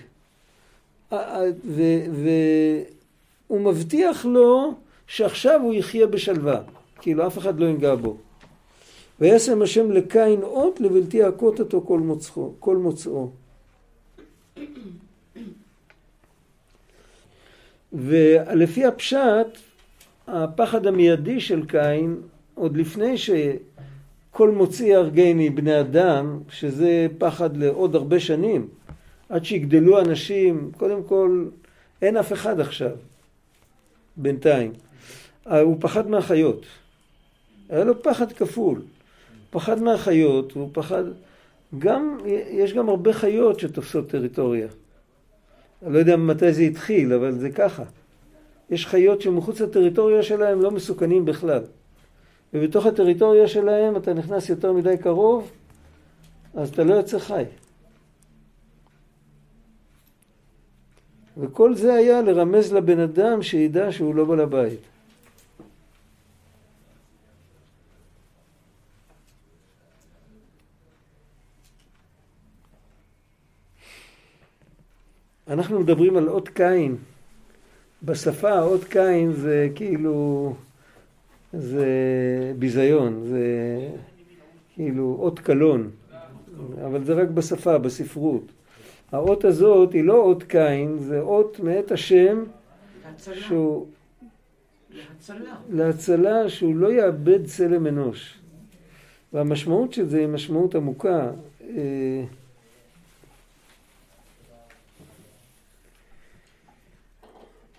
והוא 2.21 3.61
מבטיח 3.61 4.25
לו 4.25 4.73
שעכשיו 5.07 5.61
הוא 5.61 5.73
יחיה 5.73 6.07
בשלווה, 6.07 6.61
כאילו 7.01 7.27
אף 7.27 7.37
אחד 7.37 7.59
לא 7.59 7.65
ינגע 7.65 7.95
בו. 7.95 8.17
וישם 9.19 9.61
השם 9.61 9.91
לקין 9.91 10.41
אות 10.43 10.79
לבלתי 10.79 11.17
יכות 11.17 11.59
אותו 11.59 11.81
כל 11.87 11.99
מוצאו. 11.99 12.53
כל 12.59 12.77
מוצאו. 12.77 13.29
ולפי 17.93 18.85
הפשט, 18.85 19.57
הפחד 20.27 20.87
המיידי 20.87 21.39
של 21.39 21.65
קין, 21.65 22.21
עוד 22.55 22.77
לפני 22.77 23.17
שכל 23.17 24.49
מוציא 24.51 24.97
הרגני 24.97 25.49
בני 25.49 25.79
אדם, 25.79 26.39
שזה 26.49 27.07
פחד 27.17 27.57
לעוד 27.57 27.95
הרבה 27.95 28.19
שנים, 28.19 28.67
עד 29.29 29.45
שיגדלו 29.45 29.99
אנשים, 29.99 30.71
קודם 30.77 31.03
כל 31.03 31.45
אין 32.01 32.17
אף 32.17 32.33
אחד 32.33 32.59
עכשיו, 32.59 32.91
בינתיים. 34.17 34.71
הוא 35.43 35.77
פחד 35.79 36.09
מהחיות. 36.09 36.65
היה 37.69 37.83
לו 37.83 38.03
פחד 38.03 38.31
כפול. 38.31 38.81
פחד 39.49 39.81
מהחיות, 39.81 40.51
הוא 40.51 40.69
פחד... 40.73 41.03
גם, 41.79 42.17
יש 42.49 42.73
גם 42.73 42.89
הרבה 42.89 43.13
חיות 43.13 43.59
שתופסות 43.59 44.09
טריטוריה. 44.09 44.67
אני 45.83 45.93
לא 45.93 45.99
יודע 45.99 46.15
מתי 46.15 46.53
זה 46.53 46.61
התחיל, 46.61 47.13
אבל 47.13 47.31
זה 47.31 47.49
ככה. 47.49 47.83
יש 48.69 48.87
חיות 48.87 49.21
שמחוץ 49.21 49.61
לטריטוריה 49.61 50.23
שלהם 50.23 50.61
לא 50.61 50.71
מסוכנים 50.71 51.25
בכלל. 51.25 51.63
ובתוך 52.53 52.85
הטריטוריה 52.85 53.47
שלהם 53.47 53.95
אתה 53.95 54.13
נכנס 54.13 54.49
יותר 54.49 54.73
מדי 54.73 54.97
קרוב, 54.97 55.51
אז 56.53 56.69
אתה 56.69 56.83
לא 56.83 56.93
יוצא 56.93 57.19
חי. 57.19 57.43
וכל 61.37 61.75
זה 61.75 61.93
היה 61.93 62.21
לרמז 62.21 62.73
לבן 62.73 62.99
אדם 62.99 63.43
שידע 63.43 63.91
שהוא 63.91 64.15
לא 64.15 64.25
בעל 64.25 64.39
הבית. 64.39 64.79
אנחנו 75.47 75.79
מדברים 75.79 76.17
על 76.17 76.29
אות 76.29 76.49
קין. 76.49 76.97
בשפה 78.03 78.61
אות 78.61 78.83
קין 78.83 79.33
זה 79.33 79.69
כאילו, 79.75 80.53
זה 81.53 81.85
ביזיון, 82.59 83.23
זה 83.25 83.47
כאילו 84.73 85.17
אות 85.19 85.39
קלון, 85.39 85.89
אבל 86.85 87.03
זה 87.03 87.13
רק 87.13 87.27
בשפה, 87.29 87.77
בספרות. 87.77 88.51
האות 89.11 89.45
הזאת 89.45 89.93
היא 89.93 90.03
לא 90.03 90.17
אות 90.17 90.43
קין, 90.43 90.97
זה 90.99 91.21
אות 91.21 91.59
מאת 91.59 91.91
השם 91.91 92.43
שהוא... 93.17 93.85
להצלה. 94.91 95.55
להצלה 95.69 96.49
שהוא 96.49 96.75
לא 96.75 96.91
יאבד 96.91 97.45
צלם 97.45 97.87
אנוש. 97.87 98.37
והמשמעות 99.33 99.93
של 99.93 100.05
זה 100.07 100.19
היא 100.19 100.27
משמעות 100.27 100.75
עמוקה. 100.75 101.31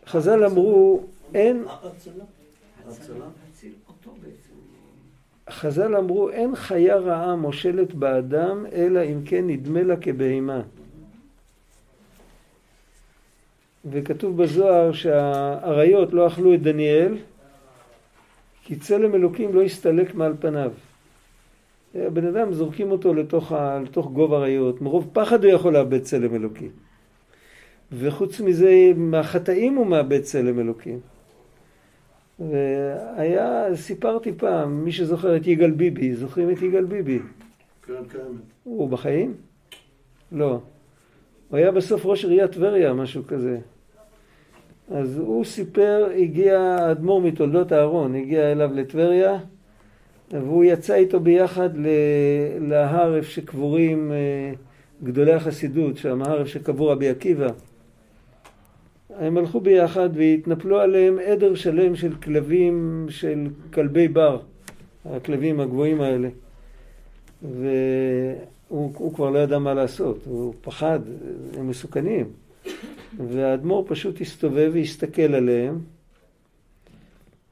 חז"ל 0.06 0.44
אמרו, 0.44 1.02
אין... 1.34 1.64
חז"ל 5.50 5.96
אמרו, 5.96 6.30
אין 6.30 6.56
חיה 6.56 6.96
רעה 6.96 7.36
מושלת 7.36 7.94
באדם, 7.94 8.66
אלא 8.72 9.00
אם 9.00 9.20
כן 9.24 9.46
נדמה 9.46 9.82
לה 9.82 9.96
כבהמה. 9.96 10.60
וכתוב 13.90 14.42
בזוהר 14.42 14.92
שהאריות 14.92 16.12
לא 16.12 16.26
אכלו 16.26 16.54
את 16.54 16.62
דניאל, 16.62 17.16
כי 18.62 18.76
צלם 18.76 19.14
אלוקים 19.14 19.54
לא 19.54 19.62
הסתלק 19.62 20.14
מעל 20.14 20.34
פניו. 20.40 20.72
הבן 21.94 22.26
אדם, 22.26 22.52
זורקים 22.52 22.90
אותו 22.90 23.14
לתוך, 23.14 23.52
לתוך 23.84 24.10
גוב 24.10 24.32
אריות, 24.32 24.80
מרוב 24.80 25.10
פחד 25.12 25.44
הוא 25.44 25.52
יכול 25.52 25.72
לאבד 25.72 26.02
צלם 26.02 26.34
אלוקים. 26.34 26.85
וחוץ 27.92 28.40
מזה, 28.40 28.92
מהחטאים 28.96 29.74
הוא 29.74 29.86
מאבד 29.86 30.20
צלם 30.20 30.60
אלוקים. 30.60 31.00
והיה, 32.38 33.64
סיפרתי 33.74 34.32
פעם, 34.32 34.84
מי 34.84 34.92
שזוכר 34.92 35.36
את 35.36 35.46
יגאל 35.46 35.70
ביבי, 35.70 36.14
זוכרים 36.14 36.50
את 36.50 36.62
יגאל 36.62 36.84
ביבי? 36.84 37.18
כן, 37.82 37.92
קיימת. 38.08 38.40
הוא 38.64 38.88
בחיים? 38.88 39.34
לא. 40.32 40.60
הוא 41.48 41.58
היה 41.58 41.72
בסוף 41.72 42.06
ראש 42.06 42.24
עיריית 42.24 42.52
טבריה, 42.52 42.92
משהו 42.92 43.26
כזה. 43.26 43.58
אז 44.90 45.18
הוא 45.18 45.44
סיפר, 45.44 46.08
הגיע 46.16 46.60
האדמו"ר 46.60 47.20
מתולדות 47.20 47.72
אהרון, 47.72 48.14
הגיע 48.14 48.52
אליו 48.52 48.70
לטבריה, 48.74 49.38
והוא 50.30 50.64
יצא 50.64 50.94
איתו 50.94 51.20
ביחד 51.20 51.70
להר 52.60 53.16
איפה 53.16 53.30
שקבורים 53.30 54.12
אה, 54.12 54.52
גדולי 55.02 55.32
החסידות, 55.32 55.96
שם 55.96 56.22
ההר 56.22 56.38
איפה 56.38 56.50
שקבור 56.50 56.92
רבי 56.92 57.08
עקיבא. 57.08 57.48
הם 59.18 59.36
הלכו 59.36 59.60
ביחד 59.60 60.10
והתנפלו 60.14 60.80
עליהם 60.80 61.18
עדר 61.18 61.54
שלם 61.54 61.96
של 61.96 62.14
כלבים, 62.14 63.06
של 63.08 63.46
כלבי 63.72 64.08
בר, 64.08 64.40
הכלבים 65.04 65.60
הגבוהים 65.60 66.00
האלה. 66.00 66.28
והוא 67.42 69.14
כבר 69.14 69.30
לא 69.30 69.38
ידע 69.38 69.58
מה 69.58 69.74
לעשות, 69.74 70.18
הוא 70.24 70.54
פחד, 70.60 71.00
הם 71.58 71.68
מסוכנים. 71.68 72.26
והאדמו"ר 73.28 73.84
פשוט 73.88 74.20
הסתובב 74.20 74.70
והסתכל 74.74 75.34
עליהם, 75.34 75.78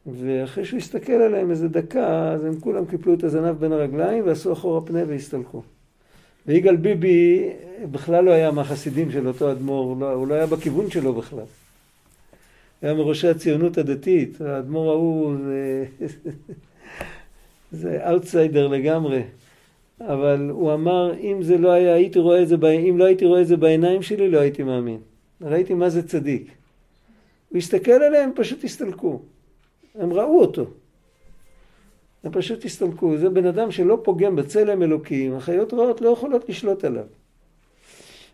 ואחרי 0.07 0.65
שהוא 0.65 0.79
הסתכל 0.79 1.13
עליהם 1.13 1.51
איזה 1.51 1.69
דקה, 1.69 2.33
אז 2.33 2.45
הם 2.45 2.61
כולם 2.61 2.87
קיפלו 2.87 3.15
את 3.15 3.25
הזנב 3.25 3.59
בין 3.59 3.73
הרגליים 3.73 4.27
ועשו 4.27 4.53
אחורה 4.53 4.81
פנה 4.81 5.03
והסתלקו. 5.09 5.63
ויגאל 6.47 6.77
ביבי 6.77 7.49
בכלל 7.91 8.25
לא 8.25 8.31
היה 8.31 8.51
מהחסידים 8.51 9.11
של 9.11 9.29
אותו 9.29 9.53
אדמו"ר, 9.53 9.97
לא, 10.01 10.13
הוא 10.13 10.29
לא 10.29 10.35
היה 10.35 10.47
בכיוון 10.47 10.91
שלו 10.91 11.15
בכלל. 11.15 11.45
היה 12.83 12.95
מראשי 12.95 13.29
הציונות 13.29 13.79
הדתית, 13.79 14.41
האדמו"ר 14.41 14.91
ההוא 14.91 15.37
זה, 15.45 15.85
זה 17.81 18.11
אאוטסיידר 18.11 18.67
לגמרי. 18.67 19.23
אבל 20.01 20.49
הוא 20.51 20.75
אמר, 20.75 21.15
אם 21.21 21.43
זה 21.43 21.59
לא 21.59 21.71
היה, 21.71 21.95
הייתי 21.95 22.19
רואה 22.19 22.43
את 22.43 22.49
זה, 22.49 22.57
אם 22.89 22.99
לא 22.99 23.05
הייתי 23.05 23.27
רואה 23.27 23.41
את 23.41 23.47
זה 23.47 23.57
בעיניים 23.57 24.03
שלי, 24.03 24.31
לא 24.31 24.39
הייתי 24.39 24.63
מאמין. 24.63 25.01
ראיתי 25.43 25.75
מה 25.75 25.91
זה 25.91 26.09
צדיק. 26.09 26.51
הוא 27.49 27.59
הסתכל 27.59 27.93
עליהם, 27.93 28.31
פשוט 28.35 28.65
הסתלקו. 28.65 29.21
הם 29.95 30.13
ראו 30.13 30.41
אותו. 30.41 30.67
הם 32.25 32.33
פשוט 32.33 32.65
הסתלקו. 32.65 33.17
זה 33.17 33.29
בן 33.29 33.47
אדם 33.47 33.71
שלא 33.71 33.99
פוגם 34.03 34.37
בצלם 34.37 34.83
אלוקים, 34.83 35.35
החיות 35.35 35.75
רעות 35.75 36.01
לא 36.01 36.09
יכולות 36.09 36.49
לשלוט 36.49 36.85
עליו. 36.85 37.05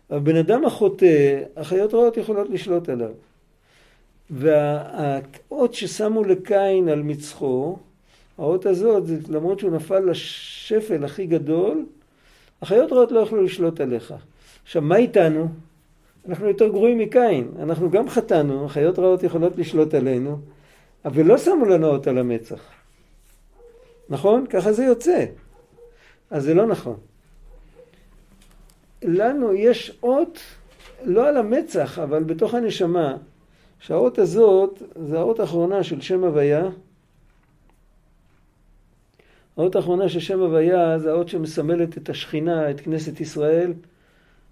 הבן 0.09 0.35
אדם 0.35 0.65
החוטא, 0.65 1.41
החיות 1.55 1.93
רעות 1.93 2.17
יכולות 2.17 2.49
לשלוט 2.49 2.89
עליו. 2.89 3.11
והאות 4.29 5.73
ששמו 5.73 6.23
לקין 6.23 6.89
על 6.89 7.01
מצחו, 7.01 7.77
האות 8.37 8.65
הזאת, 8.65 9.03
למרות 9.29 9.59
שהוא 9.59 9.71
נפל 9.71 9.99
לשפל 9.99 11.05
הכי 11.05 11.25
גדול, 11.25 11.85
החיות 12.61 12.91
רעות 12.91 13.11
לא 13.11 13.19
יכלו 13.19 13.43
לשלוט 13.43 13.81
עליך. 13.81 14.13
עכשיו, 14.63 14.81
מה 14.81 14.95
איתנו? 14.95 15.47
אנחנו 16.29 16.47
יותר 16.47 16.67
גרועים 16.67 16.97
מקין. 16.97 17.51
אנחנו 17.59 17.91
גם 17.91 18.09
חטאנו, 18.09 18.65
החיות 18.65 18.99
רעות 18.99 19.23
יכולות 19.23 19.57
לשלוט 19.57 19.93
עלינו, 19.93 20.37
אבל 21.05 21.23
לא 21.23 21.37
שמו 21.37 21.65
לנו 21.65 21.87
אות 21.87 22.07
על 22.07 22.17
המצח. 22.17 22.80
נכון? 24.11 24.45
ככה 24.49 24.73
זה 24.73 24.83
יוצא. 24.83 25.25
אז 26.29 26.43
זה 26.43 26.53
לא 26.53 26.65
נכון. 26.65 26.97
לנו 29.03 29.53
יש 29.53 29.97
אות, 30.03 30.39
לא 31.03 31.27
על 31.27 31.37
המצח, 31.37 31.99
אבל 31.99 32.23
בתוך 32.23 32.53
הנשמה, 32.53 33.17
שהאות 33.79 34.19
הזאת 34.19 34.83
זה 34.95 35.19
האות 35.19 35.39
האחרונה 35.39 35.83
של 35.83 36.01
שם 36.01 36.23
הוויה. 36.23 36.69
האות 39.57 39.75
האחרונה 39.75 40.09
של 40.09 40.19
שם 40.19 40.39
הוויה 40.39 40.99
זה 40.99 41.11
האות 41.11 41.27
שמסמלת 41.29 41.97
את 41.97 42.09
השכינה, 42.09 42.71
את 42.71 42.81
כנסת 42.81 43.21
ישראל. 43.21 43.73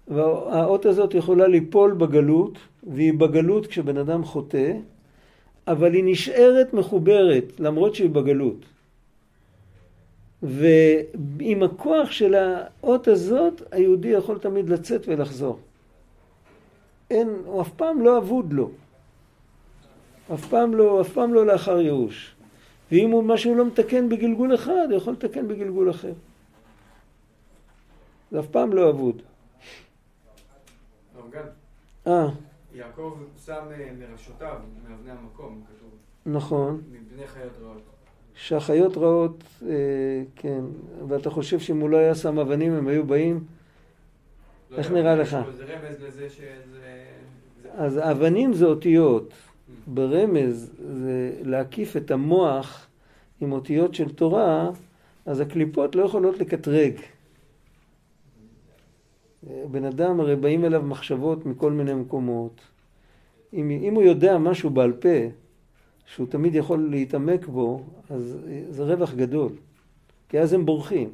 והאות 0.08 0.86
הזאת 0.86 1.14
יכולה 1.14 1.46
ליפול 1.46 1.94
בגלות, 1.94 2.58
והיא 2.82 3.14
בגלות 3.14 3.66
כשבן 3.66 3.96
אדם 3.96 4.24
חוטא, 4.24 4.72
אבל 5.66 5.94
היא 5.94 6.04
נשארת 6.06 6.74
מחוברת 6.74 7.60
למרות 7.60 7.94
שהיא 7.94 8.10
בגלות. 8.10 8.64
ועם 10.42 11.62
הכוח 11.62 12.10
של 12.10 12.34
האות 12.34 13.08
הזאת, 13.08 13.62
היהודי 13.72 14.08
יכול 14.08 14.38
תמיד 14.38 14.68
לצאת 14.68 15.02
ולחזור. 15.06 15.58
אין, 17.10 17.28
הוא 17.44 17.62
אף 17.62 17.70
פעם 17.76 18.00
לא 18.00 18.18
אבוד 18.18 18.52
לו. 18.52 18.70
אף 20.34 20.46
פעם 20.46 20.74
לא, 20.74 21.00
אף 21.00 21.08
פעם 21.12 21.34
לא 21.34 21.46
לאחר 21.46 21.80
ייאוש. 21.80 22.34
ואם 22.92 23.10
הוא 23.10 23.24
משהו 23.24 23.54
לא 23.54 23.66
מתקן 23.66 24.08
בגלגול 24.08 24.54
אחד, 24.54 24.86
הוא 24.90 24.96
יכול 24.96 25.12
לתקן 25.12 25.48
בגלגול 25.48 25.90
אחר. 25.90 26.12
זה 28.30 28.40
אף 28.40 28.46
פעם 28.46 28.72
לא 28.72 28.90
אבוד. 28.90 29.22
אה, 32.06 32.28
יעקב 32.74 33.18
שם 33.44 33.64
אה, 33.72 33.90
מראשותיו, 33.98 34.60
מאבני 34.88 35.10
המקום, 35.10 35.62
כתוב, 35.66 35.90
נכון. 36.26 36.82
מבני 36.90 37.26
חיות 37.26 37.52
רעות. 37.62 37.82
שהחיות 38.44 38.96
רעות, 38.96 39.44
אה, 39.68 39.74
כן, 40.36 40.60
ואתה 41.08 41.30
חושב 41.30 41.58
שאם 41.58 41.80
הוא 41.80 41.90
לא 41.90 41.96
היה 41.96 42.14
שם 42.14 42.38
אבנים 42.38 42.72
הם 42.72 42.88
היו 42.88 43.04
באים? 43.06 43.44
לא 44.70 44.76
איך 44.76 44.90
נראה 44.90 45.16
לך? 45.16 45.36
איזה 45.48 45.64
רמז 45.64 45.96
לזה 46.02 46.30
שזה... 46.30 46.44
זה- 47.62 47.70
אז 47.74 47.96
האבנים 47.96 48.52
זה 48.52 48.66
אותיות. 48.66 49.32
ברמז 49.86 50.70
זה 50.92 51.32
להקיף 51.42 51.96
את 51.96 52.10
המוח 52.10 52.86
עם 53.40 53.52
אותיות 53.52 53.94
של 53.94 54.08
תורה, 54.08 54.70
אז 55.26 55.40
הקליפות 55.40 55.94
לא 55.94 56.02
יכולות 56.02 56.38
לקטרג. 56.38 56.92
בן 59.70 59.84
אדם, 59.84 60.20
הרי 60.20 60.36
באים 60.36 60.64
אליו 60.64 60.82
מחשבות 60.82 61.46
מכל 61.46 61.72
מיני 61.72 61.94
מקומות. 61.94 62.60
אם, 63.52 63.70
אם 63.70 63.94
הוא 63.94 64.02
יודע 64.02 64.38
משהו 64.38 64.70
בעל 64.70 64.92
פה, 64.92 65.08
שהוא 66.14 66.26
תמיד 66.26 66.54
יכול 66.54 66.88
להתעמק 66.90 67.46
בו, 67.46 67.84
אז 68.10 68.36
זה 68.70 68.84
רווח 68.84 69.14
גדול. 69.14 69.52
כי 70.28 70.38
אז 70.38 70.52
הם 70.52 70.66
בורחים. 70.66 71.12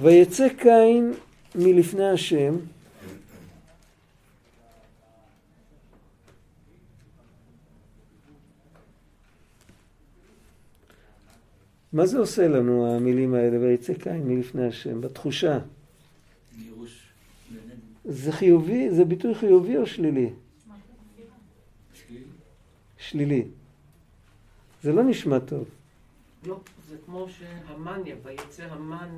ויצא 0.00 0.48
קין 0.48 1.12
מלפני 1.54 2.08
השם 2.08 2.56
מה 11.92 12.06
זה 12.06 12.18
עושה 12.18 12.48
לנו 12.48 12.96
המילים 12.96 13.34
האלה, 13.34 13.60
ויצא 13.60 13.94
קין 13.94 14.28
מלפני 14.28 14.66
השם, 14.66 15.00
בתחושה? 15.00 15.58
גירוש. 16.58 17.12
זה 18.04 18.32
חיובי, 18.32 18.90
זה 18.90 19.04
ביטוי 19.04 19.34
חיובי 19.34 19.76
או 19.76 19.86
שלילי? 19.86 20.30
שלילי. 21.94 22.24
שלילי. 22.98 23.44
זה 24.82 24.92
לא 24.92 25.02
נשמע 25.02 25.38
טוב, 25.38 25.64
לא, 26.46 26.60
זה 26.88 26.96
כמו 27.06 27.26
שהמן, 27.28 28.00
ויצא 28.24 28.64
המן... 28.70 29.08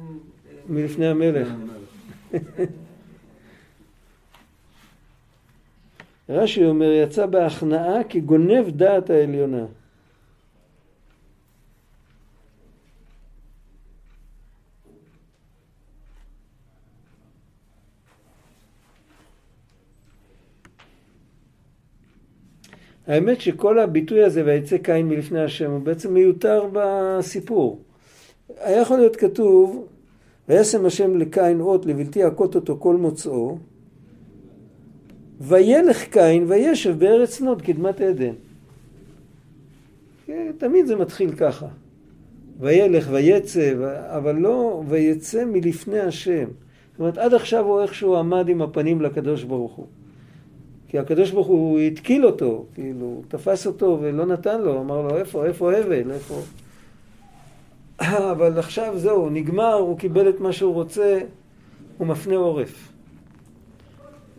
אה, 0.49 0.57
מלפני 0.69 1.07
המלך. 1.07 1.49
רש"י 6.29 6.65
אומר, 6.65 6.93
יצא 6.93 7.27
בהכנעה 7.27 8.05
כגונב 8.05 8.71
דעת 8.71 9.11
העליונה. 9.11 9.67
האמת 23.07 23.41
שכל 23.41 23.79
הביטוי 23.79 24.25
הזה, 24.25 24.43
ויצא 24.45 24.79
קין 24.79 25.09
מלפני 25.09 25.41
השם, 25.41 25.71
הוא 25.71 25.81
בעצם 25.81 26.15
מיותר 26.15 26.69
בסיפור. 26.73 27.81
היה 28.61 28.81
יכול 28.81 28.99
להיות 28.99 29.17
כתוב, 29.17 29.87
וישם 30.49 30.87
השם 30.87 31.17
לקין 31.17 31.61
אות 31.61 31.87
לבלתי 31.87 32.19
יכות 32.19 32.55
אותו 32.55 32.77
כל 32.79 32.97
מוצאו, 32.97 33.59
וילך 35.41 36.05
קין 36.05 36.45
וישב 36.49 36.99
בארץ 36.99 37.41
נוד 37.41 37.63
קדמת 37.63 38.01
עדן. 38.01 38.35
כן, 40.27 40.53
תמיד 40.59 40.87
זה 40.87 40.97
מתחיל 40.97 41.33
ככה. 41.33 41.67
וילך 42.61 43.09
ויצא, 43.11 43.73
אבל 44.17 44.37
לא 44.37 44.83
ויצא 44.89 45.45
מלפני 45.45 46.01
השם. 46.01 46.49
זאת 46.91 47.01
אומרת, 47.01 47.19
עד 47.19 47.35
עכשיו 47.35 47.65
הוא 47.65 47.83
איכשהו 47.83 48.17
עמד 48.17 48.49
עם 48.49 48.63
הפנים 48.63 49.01
לקדוש 49.03 49.45
ברוך 49.45 49.73
הוא. 49.73 49.87
כי 50.93 50.99
הקדוש 50.99 51.31
ברוך 51.31 51.47
הוא 51.47 51.79
התקיל 51.79 52.27
אותו, 52.27 52.67
כאילו, 52.75 53.23
תפס 53.29 53.67
אותו 53.67 53.99
ולא 54.03 54.27
נתן 54.27 54.61
לו, 54.61 54.81
אמר 54.81 55.03
לו, 55.03 55.17
איפה, 55.17 55.47
איפה 55.47 55.73
הבל, 55.73 56.11
איפה... 56.11 56.41
אבל 58.33 58.59
עכשיו 58.59 58.99
זהו, 58.99 59.31
נגמר, 59.31 59.75
הוא 59.75 59.99
קיבל 59.99 60.29
את 60.29 60.41
מה 60.41 60.53
שהוא 60.53 60.75
רוצה, 60.75 61.19
הוא 61.99 62.07
מפנה 62.07 62.37
עורף. 62.37 62.93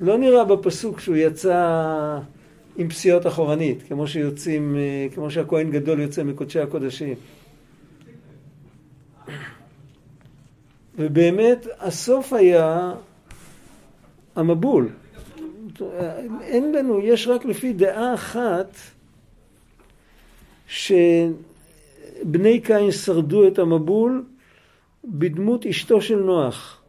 לא 0.01 0.18
נראה 0.18 0.43
בפסוק 0.43 0.99
שהוא 0.99 1.16
יצא 1.16 2.20
עם 2.78 2.89
פסיעות 2.89 3.28
אחורנית, 3.28 3.84
כמו 3.88 4.08
שיוצאים, 4.08 4.76
אה, 4.76 5.08
כמו 5.14 5.32
שהכהן 5.32 5.72
גדול 5.72 5.99
יוצא 5.99 6.24
מקודשי 6.24 6.60
הקודשים. 6.60 7.14
ובאמת, 10.97 11.68
הסוף 11.80 12.34
היה 12.34 12.93
המבול. 14.36 14.89
אין 16.41 16.71
לנו, 16.71 16.99
יש 16.99 17.28
רק 17.28 17.45
לפי 17.45 17.74
דעה 17.74 18.13
אחת 18.13 18.76
שבני 20.67 22.59
קין 22.63 22.91
שרדו 22.91 23.47
את 23.47 23.59
המבול 23.59 24.24
בדמות 25.05 25.65
אשתו 25.65 26.01
של 26.01 26.19
נוח. 26.19 26.82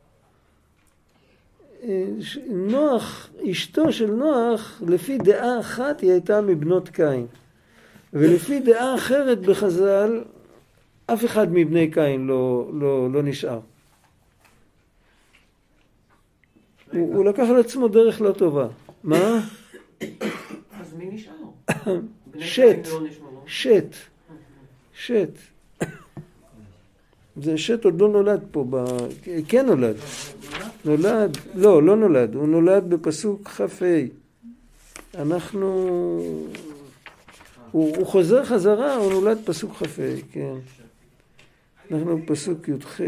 נוח, 2.49 3.29
אשתו 3.51 3.93
של 3.93 4.11
נוח, 4.11 4.83
לפי 4.87 5.19
דעה 5.19 5.61
אחת 5.61 6.01
היא 6.01 6.11
הייתה 6.11 6.41
מבנות 6.41 6.89
קין. 6.89 7.27
ולפי 8.13 8.61
דעה 8.61 8.95
אחרת 8.95 9.41
בחז"ל, 9.41 10.23
אף 11.07 11.25
אחד 11.25 11.53
מבני 11.53 11.91
קין 11.91 12.27
לא, 12.27 12.71
לא, 12.73 13.13
לא 13.13 13.23
נשאר. 13.23 13.61
הוא, 16.95 17.17
הוא 17.17 17.25
לקח 17.25 17.43
על 17.51 17.61
עצמו 17.61 17.89
דרך 17.89 18.21
לא 18.21 18.33
טובה. 18.33 18.69
מה? 19.05 19.41
אז 20.81 20.95
מי 20.99 21.07
נשאר? 21.11 21.33
קין 22.55 22.83
לא. 22.85 23.43
שת. 23.47 23.89
שת. 24.95 25.29
זה 27.43 27.59
שת 27.59 27.85
עוד 27.85 28.01
לא 28.01 28.09
נולד 28.09 28.41
פה, 28.51 28.67
ב... 28.71 28.85
כן 29.49 29.67
נולד. 29.67 29.97
נולד, 30.85 31.39
לא, 31.55 31.83
לא 31.83 31.97
נולד, 31.97 32.35
הוא 32.35 32.49
נולד 32.49 32.91
בפסוק 32.91 33.49
כ"ה. 33.49 33.85
אנחנו... 35.15 35.69
הוא, 37.71 37.97
הוא 37.97 38.07
חוזר 38.07 38.45
חזרה, 38.45 38.97
הוא 38.97 39.13
נולד 39.13 39.39
פסוק 39.45 39.73
כ"ה, 39.73 39.87
כן. 40.33 40.55
אנחנו 41.91 42.19
בפסוק 42.19 42.69
י"ח. 42.69 43.01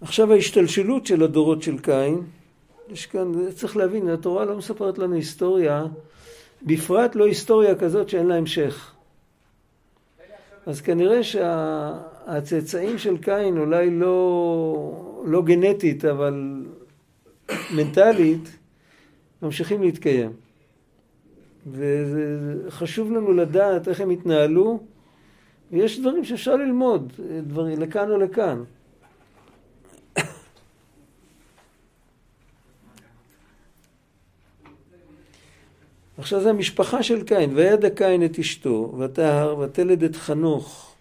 עכשיו 0.00 0.32
ההשתלשלות 0.32 1.06
של 1.06 1.22
הדורות 1.22 1.62
של 1.62 1.78
קין, 1.78 2.22
יש 2.90 3.06
כאן, 3.06 3.32
צריך 3.54 3.76
להבין, 3.76 4.08
התורה 4.08 4.44
לא 4.44 4.56
מספרת 4.56 4.98
לנו 4.98 5.14
היסטוריה, 5.14 5.86
בפרט 6.62 7.14
לא 7.14 7.26
היסטוריה 7.26 7.74
כזאת 7.74 8.08
שאין 8.08 8.26
לה 8.26 8.34
המשך. 8.34 8.92
אז 10.66 10.80
כנראה 10.80 11.20
שהצאצאים 11.22 12.98
של 12.98 13.18
קין 13.18 13.58
אולי 13.58 13.90
לא, 13.90 15.22
לא 15.24 15.42
גנטית, 15.42 16.04
אבל 16.04 16.64
מנטלית, 17.76 18.58
ממשיכים 19.42 19.82
להתקיים. 19.82 20.32
וחשוב 21.72 23.12
לנו 23.12 23.32
לדעת 23.32 23.88
איך 23.88 24.00
הם 24.00 24.10
התנהלו, 24.10 24.80
ויש 25.72 26.00
דברים 26.00 26.24
שאפשר 26.24 26.56
ללמוד, 26.56 27.12
דברים 27.46 27.80
לכאן 27.80 28.10
או 28.10 28.18
לכאן. 28.18 28.62
עכשיו 36.18 36.40
זה 36.40 36.50
המשפחה 36.50 37.02
של 37.02 37.24
קין, 37.24 37.56
וידע 37.56 37.90
קין 37.90 38.24
את 38.24 38.38
אשתו, 38.38 38.94
ותהר, 38.98 39.58
ותלד 39.58 40.02
את 40.02 40.16
חנוך. 40.16 40.94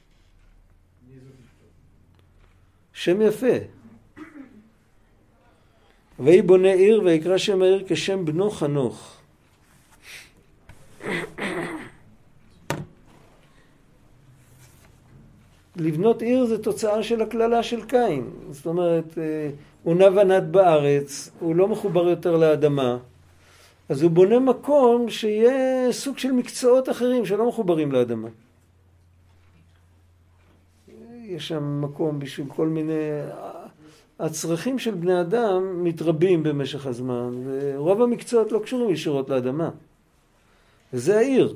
שם 2.94 3.22
יפה. 3.22 3.56
ויהי 6.20 6.42
בונה 6.42 6.74
עיר, 6.74 7.02
ויקרא 7.06 7.38
שם 7.38 7.62
העיר 7.62 7.84
כשם 7.88 8.26
בנו 8.26 8.52
חנוך. 8.52 9.18
לבנות 15.76 16.22
עיר 16.22 16.46
זה 16.46 16.64
תוצאה 16.64 17.04
של 17.04 17.22
הקללה 17.22 17.64
של 17.64 17.86
קין. 17.86 18.30
זאת 18.52 18.66
אומרת, 18.66 19.18
אה, 19.18 19.50
הוא 19.84 19.96
נע 19.96 20.06
ונד 20.06 20.52
בארץ, 20.52 21.30
הוא 21.40 21.56
לא 21.56 21.68
מחובר 21.68 22.10
יותר 22.10 22.38
לאדמה. 22.38 22.98
אז 23.90 24.02
הוא 24.02 24.12
בונה 24.12 24.40
מקום 24.40 25.10
שיהיה 25.10 25.92
סוג 25.92 26.18
של 26.18 26.32
מקצועות 26.32 26.90
אחרים 26.90 27.26
שלא 27.26 27.48
מחוברים 27.48 27.92
לאדמה. 27.92 28.28
יש 31.24 31.48
שם 31.48 31.82
מקום 31.82 32.20
בשביל 32.20 32.48
כל 32.48 32.68
מיני... 32.68 32.94
הצרכים 34.20 34.80
של 34.80 34.96
בני 34.96 35.22
אדם 35.22 35.84
מתרבים 35.84 36.44
במשך 36.44 36.86
הזמן, 36.86 37.30
ורוב 37.46 38.02
המקצועות 38.02 38.52
לא 38.52 38.60
קשורים 38.60 38.90
ישירות 38.90 39.30
לאדמה. 39.30 39.70
וזה 40.94 41.18
העיר. 41.18 41.56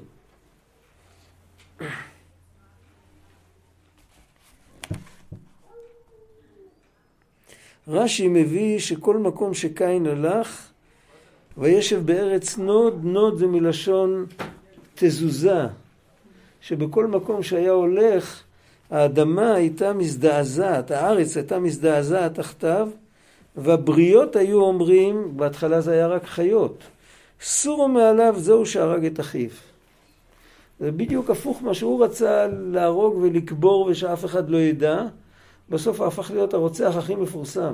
רש"י 7.88 8.28
מביא 8.28 8.80
שכל 8.80 9.18
מקום 9.18 9.54
שקין 9.54 10.06
הלך, 10.06 10.71
וישב 11.58 12.06
בארץ 12.06 12.58
נוד, 12.58 13.00
נוד 13.04 13.38
זה 13.38 13.48
מלשון 13.48 14.26
תזוזה, 14.96 15.68
שבכל 16.62 17.08
מקום 17.08 17.44
שהיה 17.44 17.72
הולך, 17.72 18.44
האדמה 18.90 19.54
הייתה 19.54 19.94
מזדעזעת, 19.94 20.92
הארץ 20.92 21.38
הייתה 21.38 21.60
מזדעזעת 21.60 22.36
תחתיו, 22.36 22.90
והבריות 23.56 24.36
היו 24.36 24.62
אומרים, 24.62 25.38
בהתחלה 25.38 25.82
זה 25.82 25.92
היה 25.92 26.08
רק 26.08 26.26
חיות, 26.26 26.84
סורו 27.42 27.88
מעליו 27.88 28.36
זהו 28.38 28.66
שהרג 28.66 29.06
את 29.06 29.20
אחיו. 29.20 29.50
זה 30.80 30.92
בדיוק 30.92 31.30
הפוך 31.30 31.64
מה 31.64 31.74
שהוא 31.74 32.04
רצה 32.04 32.48
להרוג 32.72 33.16
ולקבור 33.16 33.88
ושאף 33.92 34.26
אחד 34.26 34.50
לא 34.50 34.58
ידע, 34.58 35.04
בסוף 35.70 36.02
הפך 36.02 36.32
להיות 36.32 36.54
הרוצח 36.54 36.96
הכי 36.98 37.16
מפורסם. 37.16 37.74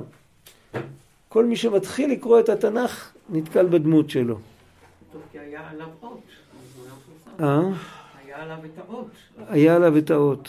כל 1.28 1.44
מי 1.44 1.56
שמתחיל 1.56 2.12
לקרוא 2.12 2.40
את 2.40 2.48
התנ"ך 2.48 3.12
נתקל 3.30 3.66
בדמות 3.66 4.10
שלו. 4.10 4.38
טוב, 5.12 5.22
כי 5.32 5.38
היה 5.38 5.70
עליו 5.70 5.88
אות. 6.02 6.20
אה? 7.40 7.60
היה 8.26 8.42
עליו 8.42 8.58
את 8.64 8.78
האות. 8.78 9.10
היה 9.48 9.76
עליו 9.76 9.98
את 9.98 10.10
האות. 10.10 10.48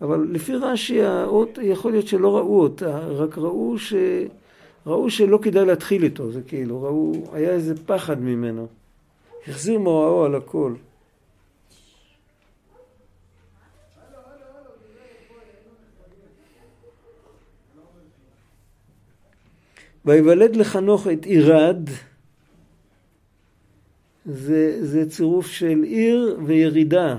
אבל 0.00 0.26
לפי 0.30 0.54
רש"י 0.54 1.02
האות 1.02 1.58
יכול 1.62 1.92
להיות 1.92 2.06
שלא 2.06 2.36
ראו 2.36 2.60
אותה, 2.60 2.98
רק 2.98 3.38
ראו 3.38 3.78
ש... 3.78 3.94
ראו 4.86 5.10
שלא 5.10 5.38
כדאי 5.42 5.64
להתחיל 5.64 6.02
איתו, 6.02 6.32
זה 6.32 6.42
כאילו, 6.42 6.82
ראו, 6.82 7.12
היה 7.32 7.50
איזה 7.50 7.74
פחד 7.86 8.20
ממנו. 8.20 8.66
החזיר 9.48 9.78
מוראו 9.78 10.24
על 10.24 10.34
הכל. 10.34 10.72
ויוולד 20.06 20.56
לחנוך 20.56 21.06
את 21.12 21.24
עירד, 21.24 21.76
זה, 24.26 24.78
זה 24.86 25.10
צירוף 25.10 25.46
של 25.46 25.82
עיר 25.82 26.38
וירידה. 26.46 27.16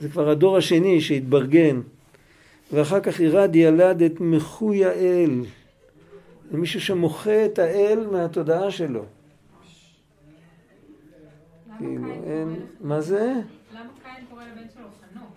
זה 0.00 0.08
כבר 0.08 0.28
הדור 0.30 0.56
השני 0.56 1.00
שהתברגן. 1.00 1.80
ואחר 2.72 3.00
כך 3.00 3.20
עירד 3.20 3.56
ילד 3.56 4.02
את 4.02 4.20
מחוי 4.20 4.84
האל. 4.84 5.30
זה 6.50 6.58
מישהו 6.58 6.80
שמוחה 6.80 7.44
את 7.46 7.58
האל 7.58 8.06
מהתודעה 8.12 8.70
שלו. 8.70 9.04
כאילו, 11.78 12.12
אין... 12.26 12.54
מה 12.80 13.00
זה? 13.00 13.32
למה 13.72 13.88
קין 14.02 14.24
קורא 14.30 14.42
לבן 14.42 14.66
שלו 14.74 14.84
חנוך? 15.12 15.28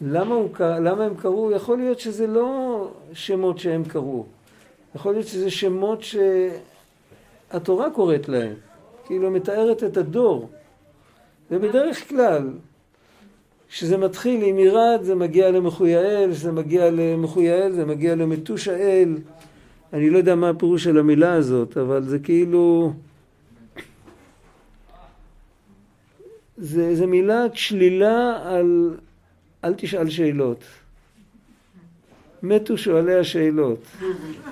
למה, 0.00 0.34
הוא, 0.34 0.54
קרא- 0.54 0.78
למה 0.78 1.04
הם 1.04 1.14
קראו? 1.16 1.52
יכול 1.52 1.78
להיות 1.78 2.00
שזה 2.00 2.26
לא 2.26 2.88
שמות 3.12 3.58
שהם 3.58 3.84
קראו. 3.84 4.26
יכול 4.94 5.12
להיות 5.12 5.26
שזה 5.26 5.50
שמות 5.50 6.02
שהתורה 6.02 7.90
קוראת 7.90 8.28
להם. 8.28 8.54
כאילו 9.06 9.30
מתארת 9.30 9.84
את 9.84 9.96
הדור. 9.96 10.50
ובדרך 11.50 12.08
כלל, 12.08 12.50
כשזה 13.68 13.96
מתחיל 13.96 14.42
עם 14.42 14.58
ירד, 14.58 14.98
זה 15.02 15.14
מגיע 15.14 15.50
למחויאל, 15.50 16.30
כשזה 16.32 16.52
מגיע 16.52 16.90
למחויאל, 16.90 17.72
זה 17.72 17.84
מגיע 17.84 18.14
למתושאל. 18.14 19.16
אני 19.92 20.10
לא 20.10 20.18
יודע 20.18 20.34
מה 20.34 20.48
הפירוש 20.48 20.84
של 20.84 20.98
המילה 20.98 21.32
הזאת, 21.32 21.76
אבל 21.76 22.02
זה 22.02 22.18
כאילו... 22.18 22.92
זה, 26.56 26.94
זה 26.94 27.06
מילת 27.06 27.56
שלילה 27.56 28.40
על 28.44 28.96
אל 29.64 29.74
תשאל 29.74 30.10
שאלות. 30.10 30.64
מתו 32.42 32.78
שואלי 32.78 33.14
השאלות. 33.14 33.78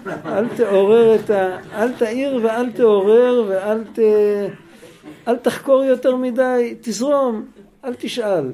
אל 0.06 0.48
תעורר 0.56 1.14
את 1.14 1.30
ה... 1.30 1.58
אל 1.72 1.92
תעיר 1.92 2.40
ואל 2.42 2.72
תעורר 2.72 3.44
ואל 3.48 3.84
ת... 3.84 3.98
אל 5.28 5.36
תחקור 5.36 5.84
יותר 5.84 6.16
מדי, 6.16 6.74
תזרום, 6.80 7.44
אל 7.84 7.94
תשאל. 7.94 8.50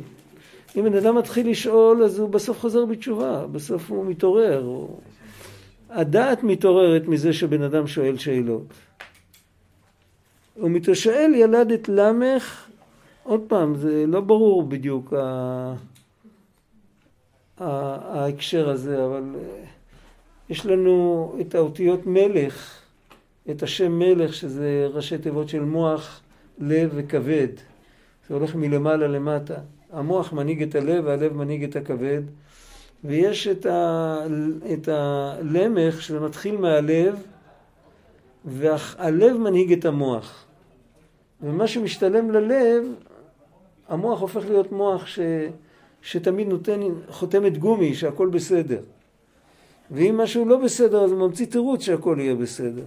אם 0.77 0.85
בן 0.85 0.95
אדם 0.95 1.19
מתחיל 1.19 1.51
לשאול, 1.51 2.03
אז 2.05 2.19
הוא 2.19 2.29
בסוף 2.29 2.61
חוזר 2.61 2.85
בתשובה, 2.85 3.47
בסוף 3.53 3.91
הוא 3.91 4.07
מתעורר. 4.07 4.63
הוא... 4.65 4.99
הדעת 5.91 6.43
מתעוררת 6.43 7.09
מזה 7.09 7.33
שבן 7.33 7.63
אדם 7.63 7.87
שואל 7.87 8.19
שאלות. 8.19 8.67
ומתשאל 10.57 11.33
ילד 11.35 11.73
את 11.73 11.89
למך, 11.89 12.67
עוד 13.23 13.41
פעם, 13.49 13.75
זה 13.77 14.05
לא 14.07 14.21
ברור 14.21 14.63
בדיוק 14.63 15.13
ה... 15.13 15.75
ההקשר 17.59 18.69
הזה, 18.69 19.05
אבל 19.05 19.35
אה, 19.35 19.65
יש 20.49 20.67
לנו 20.67 21.33
את 21.41 21.55
האותיות 21.55 22.07
מלך, 22.07 22.81
את 23.51 23.63
השם 23.63 23.93
מלך, 23.93 24.35
שזה 24.35 24.89
ראשי 24.93 25.19
תיבות 25.19 25.49
של 25.49 25.61
מוח, 25.61 26.21
לב 26.59 26.91
וכבד. 26.95 27.49
זה 28.29 28.35
הולך 28.35 28.55
מלמעלה 28.55 29.07
למטה. 29.07 29.55
המוח 29.93 30.33
מנהיג 30.33 30.63
את 30.63 30.75
הלב 30.75 31.05
והלב 31.07 31.33
מנהיג 31.33 31.65
את 31.65 31.77
הכבד. 31.77 32.23
ויש 33.05 33.49
את, 33.49 33.67
ה, 33.67 34.19
את 34.73 34.89
הלמך 34.89 36.03
שזה 36.03 36.21
מתחיל 36.21 36.57
מהלב, 36.57 37.23
והלב 38.45 39.37
מנהיג 39.37 39.73
את 39.73 39.85
המוח. 39.85 40.45
ומה 41.43 41.67
שמשתלם 41.67 42.31
ללב, 42.31 42.85
המוח 43.89 44.21
הופך 44.21 44.45
להיות 44.49 44.73
מוח 44.73 45.07
ש, 45.07 45.19
שתמיד 46.07 46.49
נותן 46.49 46.81
חותמת 47.09 47.59
גומי, 47.59 47.95
שהכל 47.95 48.29
בסדר. 48.29 48.81
ואם 49.91 50.17
משהו 50.19 50.45
לא 50.45 50.57
בסדר, 50.57 51.05
אז 51.05 51.11
הוא 51.13 51.29
ממציא 51.29 51.47
תירוץ 51.47 51.83
שהכל 51.83 52.17
יהיה 52.19 52.35
בסדר. 52.35 52.85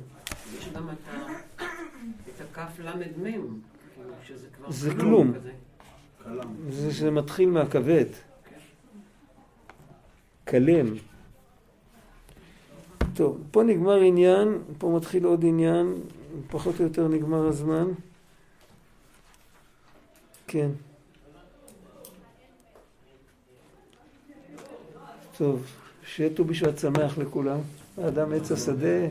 יש 0.57 0.69
גם 0.75 0.89
את 0.89 2.41
הכף 2.41 2.79
מם, 3.17 3.23
כאילו, 3.23 3.47
שזה 4.27 4.47
כבר 4.57 4.71
זה 4.71 4.91
כלום. 4.99 5.33
זה 6.69 6.93
שזה 6.93 7.11
מתחיל 7.11 7.49
מהכבד. 7.49 8.05
כלם. 10.47 10.95
טוב, 13.13 13.43
פה 13.51 13.63
נגמר 13.63 13.99
עניין, 14.01 14.57
פה 14.77 14.93
מתחיל 14.97 15.25
עוד 15.25 15.45
עניין, 15.45 15.93
פחות 16.51 16.79
או 16.79 16.83
יותר 16.83 17.07
נגמר 17.07 17.47
הזמן. 17.47 17.87
כן. 20.47 20.69
טוב, 25.39 25.65
שיהיה 26.05 26.29
ט"ו 26.29 26.43
בשבט 26.43 26.79
שמח 26.79 27.17
לכולם. 27.17 27.59
האדם 27.97 28.33
עץ 28.33 28.51
השדה. 28.51 29.07